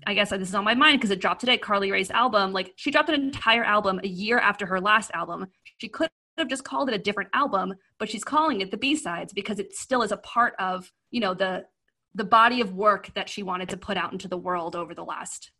I 0.05 0.13
guess 0.13 0.29
this 0.29 0.49
is 0.49 0.55
on 0.55 0.63
my 0.63 0.75
mind 0.75 0.99
because 0.99 1.11
it 1.11 1.19
dropped 1.21 1.39
today. 1.39 1.57
Carly 1.57 1.91
Rae's 1.91 2.11
album, 2.11 2.53
like 2.53 2.73
she 2.75 2.91
dropped 2.91 3.09
an 3.09 3.15
entire 3.15 3.63
album 3.63 3.99
a 4.03 4.07
year 4.07 4.37
after 4.39 4.65
her 4.65 4.79
last 4.79 5.11
album. 5.13 5.47
She 5.77 5.87
could 5.89 6.09
have 6.37 6.47
just 6.49 6.63
called 6.63 6.89
it 6.89 6.95
a 6.95 6.99
different 6.99 7.29
album, 7.33 7.73
but 7.97 8.09
she's 8.09 8.23
calling 8.23 8.61
it 8.61 8.69
the 8.71 8.77
B 8.77 8.95
sides 8.95 9.33
because 9.33 9.57
it 9.59 9.73
still 9.73 10.01
is 10.03 10.11
a 10.11 10.17
part 10.17 10.53
of 10.59 10.91
you 11.11 11.19
know 11.21 11.33
the 11.33 11.65
the 12.13 12.23
body 12.23 12.61
of 12.61 12.73
work 12.73 13.11
that 13.15 13.27
she 13.29 13.43
wanted 13.43 13.69
to 13.69 13.77
put 13.77 13.97
out 13.97 14.13
into 14.13 14.27
the 14.27 14.37
world 14.37 14.75
over 14.75 14.93
the 14.93 15.03
last 15.03 15.51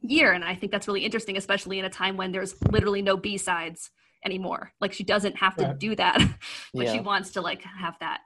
year. 0.00 0.32
And 0.32 0.44
I 0.44 0.54
think 0.54 0.72
that's 0.72 0.86
really 0.88 1.04
interesting, 1.04 1.36
especially 1.36 1.78
in 1.78 1.84
a 1.84 1.90
time 1.90 2.16
when 2.16 2.32
there's 2.32 2.54
literally 2.70 3.02
no 3.02 3.16
B 3.16 3.36
sides 3.36 3.90
anymore. 4.24 4.72
Like 4.80 4.92
she 4.92 5.04
doesn't 5.04 5.36
have 5.36 5.56
to 5.56 5.64
Right. 5.64 5.78
do 5.78 5.94
that, 5.96 6.18
but 6.74 6.88
she 6.88 7.00
wants 7.00 7.32
to 7.32 7.40
like 7.42 7.62
have 7.62 7.96
that 8.00 8.20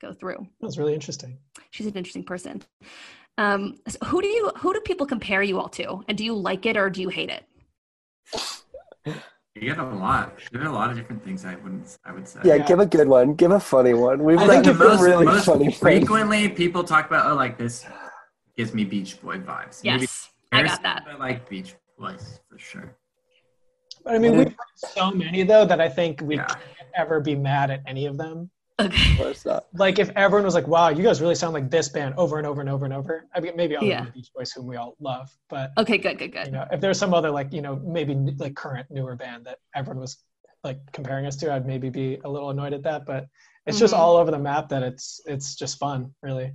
go 0.00 0.12
through 0.12 0.46
That's 0.60 0.78
really 0.78 0.94
interesting. 0.94 1.38
she's 1.70 1.86
an 1.86 1.94
interesting 1.94 2.24
person. 2.24 2.62
Um, 3.40 3.78
so 3.88 3.96
who 4.04 4.20
do 4.20 4.28
you 4.28 4.50
who 4.58 4.74
do 4.74 4.80
people 4.80 5.06
compare 5.06 5.42
you 5.42 5.58
all 5.58 5.70
to, 5.70 6.04
and 6.08 6.18
do 6.18 6.22
you 6.22 6.34
like 6.34 6.66
it 6.66 6.76
or 6.76 6.90
do 6.90 7.00
you 7.00 7.08
hate 7.08 7.30
it? 7.30 7.42
You 9.54 9.62
get 9.62 9.78
a 9.78 9.82
lot. 9.82 10.34
There 10.52 10.60
are 10.62 10.66
a 10.66 10.72
lot 10.72 10.90
of 10.90 10.96
different 10.98 11.24
things 11.24 11.46
I 11.46 11.54
wouldn't. 11.56 11.96
I 12.04 12.12
would 12.12 12.28
say. 12.28 12.40
Yeah, 12.44 12.56
Yeah. 12.56 12.66
give 12.66 12.80
a 12.80 12.86
good 12.86 13.08
one. 13.08 13.32
Give 13.34 13.50
a 13.50 13.58
funny 13.58 13.94
one. 13.94 14.22
We've 14.24 14.38
I 14.38 14.46
got 14.46 14.64
think 14.64 14.64
the 14.66 14.74
most, 14.84 15.00
really 15.00 15.24
most 15.24 15.46
funny 15.46 15.64
ones. 15.64 15.78
frequently 15.78 16.50
people 16.50 16.84
talk 16.84 17.06
about 17.06 17.30
oh 17.30 17.34
like 17.34 17.56
this 17.56 17.86
gives 18.58 18.74
me 18.74 18.84
Beach 18.84 19.18
Boy 19.22 19.38
vibes. 19.38 19.82
Maybe 19.82 20.02
Yes, 20.02 20.28
I 20.52 20.62
got 20.62 20.82
that. 20.82 21.04
I 21.10 21.16
like 21.16 21.48
Beach 21.48 21.74
Boys 21.98 22.40
for 22.46 22.58
sure. 22.58 22.94
But 24.04 24.16
I 24.16 24.18
mean, 24.18 24.36
we've 24.36 24.48
heard 24.48 24.76
so 24.76 25.10
many 25.12 25.44
though 25.44 25.64
that 25.64 25.80
I 25.80 25.88
think 25.88 26.20
we 26.20 26.36
Yeah. 26.36 26.44
can't 26.44 26.90
ever 26.94 27.20
be 27.20 27.34
mad 27.36 27.70
at 27.70 27.80
any 27.86 28.04
of 28.04 28.18
them. 28.18 28.50
Okay. 28.86 29.12
Of 29.12 29.18
course 29.18 29.44
not. 29.46 29.66
Like 29.74 29.98
if 29.98 30.10
everyone 30.16 30.44
was 30.44 30.54
like, 30.54 30.66
"Wow, 30.66 30.88
you 30.88 31.02
guys 31.02 31.20
really 31.20 31.34
sound 31.34 31.54
like 31.54 31.70
this 31.70 31.88
band 31.88 32.14
over 32.16 32.38
and 32.38 32.46
over 32.46 32.60
and 32.60 32.70
over 32.70 32.84
and 32.84 32.94
over." 32.94 33.26
I 33.34 33.40
mean, 33.40 33.54
maybe 33.56 33.76
other 33.76 33.86
Yeah. 33.86 33.98
than 33.98 34.06
the 34.06 34.12
Beach 34.12 34.30
Boys, 34.34 34.52
whom 34.52 34.66
we 34.66 34.76
all 34.76 34.96
love, 35.00 35.30
but 35.48 35.70
Okay, 35.78 35.98
good, 35.98 36.18
good, 36.18 36.32
good. 36.32 36.38
you 36.38 36.44
good. 36.46 36.52
know, 36.52 36.66
if 36.72 36.80
there's 36.80 36.98
some 36.98 37.12
other 37.14 37.30
like 37.30 37.52
you 37.52 37.62
know 37.62 37.76
maybe 37.84 38.14
like 38.38 38.54
current 38.56 38.86
newer 38.90 39.16
band 39.16 39.44
that 39.46 39.58
everyone 39.74 40.00
was 40.00 40.16
like 40.64 40.78
comparing 40.92 41.26
us 41.26 41.36
to, 41.36 41.52
I'd 41.52 41.66
maybe 41.66 41.90
be 41.90 42.18
a 42.24 42.28
little 42.28 42.50
annoyed 42.50 42.72
at 42.72 42.82
that. 42.84 43.06
But 43.06 43.26
it's 43.66 43.78
just 43.78 43.94
Mhm. 43.94 43.98
all 43.98 44.16
over 44.16 44.30
the 44.30 44.38
map 44.38 44.68
that 44.70 44.82
it's 44.82 45.20
it's 45.26 45.54
just 45.54 45.78
fun, 45.78 46.14
really. 46.22 46.52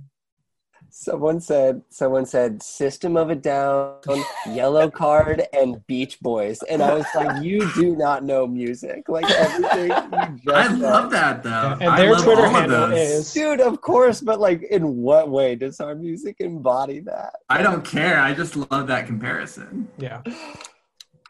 Someone 0.90 1.40
said. 1.40 1.82
Someone 1.90 2.24
said 2.26 2.62
System 2.62 3.16
of 3.16 3.28
a 3.30 3.34
Down, 3.34 3.98
Yellowcard, 4.46 5.44
and 5.52 5.86
Beach 5.86 6.18
Boys, 6.20 6.62
and 6.62 6.82
I 6.82 6.94
was 6.94 7.06
like, 7.14 7.42
"You 7.42 7.70
do 7.74 7.96
not 7.96 8.24
know 8.24 8.46
music. 8.46 9.08
Like 9.08 9.28
everything 9.30 9.90
you 9.90 10.38
just 10.44 10.48
I 10.48 10.66
said. 10.68 10.78
love 10.78 11.10
that 11.10 11.42
though. 11.42 11.76
and 11.80 11.84
I 11.90 11.96
their 11.98 12.12
love 12.12 12.24
Twitter 12.24 12.42
all 12.42 12.48
of 12.48 12.52
handle 12.52 12.92
is 12.92 13.32
Dude, 13.32 13.60
of 13.60 13.80
course, 13.80 14.20
but 14.20 14.40
like, 14.40 14.62
in 14.62 14.96
what 14.96 15.30
way 15.30 15.54
does 15.54 15.80
our 15.80 15.94
music 15.94 16.36
embody 16.40 17.00
that? 17.00 17.34
I 17.48 17.62
don't 17.62 17.84
care. 17.84 18.18
I 18.20 18.32
just 18.34 18.56
love 18.56 18.86
that 18.86 19.06
comparison. 19.06 19.88
yeah. 19.98 20.22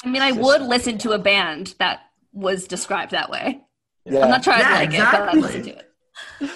I 0.05 0.09
mean, 0.09 0.23
I 0.23 0.33
would 0.33 0.63
listen 0.63 0.99
to 0.99 1.13
a 1.13 1.19
band 1.19 1.75
that 1.79 2.01
was 2.33 2.67
described 2.69 3.11
that 3.13 3.31
way. 3.31 3.63
Yeah. 4.05 4.21
I'm 4.21 4.31
not 4.31 4.43
trying 4.45 4.61
Yeah, 4.61 4.69
to 4.69 4.75
like 4.75 4.93
it, 4.95 4.99
but 5.01 5.29
I'd 5.31 5.37
listen 5.39 5.63
to 5.65 5.71
it. 5.79 5.93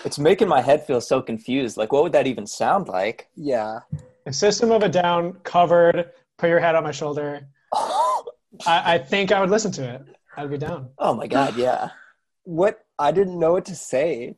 It's 0.05 0.19
making 0.19 0.49
my 0.49 0.61
head 0.61 0.87
feel 0.87 1.01
so 1.01 1.21
confused. 1.23 1.77
Like, 1.77 1.93
what 1.93 2.03
would 2.03 2.13
that 2.13 2.27
even 2.27 2.47
sound 2.47 2.89
like? 2.89 3.29
yeah. 3.37 3.81
If 4.27 4.35
System 4.35 4.71
of 4.71 4.83
a 4.83 4.89
Down 4.89 5.33
covered 5.45 6.11
"Put 6.39 6.51
Your 6.51 6.61
Head 6.61 6.75
on 6.75 6.85
My 6.85 6.91
Shoulder," 6.93 7.47
I, 7.73 8.95
I 8.95 8.99
think 8.99 9.33
I 9.33 9.41
would 9.41 9.49
listen 9.51 9.73
to 9.73 9.95
it. 9.95 10.03
I'd 10.37 10.51
be 10.51 10.59
down. 10.59 10.91
Oh 10.99 11.15
my 11.15 11.27
god, 11.27 11.57
yeah. 11.57 11.91
What 12.45 12.81
I 12.99 13.13
didn't 13.13 13.39
know 13.39 13.53
what 13.53 13.65
to 13.67 13.75
say. 13.75 14.37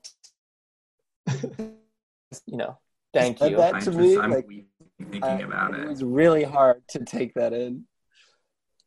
You 2.46 2.56
know, 2.56 2.78
thank 3.12 3.40
you. 3.42 3.56
that 3.56 3.74
I 3.74 3.78
to 3.80 3.84
just, 3.86 3.98
me, 3.98 4.16
I'm 4.18 4.30
like, 4.30 4.46
thinking 4.98 5.22
I- 5.22 5.40
about 5.40 5.74
it 5.74 5.80
it. 5.80 5.88
was 5.88 6.02
really 6.02 6.44
hard 6.44 6.82
to 6.88 7.04
take 7.04 7.34
that 7.34 7.52
in. 7.52 7.84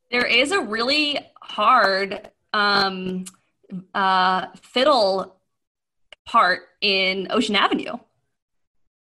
There 0.10 0.26
is 0.26 0.52
a 0.52 0.62
really 0.62 1.20
hard 1.44 2.30
um, 2.54 3.26
uh, 3.94 4.48
fiddle 4.62 5.35
part 6.26 6.62
in 6.82 7.28
Ocean 7.30 7.56
Avenue. 7.56 7.98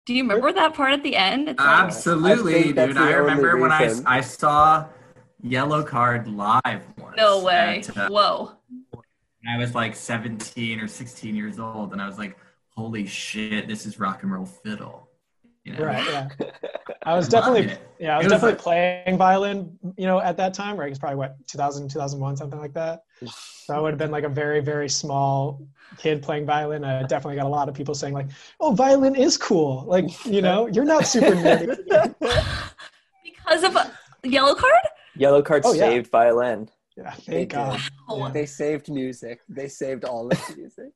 Do 0.05 0.13
you 0.15 0.23
remember 0.23 0.51
that 0.51 0.73
part 0.73 0.93
at 0.93 1.03
the 1.03 1.15
end? 1.15 1.47
It's 1.47 1.59
like, 1.59 1.67
I 1.67 1.83
Absolutely, 1.83 2.63
think 2.63 2.75
dude. 2.75 2.97
I 2.97 3.11
remember 3.11 3.57
when 3.57 3.71
I. 3.71 3.93
I 4.05 4.21
saw 4.21 4.87
Yellowcard 5.43 6.35
live 6.35 6.81
once. 6.97 7.17
no 7.17 7.43
way. 7.43 7.79
at, 7.87 7.97
uh, 7.97 8.09
Whoa. 8.09 8.51
I 9.47 9.57
was 9.57 9.73
like 9.75 9.95
17 9.95 10.79
or 10.79 10.87
16 10.87 11.35
years 11.35 11.59
old, 11.59 11.93
and 11.93 12.01
I 12.01 12.07
was 12.07 12.17
like, 12.17 12.37
"Holy 12.69 13.05
shit, 13.05 13.67
this 13.67 13.85
is 13.85 13.99
rock 13.99 14.23
and 14.23 14.31
roll 14.31 14.45
fiddle." 14.45 15.07
You 15.63 15.73
know? 15.73 15.85
Right. 15.85 16.03
Yeah. 16.05 16.27
I 17.03 17.15
was 17.15 17.27
definitely 17.27 17.71
yeah 17.99 18.13
I 18.15 18.17
was 18.17 18.25
was 18.25 18.31
definitely 18.33 18.53
like- 18.53 18.61
playing 18.61 19.17
violin. 19.17 19.77
You 19.97 20.05
know, 20.07 20.19
at 20.19 20.37
that 20.37 20.53
time, 20.53 20.77
right? 20.77 20.89
It's 20.89 20.99
probably 20.99 21.17
what 21.17 21.35
2000, 21.47 21.89
2001, 21.89 22.37
something 22.37 22.59
like 22.59 22.73
that. 22.73 23.03
So 23.25 23.75
I 23.75 23.79
would 23.79 23.91
have 23.91 23.99
been 23.99 24.11
like 24.11 24.23
a 24.23 24.29
very 24.29 24.59
very 24.61 24.89
small 24.89 25.61
kid 25.97 26.21
playing 26.23 26.45
violin. 26.45 26.83
I 26.83 27.01
definitely 27.03 27.35
got 27.35 27.45
a 27.45 27.49
lot 27.49 27.69
of 27.69 27.75
people 27.75 27.93
saying 27.93 28.13
like, 28.13 28.27
"Oh, 28.59 28.71
violin 28.73 29.15
is 29.15 29.37
cool." 29.37 29.83
Like 29.87 30.25
you 30.25 30.41
know, 30.41 30.65
you're 30.73 30.85
not 30.85 31.05
super 31.07 31.31
nerdy. 31.35 32.15
Because 33.23 33.63
of 33.63 33.75
a 33.75 33.91
yellow 34.23 34.55
card? 34.55 34.73
Yellow 35.15 35.41
card 35.41 35.63
Oh, 35.65 35.73
yeah. 35.73 35.89
saved 35.89 36.09
violin. 36.11 36.69
Yeah, 36.97 37.11
thank 37.11 37.27
did. 37.27 37.49
God. 37.49 37.79
Oh, 38.07 38.29
They 38.29 38.45
saved 38.45 38.89
music. 38.89 39.41
They 39.49 39.67
saved 39.67 40.05
all 40.05 40.27
of 40.31 40.57
music. 40.57 40.91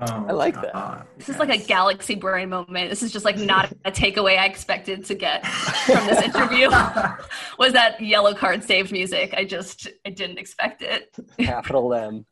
Oh, 0.00 0.26
I 0.28 0.32
like 0.32 0.54
that. 0.54 0.72
God, 0.72 1.06
This 1.16 1.28
is 1.28 1.38
like 1.38 1.48
a 1.50 1.58
galaxy 1.58 2.14
brain 2.14 2.50
moment. 2.50 2.88
This 2.88 3.02
is 3.02 3.12
just 3.12 3.24
like 3.24 3.36
not 3.36 3.72
a 3.84 3.90
takeaway 3.90 4.38
I 4.38 4.46
expected 4.46 5.04
to 5.06 5.14
get 5.14 5.44
from 5.46 6.06
this 6.06 6.22
interview. 6.22 6.68
was 7.58 7.72
that 7.72 8.00
yellow 8.00 8.32
card 8.34 8.62
saved 8.62 8.92
music? 8.92 9.34
I 9.36 9.44
just 9.44 9.88
I 10.06 10.10
didn't 10.10 10.38
expect 10.38 10.82
it. 10.82 11.16
Capital 11.40 11.92
M. 11.94 12.26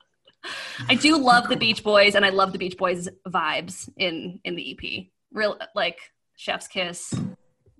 I 0.88 0.94
do 0.94 1.18
love 1.18 1.48
the 1.48 1.56
Beach 1.56 1.82
Boys, 1.82 2.14
and 2.14 2.24
I 2.24 2.28
love 2.28 2.52
the 2.52 2.58
Beach 2.58 2.76
Boys 2.76 3.08
vibes 3.26 3.88
in 3.96 4.38
in 4.44 4.54
the 4.54 4.72
EP. 4.72 5.06
Real 5.32 5.58
like 5.74 5.98
Chef's 6.36 6.68
Kiss. 6.68 7.12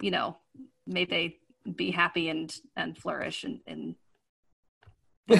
You 0.01 0.11
know, 0.11 0.37
may 0.85 1.05
they 1.05 1.37
be 1.77 1.93
happy 1.93 2.29
and 2.29 2.53
and 2.77 2.99
flourish 2.99 3.45
and 3.45 3.61
and. 3.69 3.95
you 5.29 5.37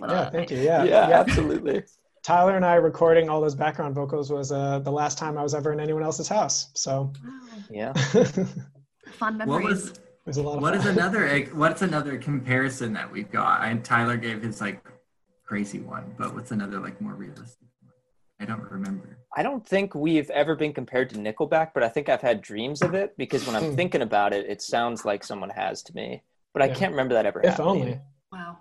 know, 0.00 0.06
Yeah, 0.08 0.30
thank 0.30 0.50
you. 0.52 0.58
Yeah, 0.58 0.84
yeah, 0.84 1.08
yeah. 1.08 1.20
absolutely. 1.20 1.82
Tyler 2.22 2.54
and 2.56 2.64
I 2.64 2.74
recording 2.76 3.28
all 3.28 3.40
those 3.40 3.54
background 3.54 3.94
vocals 3.94 4.30
was 4.30 4.52
uh, 4.52 4.78
the 4.78 4.92
last 4.92 5.18
time 5.18 5.36
I 5.36 5.42
was 5.42 5.54
ever 5.54 5.72
in 5.72 5.80
anyone 5.80 6.02
else's 6.04 6.28
house. 6.28 6.68
So 6.74 7.12
Yeah. 7.70 7.92
it 8.14 8.26
Fun 9.14 9.38
What 9.38 9.46
memories. 9.48 9.90
was 9.90 10.00
was 10.24 10.36
a 10.36 10.42
lot 10.42 10.56
of 10.56 10.62
what 10.62 10.74
fun. 10.76 10.80
is 10.80 10.86
another 10.86 11.40
what's 11.52 11.82
another 11.82 12.16
comparison 12.18 12.92
that 12.92 13.10
we've 13.10 13.30
got? 13.30 13.64
And 13.64 13.84
Tyler 13.84 14.16
gave 14.16 14.40
his 14.42 14.60
like 14.60 14.80
crazy 15.44 15.80
one, 15.80 16.14
but 16.16 16.32
what's 16.34 16.52
another 16.52 16.78
like 16.78 17.00
more 17.00 17.14
realistic 17.14 17.66
one? 17.80 17.92
I 18.38 18.44
don't 18.44 18.62
remember. 18.70 19.18
I 19.36 19.42
don't 19.42 19.66
think 19.66 19.94
we've 19.96 20.30
ever 20.30 20.54
been 20.54 20.72
compared 20.72 21.10
to 21.10 21.16
Nickelback, 21.16 21.70
but 21.74 21.82
I 21.82 21.88
think 21.88 22.08
I've 22.08 22.20
had 22.20 22.40
dreams 22.40 22.82
of 22.82 22.94
it 22.94 23.16
because 23.16 23.44
when 23.46 23.56
I'm 23.56 23.70
Hmm. 23.70 23.74
thinking 23.76 24.02
about 24.02 24.32
it, 24.32 24.48
it 24.48 24.62
sounds 24.62 25.04
like 25.04 25.24
someone 25.24 25.50
has 25.50 25.82
to 25.84 25.94
me. 25.94 26.22
But 26.52 26.62
I 26.62 26.66
Yeah. 26.66 26.74
can't 26.74 26.92
remember 26.92 27.14
that 27.14 27.26
ever 27.26 27.40
if 27.40 27.50
happening. 27.56 27.68
only. 27.68 28.00
Wow. 28.30 28.58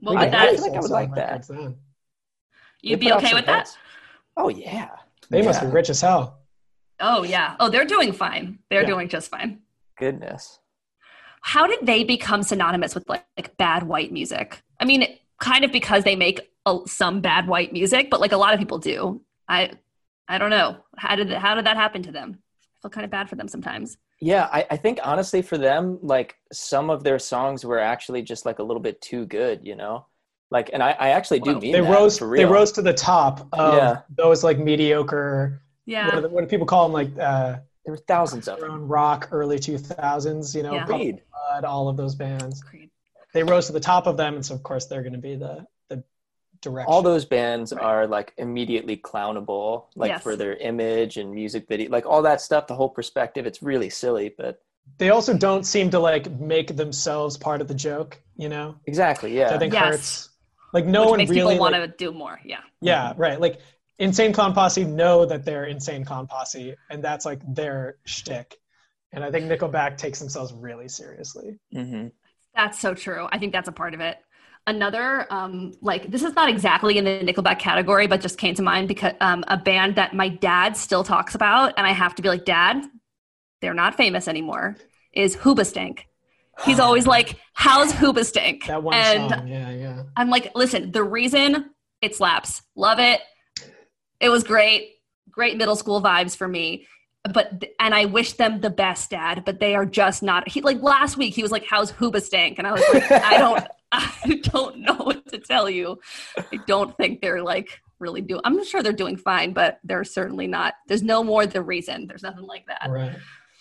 We 0.00 0.06
What 0.06 0.16
I- 0.16 0.20
would 0.24 0.30
could 0.30 0.34
I 0.40 0.46
that? 0.52 0.60
think 0.60 0.76
I 0.76 0.80
would 0.80 0.90
like 0.90 1.14
that. 1.14 1.26
records 1.30 1.48
then. 1.48 1.76
You'd 2.82 3.00
They 3.00 3.06
be 3.06 3.12
okay 3.12 3.28
some 3.28 3.36
with 3.36 3.46
that? 3.46 3.76
Oh 4.36 4.48
yeah. 4.48 4.88
They 5.28 5.42
must 5.42 5.60
be 5.60 5.66
rich 5.68 5.90
as 5.90 6.00
hell. 6.00 6.38
Oh 7.00 7.22
yeah. 7.22 7.56
Oh, 7.60 7.68
they're 7.68 7.84
doing 7.84 8.12
fine. 8.12 8.58
They're 8.68 8.82
Yeah. 8.82 8.86
doing 8.88 9.08
just 9.08 9.30
fine. 9.30 9.60
Goodness. 9.98 10.58
How 11.42 11.66
did 11.66 11.80
they 11.86 12.04
become 12.04 12.42
synonymous 12.42 12.94
with 12.94 13.08
like, 13.08 13.24
like 13.36 13.56
bad 13.56 13.82
white 13.84 14.12
music? 14.12 14.62
I 14.78 14.84
mean, 14.84 15.06
kind 15.40 15.64
of 15.64 15.72
because 15.72 16.04
they 16.04 16.16
make 16.16 16.50
a, 16.66 16.78
some 16.86 17.20
bad 17.20 17.46
white 17.48 17.72
music, 17.72 18.08
but 18.10 18.20
like 18.20 18.32
a 18.32 18.36
lot 18.36 18.52
of 18.52 18.58
people 18.58 18.78
do. 18.78 19.22
I 19.48 19.72
I 20.28 20.38
don't 20.38 20.50
know. 20.50 20.76
How 20.96 21.16
did 21.16 21.30
how 21.32 21.54
did 21.54 21.66
that 21.66 21.76
happen 21.76 22.02
to 22.04 22.12
them? 22.12 22.38
I 22.62 22.76
feel 22.82 22.90
kind 22.90 23.04
of 23.04 23.10
bad 23.10 23.28
for 23.28 23.36
them 23.36 23.48
sometimes. 23.48 23.96
Yeah, 24.20 24.48
I, 24.52 24.66
I 24.70 24.76
think 24.76 25.00
honestly 25.02 25.40
for 25.42 25.56
them, 25.56 25.98
like 26.02 26.36
some 26.52 26.90
of 26.90 27.02
their 27.04 27.18
songs 27.18 27.64
were 27.64 27.78
actually 27.78 28.20
just 28.22 28.44
like 28.44 28.58
a 28.58 28.62
little 28.62 28.82
bit 28.82 29.00
too 29.00 29.24
good, 29.26 29.60
you 29.62 29.74
know? 29.76 30.06
Like 30.50 30.70
and 30.72 30.82
I, 30.82 30.90
I 30.92 31.08
actually 31.10 31.40
do 31.40 31.52
Well, 31.52 31.60
mean 31.60 31.72
They 31.72 31.80
that 31.80 31.90
rose. 31.92 32.18
They 32.18 32.44
rose 32.44 32.72
to 32.72 32.82
the 32.82 32.92
top 32.94 33.46
of 33.52 33.74
Yeah. 33.74 34.00
those 34.16 34.42
like 34.42 34.58
mediocre. 34.58 35.62
Yeah. 35.86 36.06
What, 36.06 36.14
do 36.16 36.20
the- 36.22 36.28
what 36.28 36.40
do 36.42 36.46
people 36.46 36.66
call 36.66 36.84
them? 36.84 36.92
Like 36.92 37.10
uh, 37.18 37.58
there 37.84 37.92
were 37.94 37.96
thousands 38.08 38.48
of 38.48 38.58
their 38.60 38.68
them. 38.68 38.88
rock, 38.88 39.28
early 39.32 39.58
two 39.58 39.78
thousands. 39.78 40.54
You 40.54 40.62
know, 40.64 40.74
Yeah. 40.74 40.84
Creed. 40.86 41.22
Blood, 41.32 41.64
all 41.64 41.88
of 41.88 41.96
those 41.96 42.14
bands. 42.14 42.62
Creed. 42.62 42.90
They 43.32 43.42
rose 43.44 43.66
to 43.66 43.72
the 43.72 43.80
top 43.80 44.06
of 44.08 44.16
them, 44.16 44.34
and 44.34 44.44
so 44.44 44.54
of 44.54 44.62
course 44.64 44.86
they're 44.86 45.02
going 45.02 45.12
to 45.12 45.18
be 45.20 45.36
the 45.36 45.66
the 45.88 46.02
direction. 46.60 46.92
All 46.92 47.00
those 47.02 47.24
bands 47.24 47.72
Right. 47.72 47.82
are 47.82 48.06
like 48.08 48.32
immediately 48.36 48.96
clownable, 48.96 49.84
like 49.94 50.08
Yes. 50.10 50.22
for 50.22 50.34
their 50.34 50.54
image 50.56 51.16
and 51.16 51.32
music 51.32 51.68
video, 51.68 51.90
like 51.90 52.06
all 52.06 52.22
that 52.22 52.40
stuff, 52.40 52.66
the 52.66 52.74
whole 52.74 52.88
perspective. 52.90 53.46
It's 53.46 53.62
really 53.62 53.88
silly, 53.88 54.34
but 54.36 54.60
They 54.98 55.10
also 55.10 55.32
don't 55.36 55.64
seem 55.64 55.90
to 55.90 56.00
like 56.00 56.28
make 56.40 56.76
themselves 56.76 57.36
part 57.36 57.60
of 57.60 57.68
the 57.68 57.74
joke. 57.74 58.20
You 58.36 58.48
know, 58.48 58.74
exactly, 58.86 59.30
which 59.30 59.38
yeah. 59.38 59.54
I 59.54 59.58
think 59.58 59.72
Yes. 59.74 59.84
hurts. 59.94 60.29
Like 60.72 60.86
no 60.86 61.02
Which 61.02 61.10
one 61.10 61.18
makes 61.18 61.30
really 61.30 61.54
people 61.54 61.58
want 61.58 61.74
like, 61.74 61.90
to 61.90 61.96
do 61.96 62.12
more. 62.12 62.40
Yeah. 62.44 62.60
Yeah, 62.80 63.12
right. 63.16 63.40
Like 63.40 63.60
Insane 63.98 64.32
Clown 64.32 64.54
Posse 64.54 64.84
know 64.84 65.26
that 65.26 65.44
they're 65.44 65.64
Insane 65.64 66.04
Clown 66.04 66.26
Posse, 66.26 66.74
and 66.88 67.02
that's 67.04 67.26
like 67.26 67.40
their 67.54 67.96
shtick. 68.06 68.56
And 69.12 69.24
I 69.24 69.30
think 69.30 69.46
Nickelback 69.46 69.96
takes 69.96 70.18
themselves 70.18 70.52
really 70.52 70.88
seriously. 70.88 71.58
hmm 71.72 72.08
That's 72.54 72.78
so 72.78 72.94
true. 72.94 73.28
I 73.30 73.38
think 73.38 73.52
that's 73.52 73.68
a 73.68 73.72
part 73.72 73.94
of 73.94 74.00
it. 74.00 74.18
Another, 74.66 75.26
um, 75.30 75.72
like 75.80 76.10
this 76.10 76.22
is 76.22 76.34
not 76.34 76.48
exactly 76.48 76.96
in 76.98 77.04
the 77.04 77.10
Nickelback 77.10 77.58
category, 77.58 78.06
but 78.06 78.20
just 78.20 78.38
came 78.38 78.54
to 78.54 78.62
mind 78.62 78.88
because 78.88 79.14
um, 79.20 79.42
a 79.48 79.56
band 79.56 79.96
that 79.96 80.14
my 80.14 80.28
dad 80.28 80.76
still 80.76 81.02
talks 81.02 81.34
about, 81.34 81.74
and 81.76 81.86
I 81.86 81.92
have 81.92 82.14
to 82.16 82.22
be 82.22 82.28
like, 82.28 82.44
Dad, 82.44 82.84
they're 83.60 83.74
not 83.74 83.96
famous 83.96 84.28
anymore. 84.28 84.76
Is 85.12 85.36
Hoobastank? 85.36 86.04
He's 86.64 86.78
always 86.78 87.06
like, 87.06 87.38
"How's 87.54 87.92
Hoobastank?" 87.92 88.66
That 88.66 88.82
one 88.82 88.94
and 88.94 89.30
song, 89.30 89.48
yeah, 89.48 89.70
yeah. 89.70 90.02
I'm 90.16 90.30
like, 90.30 90.52
listen, 90.54 90.92
the 90.92 91.02
reason 91.02 91.70
it 92.02 92.14
slaps, 92.14 92.62
love 92.76 92.98
it. 92.98 93.20
It 94.20 94.28
was 94.28 94.44
great, 94.44 94.90
great 95.30 95.56
middle 95.56 95.76
school 95.76 96.02
vibes 96.02 96.36
for 96.36 96.48
me. 96.48 96.86
But 97.32 97.64
and 97.78 97.94
I 97.94 98.06
wish 98.06 98.34
them 98.34 98.60
the 98.60 98.70
best, 98.70 99.10
Dad. 99.10 99.44
But 99.44 99.60
they 99.60 99.74
are 99.74 99.86
just 99.86 100.22
not. 100.22 100.48
He 100.48 100.60
like 100.62 100.82
last 100.82 101.16
week 101.16 101.34
he 101.34 101.42
was 101.42 101.52
like, 101.52 101.66
"How's 101.68 101.92
Hoobastank?" 101.92 102.54
And 102.58 102.66
I 102.66 102.72
was 102.72 102.82
like, 102.92 103.10
"I 103.10 103.38
don't, 103.38 103.66
I 103.92 104.40
don't 104.42 104.78
know 104.78 104.94
what 104.94 105.26
to 105.28 105.38
tell 105.38 105.68
you. 105.68 106.00
I 106.36 106.58
don't 106.66 106.96
think 106.96 107.20
they're 107.20 107.42
like 107.42 107.80
really 107.98 108.22
do. 108.22 108.40
I'm 108.44 108.64
sure 108.64 108.82
they're 108.82 108.92
doing 108.92 109.16
fine, 109.16 109.52
but 109.52 109.78
they're 109.84 110.04
certainly 110.04 110.46
not. 110.46 110.74
There's 110.88 111.02
no 111.02 111.22
more 111.22 111.46
the 111.46 111.62
reason. 111.62 112.06
There's 112.06 112.22
nothing 112.22 112.46
like 112.46 112.66
that. 112.66 112.88
Right. 112.90 113.12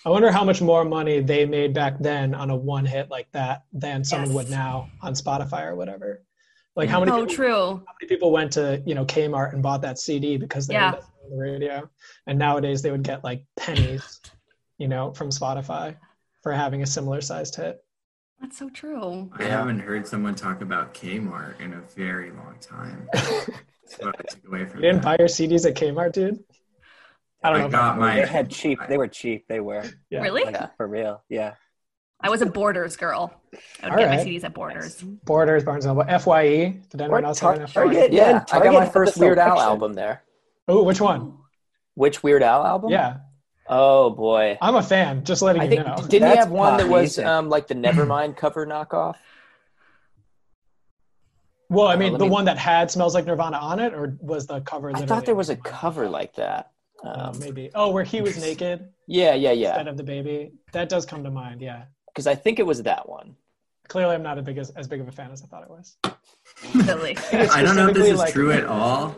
I 0.06 0.10
wonder 0.10 0.32
how 0.32 0.44
much 0.44 0.62
more 0.62 0.86
money 0.86 1.20
they 1.20 1.46
made 1.46 1.74
back 1.74 2.00
then 2.00 2.34
on 2.34 2.50
a 2.50 2.56
one 2.56 2.86
hit 2.86 3.10
like 3.10 3.30
that 3.34 3.64
than 3.74 4.04
someone 4.04 4.30
Yes. 4.30 4.36
would 4.36 4.50
now 4.50 4.90
on 5.02 5.14
Spotify 5.14 5.66
or 5.66 5.76
whatever. 5.76 6.24
Like 6.76 6.88
how 6.90 7.00
many 7.02 7.12
Oh, 7.12 7.26
people, 7.26 7.36
true. 7.36 7.66
how 7.86 7.94
many 8.02 8.08
people 8.08 8.32
went 8.32 8.54
to 8.54 8.82
you 8.86 8.96
know 8.96 9.06
Kmart 9.06 9.54
and 9.54 9.62
bought 9.62 9.82
that 9.82 10.00
CD 10.00 10.38
because 10.38 10.68
they 10.68 10.76
Yeah. 10.76 10.92
were 10.92 10.98
on 10.98 11.30
the 11.32 11.38
radio, 11.38 11.90
and 12.28 12.40
nowadays 12.40 12.82
they 12.82 12.92
would 12.92 13.04
get 13.04 13.24
like 13.24 13.44
pennies, 13.58 14.22
you 14.78 14.88
know, 14.88 15.12
from 15.14 15.30
Spotify 15.30 15.96
for 16.42 16.54
having 16.54 16.82
a 16.82 16.86
similar 16.88 17.20
sized 17.20 17.56
hit. 17.58 17.84
That's 18.40 18.58
so 18.58 18.70
true. 18.70 19.30
I 19.38 19.44
haven't 19.44 19.80
heard 19.82 20.08
someone 20.08 20.36
talk 20.36 20.62
about 20.62 20.94
Kmart 20.94 21.60
in 21.60 21.74
a 21.74 21.82
very 21.98 22.32
long 22.32 22.56
time. 22.62 23.10
That's 23.14 23.50
what 24.00 24.16
I 24.18 24.24
took 24.30 24.48
away 24.48 24.66
from 24.66 24.78
You 24.82 24.84
didn't 24.92 25.02
that. 25.02 25.04
buy 25.04 25.16
your 25.20 25.28
CDs 25.28 25.66
at 25.66 25.76
Kmart, 25.76 26.14
dude? 26.14 26.42
I 27.44 27.50
don't 27.50 27.58
I 27.58 27.60
know. 27.62 27.66
if 27.68 27.72
got 27.72 27.94
They 27.96 28.00
my 28.02 28.14
had 28.26 28.50
cheap. 28.50 28.80
They 28.90 28.98
were 28.98 29.08
cheap. 29.08 29.48
They 29.48 29.60
were 29.60 29.84
Yeah. 30.10 30.22
Really? 30.22 30.44
like 30.44 30.76
for 30.78 30.88
real. 30.88 31.24
Yeah. 31.30 31.54
I 32.22 32.30
was 32.30 32.42
a 32.42 32.46
Borders 32.48 32.98
girl. 32.98 33.32
I 33.82 33.86
would 33.90 33.92
All 33.94 33.98
get 34.00 34.10
my. 34.10 34.18
CDs 34.26 34.44
at 34.44 34.54
Borders. 34.54 35.02
Borders, 35.02 35.64
Barnes 35.64 35.86
and 35.86 35.98
Noble, 35.98 36.20
Fye. 36.20 36.78
Did 36.90 37.02
anyone 37.02 37.24
Or 37.24 37.28
else 37.28 37.40
Tar- 37.40 37.54
have 37.54 37.62
an 37.62 37.68
FYE? 37.68 37.84
Target. 37.84 38.12
Yeah, 38.12 38.30
and 38.40 38.46
I 38.52 38.60
got 38.64 38.74
my 38.74 38.90
first 38.90 39.18
Weird 39.18 39.40
Al 39.40 39.58
album 39.60 39.94
there. 39.94 40.24
Oh, 40.68 40.84
which 40.84 41.00
one? 41.00 41.38
Which 41.96 42.22
Weird 42.22 42.44
Al 42.44 42.66
album? 42.66 42.92
Yeah, 42.92 43.18
Oh 43.70 44.10
boy. 44.10 44.58
I'm 44.62 44.76
a 44.76 44.84
fan. 44.84 45.24
Just 45.24 45.42
letting 45.42 45.62
I 45.62 45.66
you 45.66 45.70
think 45.70 45.86
know. 45.88 45.96
didn't 46.08 46.30
he 46.32 46.36
have 46.38 46.50
one 46.52 46.78
that 46.78 46.90
was 46.90 47.18
um, 47.20 47.48
like 47.50 47.68
the 47.68 47.76
Nevermind 47.76 48.36
cover 48.36 48.66
knockoff? 48.68 49.16
Well, 51.70 51.88
I 51.88 51.96
mean, 51.96 52.14
let 52.14 52.18
the 52.20 52.26
me- 52.26 52.32
one 52.32 52.46
that 52.46 52.58
had 52.58 52.90
"Smells 52.92 53.14
Like 53.14 53.26
Nirvana" 53.26 53.58
on 53.58 53.80
it, 53.80 53.94
or 53.94 54.18
was 54.22 54.48
the 54.48 54.60
cover? 54.62 54.92
I 54.94 55.06
thought 55.06 55.26
there 55.26 55.36
was 55.36 55.50
a 55.50 55.56
cover 55.56 56.10
like 56.10 56.36
that. 56.36 56.72
Uh, 57.04 57.32
Um, 57.34 57.40
maybe. 57.40 57.70
Oh, 57.76 57.92
where 57.92 58.04
he 58.04 58.22
was 58.22 58.38
naked 58.42 58.90
yeah, 59.08 59.34
yeah, 59.34 59.52
yeah. 59.52 59.70
instead 59.70 59.88
of 59.88 59.98
the 59.98 60.04
baby. 60.04 60.52
That 60.74 60.90
does 60.90 61.06
come 61.06 61.24
to 61.24 61.32
mind. 61.32 61.62
Yeah. 61.62 61.84
Because 62.08 62.28
I 62.28 62.36
think 62.36 62.60
it 62.60 62.66
was 62.66 62.84
that 62.84 63.08
one. 63.08 63.36
Clearly, 63.88 64.16
I'm 64.16 64.24
not 64.24 64.38
as 64.38 64.44
big 64.46 64.58
as, 64.58 64.70
as 64.72 64.88
big 64.88 65.00
of 65.02 65.08
a 65.08 65.12
fan 65.12 65.32
as 65.32 65.42
I 65.42 65.48
thought 65.48 65.64
it 65.64 65.70
was. 65.70 65.98
Really. 66.88 67.18
I 67.32 67.64
don't 67.64 67.76
know 67.76 67.88
if 67.88 67.96
this 67.96 68.10
is 68.10 68.20
like- 68.20 68.34
true 68.34 68.52
at 68.52 68.66
all, 68.66 69.16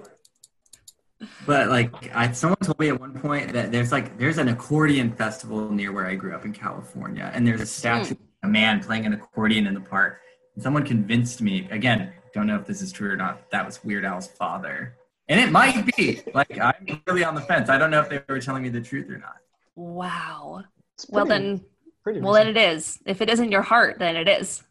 but 1.46 1.70
like 1.70 1.94
I, 2.16 2.32
someone 2.32 2.58
told 2.60 2.80
me 2.80 2.90
at 2.90 3.00
one 3.00 3.14
point 3.20 3.54
that 3.54 3.72
there's 3.72 3.92
like 3.92 4.18
there's 4.18 4.38
an 4.38 4.48
accordion 4.48 5.12
festival 5.16 5.70
near 5.72 5.92
where 5.92 6.08
I 6.08 6.16
grew 6.16 6.34
up 6.36 6.46
in 6.46 6.54
California, 6.54 7.30
and 7.34 7.46
there's 7.46 7.62
a 7.62 7.66
statue, 7.66 8.14
of 8.14 8.18
a 8.44 8.48
man 8.48 8.82
playing 8.82 9.06
an 9.06 9.14
accordion 9.14 9.68
in 9.68 9.74
the 9.74 9.82
park. 9.82 10.20
And 10.56 10.64
someone 10.64 10.86
convinced 10.86 11.42
me 11.42 11.68
again. 11.72 12.14
Don't 12.34 12.48
know 12.48 12.56
if 12.56 12.66
this 12.66 12.82
is 12.82 12.92
true 12.94 13.12
or 13.12 13.18
not. 13.18 13.50
That 13.52 13.66
was 13.66 13.84
Weird 13.84 14.06
Al's 14.06 14.28
father, 14.28 14.96
and 15.32 15.40
it 15.40 15.52
might 15.52 15.96
be. 15.96 16.22
Like 16.34 16.60
I'm 16.60 17.02
really 17.08 17.24
on 17.24 17.36
the 17.36 17.42
fence. 17.42 17.70
I 17.70 17.78
don't 17.78 17.90
know 17.90 18.02
if 18.02 18.10
they 18.10 18.22
were 18.28 18.40
telling 18.40 18.64
me 18.64 18.70
the 18.70 18.82
truth 18.82 19.10
or 19.10 19.18
not. 19.18 19.38
Wow. 19.76 20.64
It's 20.96 21.10
Well 21.10 21.26
then, 21.26 21.64
well 22.06 22.34
then 22.34 22.48
it 22.48 22.58
is. 22.58 23.00
If 23.06 23.22
it 23.22 23.30
isn't 23.30 23.52
your 23.52 23.62
heart, 23.62 23.98
then 23.98 24.18
it 24.18 24.28
is, 24.28 24.62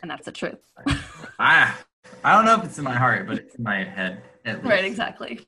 and 0.00 0.10
that's 0.10 0.24
the 0.24 0.32
truth. 0.32 0.58
I 1.38 1.74
I 2.22 2.34
don't 2.34 2.44
know 2.44 2.56
if 2.56 2.64
it's 2.64 2.78
in 2.78 2.84
my 2.84 2.94
heart, 2.94 3.26
but 3.26 3.38
it's 3.38 3.56
in 3.56 3.64
my 3.64 3.84
head. 3.84 4.22
At 4.44 4.56
least. 4.56 4.68
Right, 4.68 4.84
exactly. 4.84 5.46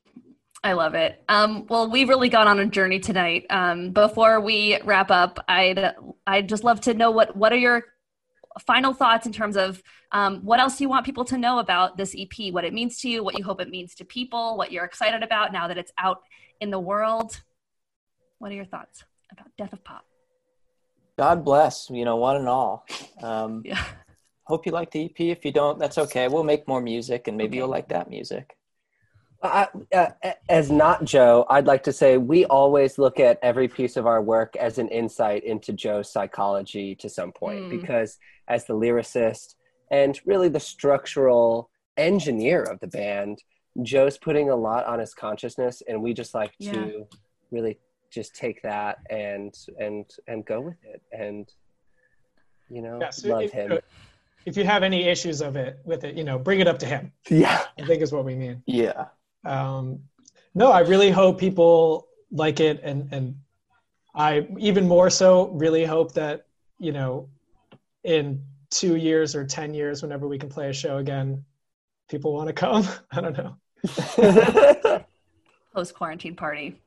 I 0.63 0.73
love 0.73 0.95
it. 0.95 1.23
Um, 1.29 1.65
well, 1.69 1.89
we've 1.89 2.09
really 2.09 2.29
gone 2.29 2.47
on 2.47 2.59
a 2.59 2.65
journey 2.65 2.99
tonight. 2.99 3.45
Um, 3.49 3.91
before 3.91 4.41
we 4.41 4.79
wrap 4.83 5.11
up, 5.11 5.43
I'd 5.47 5.93
I'd 6.27 6.49
just 6.49 6.63
love 6.63 6.81
to 6.81 6.93
know 6.93 7.11
what 7.11 7.37
what 7.37 7.53
are 7.53 7.57
your 7.57 7.85
final 8.59 8.93
thoughts 8.93 9.25
in 9.25 9.33
terms 9.33 9.57
of 9.57 9.81
um, 10.11 10.37
what 10.45 10.59
else 10.59 10.79
you 10.79 10.87
want 10.89 11.05
people 11.05 11.25
to 11.25 11.37
know 11.37 11.59
about 11.59 11.97
this 11.97 12.15
EP, 12.17 12.53
what 12.53 12.63
it 12.63 12.73
means 12.73 12.99
to 13.01 13.09
you, 13.09 13.23
what 13.23 13.37
you 13.37 13.43
hope 13.43 13.59
it 13.59 13.69
means 13.69 13.95
to 13.95 14.05
people, 14.05 14.57
what 14.57 14.71
you're 14.71 14.85
excited 14.85 15.23
about 15.23 15.51
now 15.51 15.67
that 15.67 15.77
it's 15.77 15.91
out 15.97 16.21
in 16.61 16.69
the 16.69 16.79
world. 16.79 17.41
What 18.39 18.51
are 18.51 18.55
your 18.55 18.65
thoughts 18.65 19.03
about 19.31 19.47
Death 19.57 19.73
of 19.73 19.83
Pop? 19.83 20.05
God 21.17 21.43
bless, 21.45 21.89
you 21.89 22.05
know, 22.05 22.15
one 22.17 22.35
and 22.37 22.47
all. 22.47 22.85
Um, 23.21 23.61
Yeah. 23.65 23.83
hope 24.43 24.65
you 24.65 24.71
like 24.71 24.91
the 24.91 25.05
EP. 25.05 25.19
If 25.19 25.43
you 25.45 25.51
don't, 25.51 25.79
that's 25.79 25.97
okay. 25.97 26.27
We'll 26.27 26.43
make 26.43 26.67
more 26.67 26.81
music, 26.81 27.27
and 27.27 27.35
maybe 27.37 27.51
Okay. 27.51 27.57
you'll 27.57 27.69
like 27.69 27.87
that 27.89 28.09
music. 28.09 28.55
I, 29.45 29.67
uh, 29.95 30.31
as 30.49 30.71
not 30.71 31.03
Joe, 31.05 31.45
I'd 31.49 31.67
like 31.67 31.83
to 31.83 31.93
say 31.93 32.17
we 32.17 32.45
always 32.45 32.97
look 32.97 33.19
at 33.19 33.39
every 33.41 33.67
piece 33.67 33.97
of 33.97 34.05
our 34.07 34.21
work 34.21 34.55
as 34.55 34.77
an 34.77 34.87
insight 34.89 35.43
into 35.43 35.73
Joe's 35.73 36.11
psychology 36.11 36.95
to 36.95 37.09
some 37.09 37.31
point, 37.31 37.65
Mm. 37.65 37.69
because 37.81 38.17
as 38.47 38.65
the 38.65 38.73
lyricist 38.75 39.55
and 39.91 40.19
really 40.25 40.49
the 40.49 40.59
structural 40.59 41.69
engineer 41.97 42.63
of 42.63 42.79
the 42.79 42.87
band, 42.87 43.43
Joe's 43.81 44.17
putting 44.17 44.49
a 44.49 44.55
lot 44.55 44.85
on 44.85 44.99
his 44.99 45.13
consciousness, 45.13 45.81
and 45.87 46.01
we 46.01 46.13
just 46.13 46.33
like 46.33 46.53
Yeah. 46.59 46.73
to 46.73 47.07
really 47.51 47.79
just 48.09 48.35
take 48.35 48.61
that 48.61 48.99
and 49.09 49.53
and 49.79 50.05
and 50.27 50.45
go 50.45 50.61
with 50.61 50.77
it, 50.83 51.01
and 51.11 51.51
you 52.69 52.81
know, 52.81 52.97
Yeah, 53.01 53.09
so 53.11 53.29
love 53.29 53.43
if, 53.43 53.51
him. 53.51 53.79
if 54.45 54.57
you 54.57 54.63
have 54.63 54.81
any 54.83 55.03
issues 55.03 55.41
of 55.41 55.55
it 55.55 55.79
with 55.85 56.03
it, 56.03 56.15
you 56.15 56.23
know, 56.23 56.39
bring 56.39 56.59
it 56.61 56.67
up 56.67 56.79
to 56.79 56.85
him. 56.85 57.11
Yeah. 57.29 57.63
I 57.79 57.85
think 57.85 58.01
is 58.01 58.11
what 58.11 58.25
we 58.25 58.35
mean. 58.35 58.63
Yeah. 58.65 59.05
Um, 59.45 59.99
no, 60.53 60.71
I 60.71 60.79
really 60.79 61.11
hope 61.11 61.39
people 61.39 62.07
like 62.31 62.59
it, 62.59 62.79
and 62.83 63.07
and 63.11 63.35
I 64.13 64.47
even 64.57 64.87
more 64.87 65.09
so 65.09 65.49
really 65.49 65.85
hope 65.85 66.13
that 66.13 66.47
you 66.79 66.91
know, 66.91 67.29
in 68.03 68.43
two 68.69 68.95
years 68.95 69.35
or 69.35 69.45
ten 69.45 69.73
years, 69.73 70.01
whenever 70.01 70.27
we 70.27 70.37
can 70.37 70.49
play 70.49 70.69
a 70.69 70.73
show 70.73 70.97
again, 70.97 71.45
people 72.09 72.33
want 72.33 72.47
to 72.47 72.53
come. 72.53 72.87
I 73.11 73.21
don't 73.21 73.37
know. 73.37 73.55
post 75.73 75.93
quarantine 75.93 76.35
party 76.35 76.81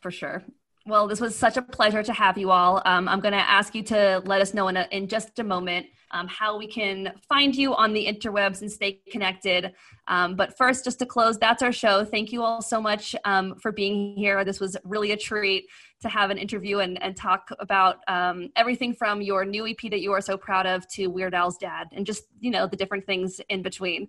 for 0.00 0.10
sure. 0.10 0.42
Well, 0.88 1.08
this 1.08 1.20
was 1.20 1.36
such 1.36 1.56
a 1.56 1.62
pleasure 1.62 2.04
to 2.04 2.12
have 2.12 2.38
you 2.38 2.52
all. 2.52 2.80
Um, 2.84 3.08
I'm 3.08 3.18
going 3.18 3.32
to 3.32 3.38
ask 3.38 3.74
you 3.74 3.82
to 3.84 4.22
let 4.24 4.40
us 4.40 4.54
know 4.54 4.68
in, 4.68 4.76
a, 4.76 4.86
in 4.92 5.08
just 5.08 5.36
a 5.40 5.44
moment 5.44 5.86
um, 6.12 6.28
how 6.28 6.56
we 6.56 6.68
can 6.68 7.12
find 7.28 7.56
you 7.56 7.74
on 7.74 7.92
the 7.92 8.06
interwebs 8.06 8.60
and 8.60 8.70
stay 8.70 9.00
connected. 9.10 9.72
Um, 10.06 10.36
but 10.36 10.56
first, 10.56 10.84
just 10.84 11.00
to 11.00 11.06
close, 11.06 11.38
that's 11.38 11.60
our 11.60 11.72
show. 11.72 12.04
Thank 12.04 12.32
you 12.32 12.44
all 12.44 12.62
so 12.62 12.80
much 12.80 13.16
um, 13.24 13.56
for 13.56 13.72
being 13.72 14.16
here. 14.16 14.44
This 14.44 14.60
was 14.60 14.76
really 14.84 15.10
a 15.10 15.16
treat 15.16 15.66
to 16.02 16.08
have 16.08 16.30
an 16.30 16.38
interview 16.38 16.78
and, 16.78 17.02
and 17.02 17.16
talk 17.16 17.48
about 17.58 17.96
um, 18.06 18.50
everything 18.54 18.94
from 18.94 19.20
your 19.20 19.44
new 19.44 19.66
EP 19.66 19.80
that 19.90 20.00
you 20.00 20.12
are 20.12 20.20
so 20.20 20.36
proud 20.36 20.66
of 20.66 20.86
to 20.90 21.08
Weird 21.08 21.34
Al's 21.34 21.56
dad 21.56 21.88
and 21.90 22.06
just, 22.06 22.24
you 22.38 22.52
know, 22.52 22.68
the 22.68 22.76
different 22.76 23.04
things 23.06 23.40
in 23.48 23.62
between. 23.62 24.06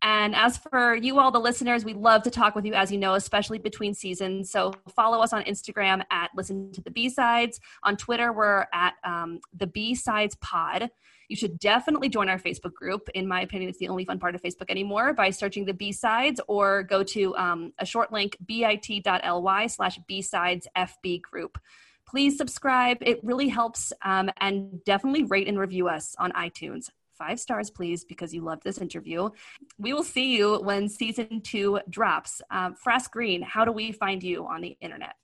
And 0.00 0.34
as 0.36 0.58
for 0.58 0.94
you 0.94 1.18
all, 1.18 1.30
the 1.30 1.40
listeners, 1.40 1.84
we 1.84 1.92
love 1.92 2.22
to 2.22 2.30
talk 2.30 2.54
with 2.54 2.64
you, 2.64 2.74
as 2.74 2.92
you 2.92 2.98
know, 2.98 3.14
especially 3.14 3.58
between 3.58 3.94
seasons. 3.94 4.50
So 4.50 4.72
follow 4.94 5.20
us 5.20 5.32
on 5.32 5.42
Instagram 5.44 6.02
at 6.10 6.30
Listen 6.36 6.70
to 6.72 6.80
the 6.80 6.90
B 6.90 7.08
Sides. 7.08 7.58
On 7.82 7.96
Twitter, 7.96 8.32
we're 8.32 8.66
at 8.72 8.94
um, 9.02 9.40
the 9.52 9.66
B 9.66 9.94
Sides 9.94 10.36
Pod. 10.36 10.90
You 11.28 11.36
should 11.36 11.58
definitely 11.58 12.08
join 12.08 12.28
our 12.28 12.38
Facebook 12.38 12.72
group. 12.72 13.08
In 13.14 13.28
my 13.28 13.42
opinion, 13.42 13.68
it's 13.68 13.78
the 13.78 13.88
only 13.88 14.04
fun 14.04 14.18
part 14.18 14.34
of 14.34 14.42
Facebook 14.42 14.70
anymore 14.70 15.12
by 15.12 15.30
searching 15.30 15.66
the 15.66 15.74
B 15.74 15.92
sides 15.92 16.40
or 16.48 16.84
go 16.84 17.02
to 17.02 17.36
um, 17.36 17.72
a 17.78 17.84
short 17.84 18.12
link 18.12 18.36
bit.ly 18.46 19.66
slash 19.66 19.98
B 20.06 20.22
sides 20.22 20.66
FB 20.76 21.22
group. 21.22 21.58
Please 22.06 22.38
subscribe. 22.38 22.98
It 23.02 23.22
really 23.22 23.48
helps 23.48 23.92
um, 24.02 24.30
and 24.38 24.82
definitely 24.84 25.24
rate 25.24 25.48
and 25.48 25.58
review 25.58 25.88
us 25.88 26.16
on 26.18 26.32
iTunes. 26.32 26.88
Five 27.18 27.40
stars, 27.40 27.68
please, 27.68 28.04
because 28.04 28.32
you 28.32 28.42
loved 28.42 28.62
this 28.62 28.78
interview. 28.78 29.30
We 29.76 29.92
will 29.92 30.04
see 30.04 30.36
you 30.36 30.60
when 30.62 30.88
season 30.88 31.40
two 31.40 31.80
drops. 31.90 32.40
Um, 32.48 32.76
Frass 32.76 33.10
Green, 33.10 33.42
how 33.42 33.64
do 33.64 33.72
we 33.72 33.90
find 33.90 34.22
you 34.22 34.46
on 34.46 34.60
the 34.60 34.76
internet? 34.80 35.16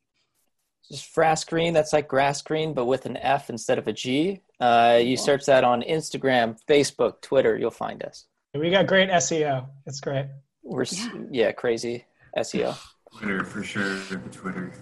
Just 0.90 1.14
Frass 1.14 1.46
Green, 1.46 1.72
that's 1.72 1.92
like 1.92 2.08
grass 2.08 2.42
green, 2.42 2.74
but 2.74 2.86
with 2.86 3.06
an 3.06 3.16
F 3.16 3.48
instead 3.48 3.78
of 3.78 3.86
a 3.86 3.92
G. 3.92 4.40
Uh, 4.60 5.00
you 5.02 5.16
search 5.16 5.46
that 5.46 5.62
on 5.62 5.82
Instagram, 5.82 6.58
Facebook, 6.68 7.22
Twitter, 7.22 7.56
you'll 7.56 7.70
find 7.70 8.02
us. 8.02 8.26
We 8.54 8.70
got 8.70 8.86
great 8.86 9.08
SEO. 9.10 9.66
It's 9.86 10.00
great. 10.00 10.26
We're 10.62 10.84
yeah, 10.84 11.10
yeah 11.30 11.52
crazy 11.52 12.04
SEO. 12.36 12.76
Twitter 13.16 13.44
for 13.44 13.62
sure. 13.62 13.98
Twitter. 14.32 14.72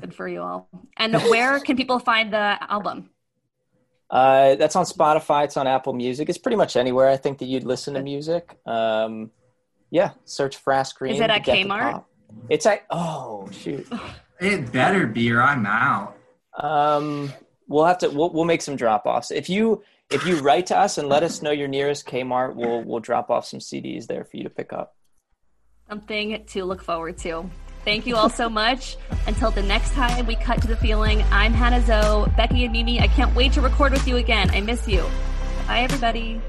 Good 0.00 0.14
for 0.14 0.28
you 0.28 0.42
all. 0.42 0.68
And 0.96 1.14
where 1.14 1.58
can 1.60 1.76
people 1.76 1.98
find 1.98 2.32
the 2.32 2.58
album? 2.70 3.10
Uh, 4.10 4.56
that's 4.56 4.74
on 4.74 4.84
Spotify. 4.84 5.44
It's 5.44 5.56
on 5.56 5.66
Apple 5.66 5.92
Music. 5.92 6.28
It's 6.28 6.38
pretty 6.38 6.56
much 6.56 6.76
anywhere 6.76 7.08
I 7.08 7.16
think 7.16 7.38
that 7.38 7.46
you'd 7.46 7.64
listen 7.64 7.94
to 7.94 8.02
music. 8.02 8.58
Um, 8.66 9.30
yeah, 9.90 10.12
search 10.24 10.62
Frass 10.62 10.94
Green. 10.94 11.14
Is 11.14 11.20
it 11.20 11.30
at 11.30 11.44
Kmart? 11.44 12.04
It's 12.48 12.66
at 12.66 12.84
oh 12.90 13.48
shoot. 13.52 13.86
It 14.40 14.72
better 14.72 15.06
be, 15.06 15.30
or 15.30 15.42
I'm 15.42 15.66
out. 15.66 16.16
Um, 16.58 17.30
we'll 17.68 17.84
have 17.84 17.98
to. 17.98 18.08
We'll, 18.08 18.32
we'll 18.32 18.46
make 18.46 18.62
some 18.62 18.74
drop 18.74 19.04
offs. 19.04 19.30
If 19.30 19.50
you 19.50 19.82
if 20.10 20.26
you 20.26 20.36
write 20.40 20.64
to 20.66 20.78
us 20.78 20.96
and 20.96 21.10
let 21.10 21.22
us 21.22 21.42
know 21.42 21.50
your 21.50 21.68
nearest 21.68 22.06
Kmart, 22.06 22.54
we'll 22.54 22.82
we'll 22.82 23.00
drop 23.00 23.28
off 23.28 23.44
some 23.44 23.60
CDs 23.60 24.06
there 24.06 24.24
for 24.24 24.38
you 24.38 24.44
to 24.44 24.48
pick 24.48 24.72
up. 24.72 24.96
Something 25.90 26.42
to 26.46 26.64
look 26.64 26.82
forward 26.82 27.18
to. 27.18 27.50
Thank 27.84 28.06
you 28.06 28.16
all 28.16 28.28
so 28.28 28.48
much. 28.48 28.96
Until 29.26 29.50
the 29.50 29.62
next 29.62 29.92
time 29.92 30.26
we 30.26 30.36
cut 30.36 30.60
to 30.62 30.68
the 30.68 30.76
feeling, 30.76 31.22
I'm 31.30 31.52
Hannah 31.52 31.84
Zoe, 31.84 32.30
Becky 32.36 32.64
and 32.64 32.72
Mimi. 32.72 33.00
I 33.00 33.08
can't 33.08 33.34
wait 33.34 33.52
to 33.54 33.60
record 33.60 33.92
with 33.92 34.06
you 34.06 34.16
again. 34.16 34.50
I 34.50 34.60
miss 34.60 34.86
you. 34.86 35.04
Bye, 35.66 35.80
everybody. 35.80 36.40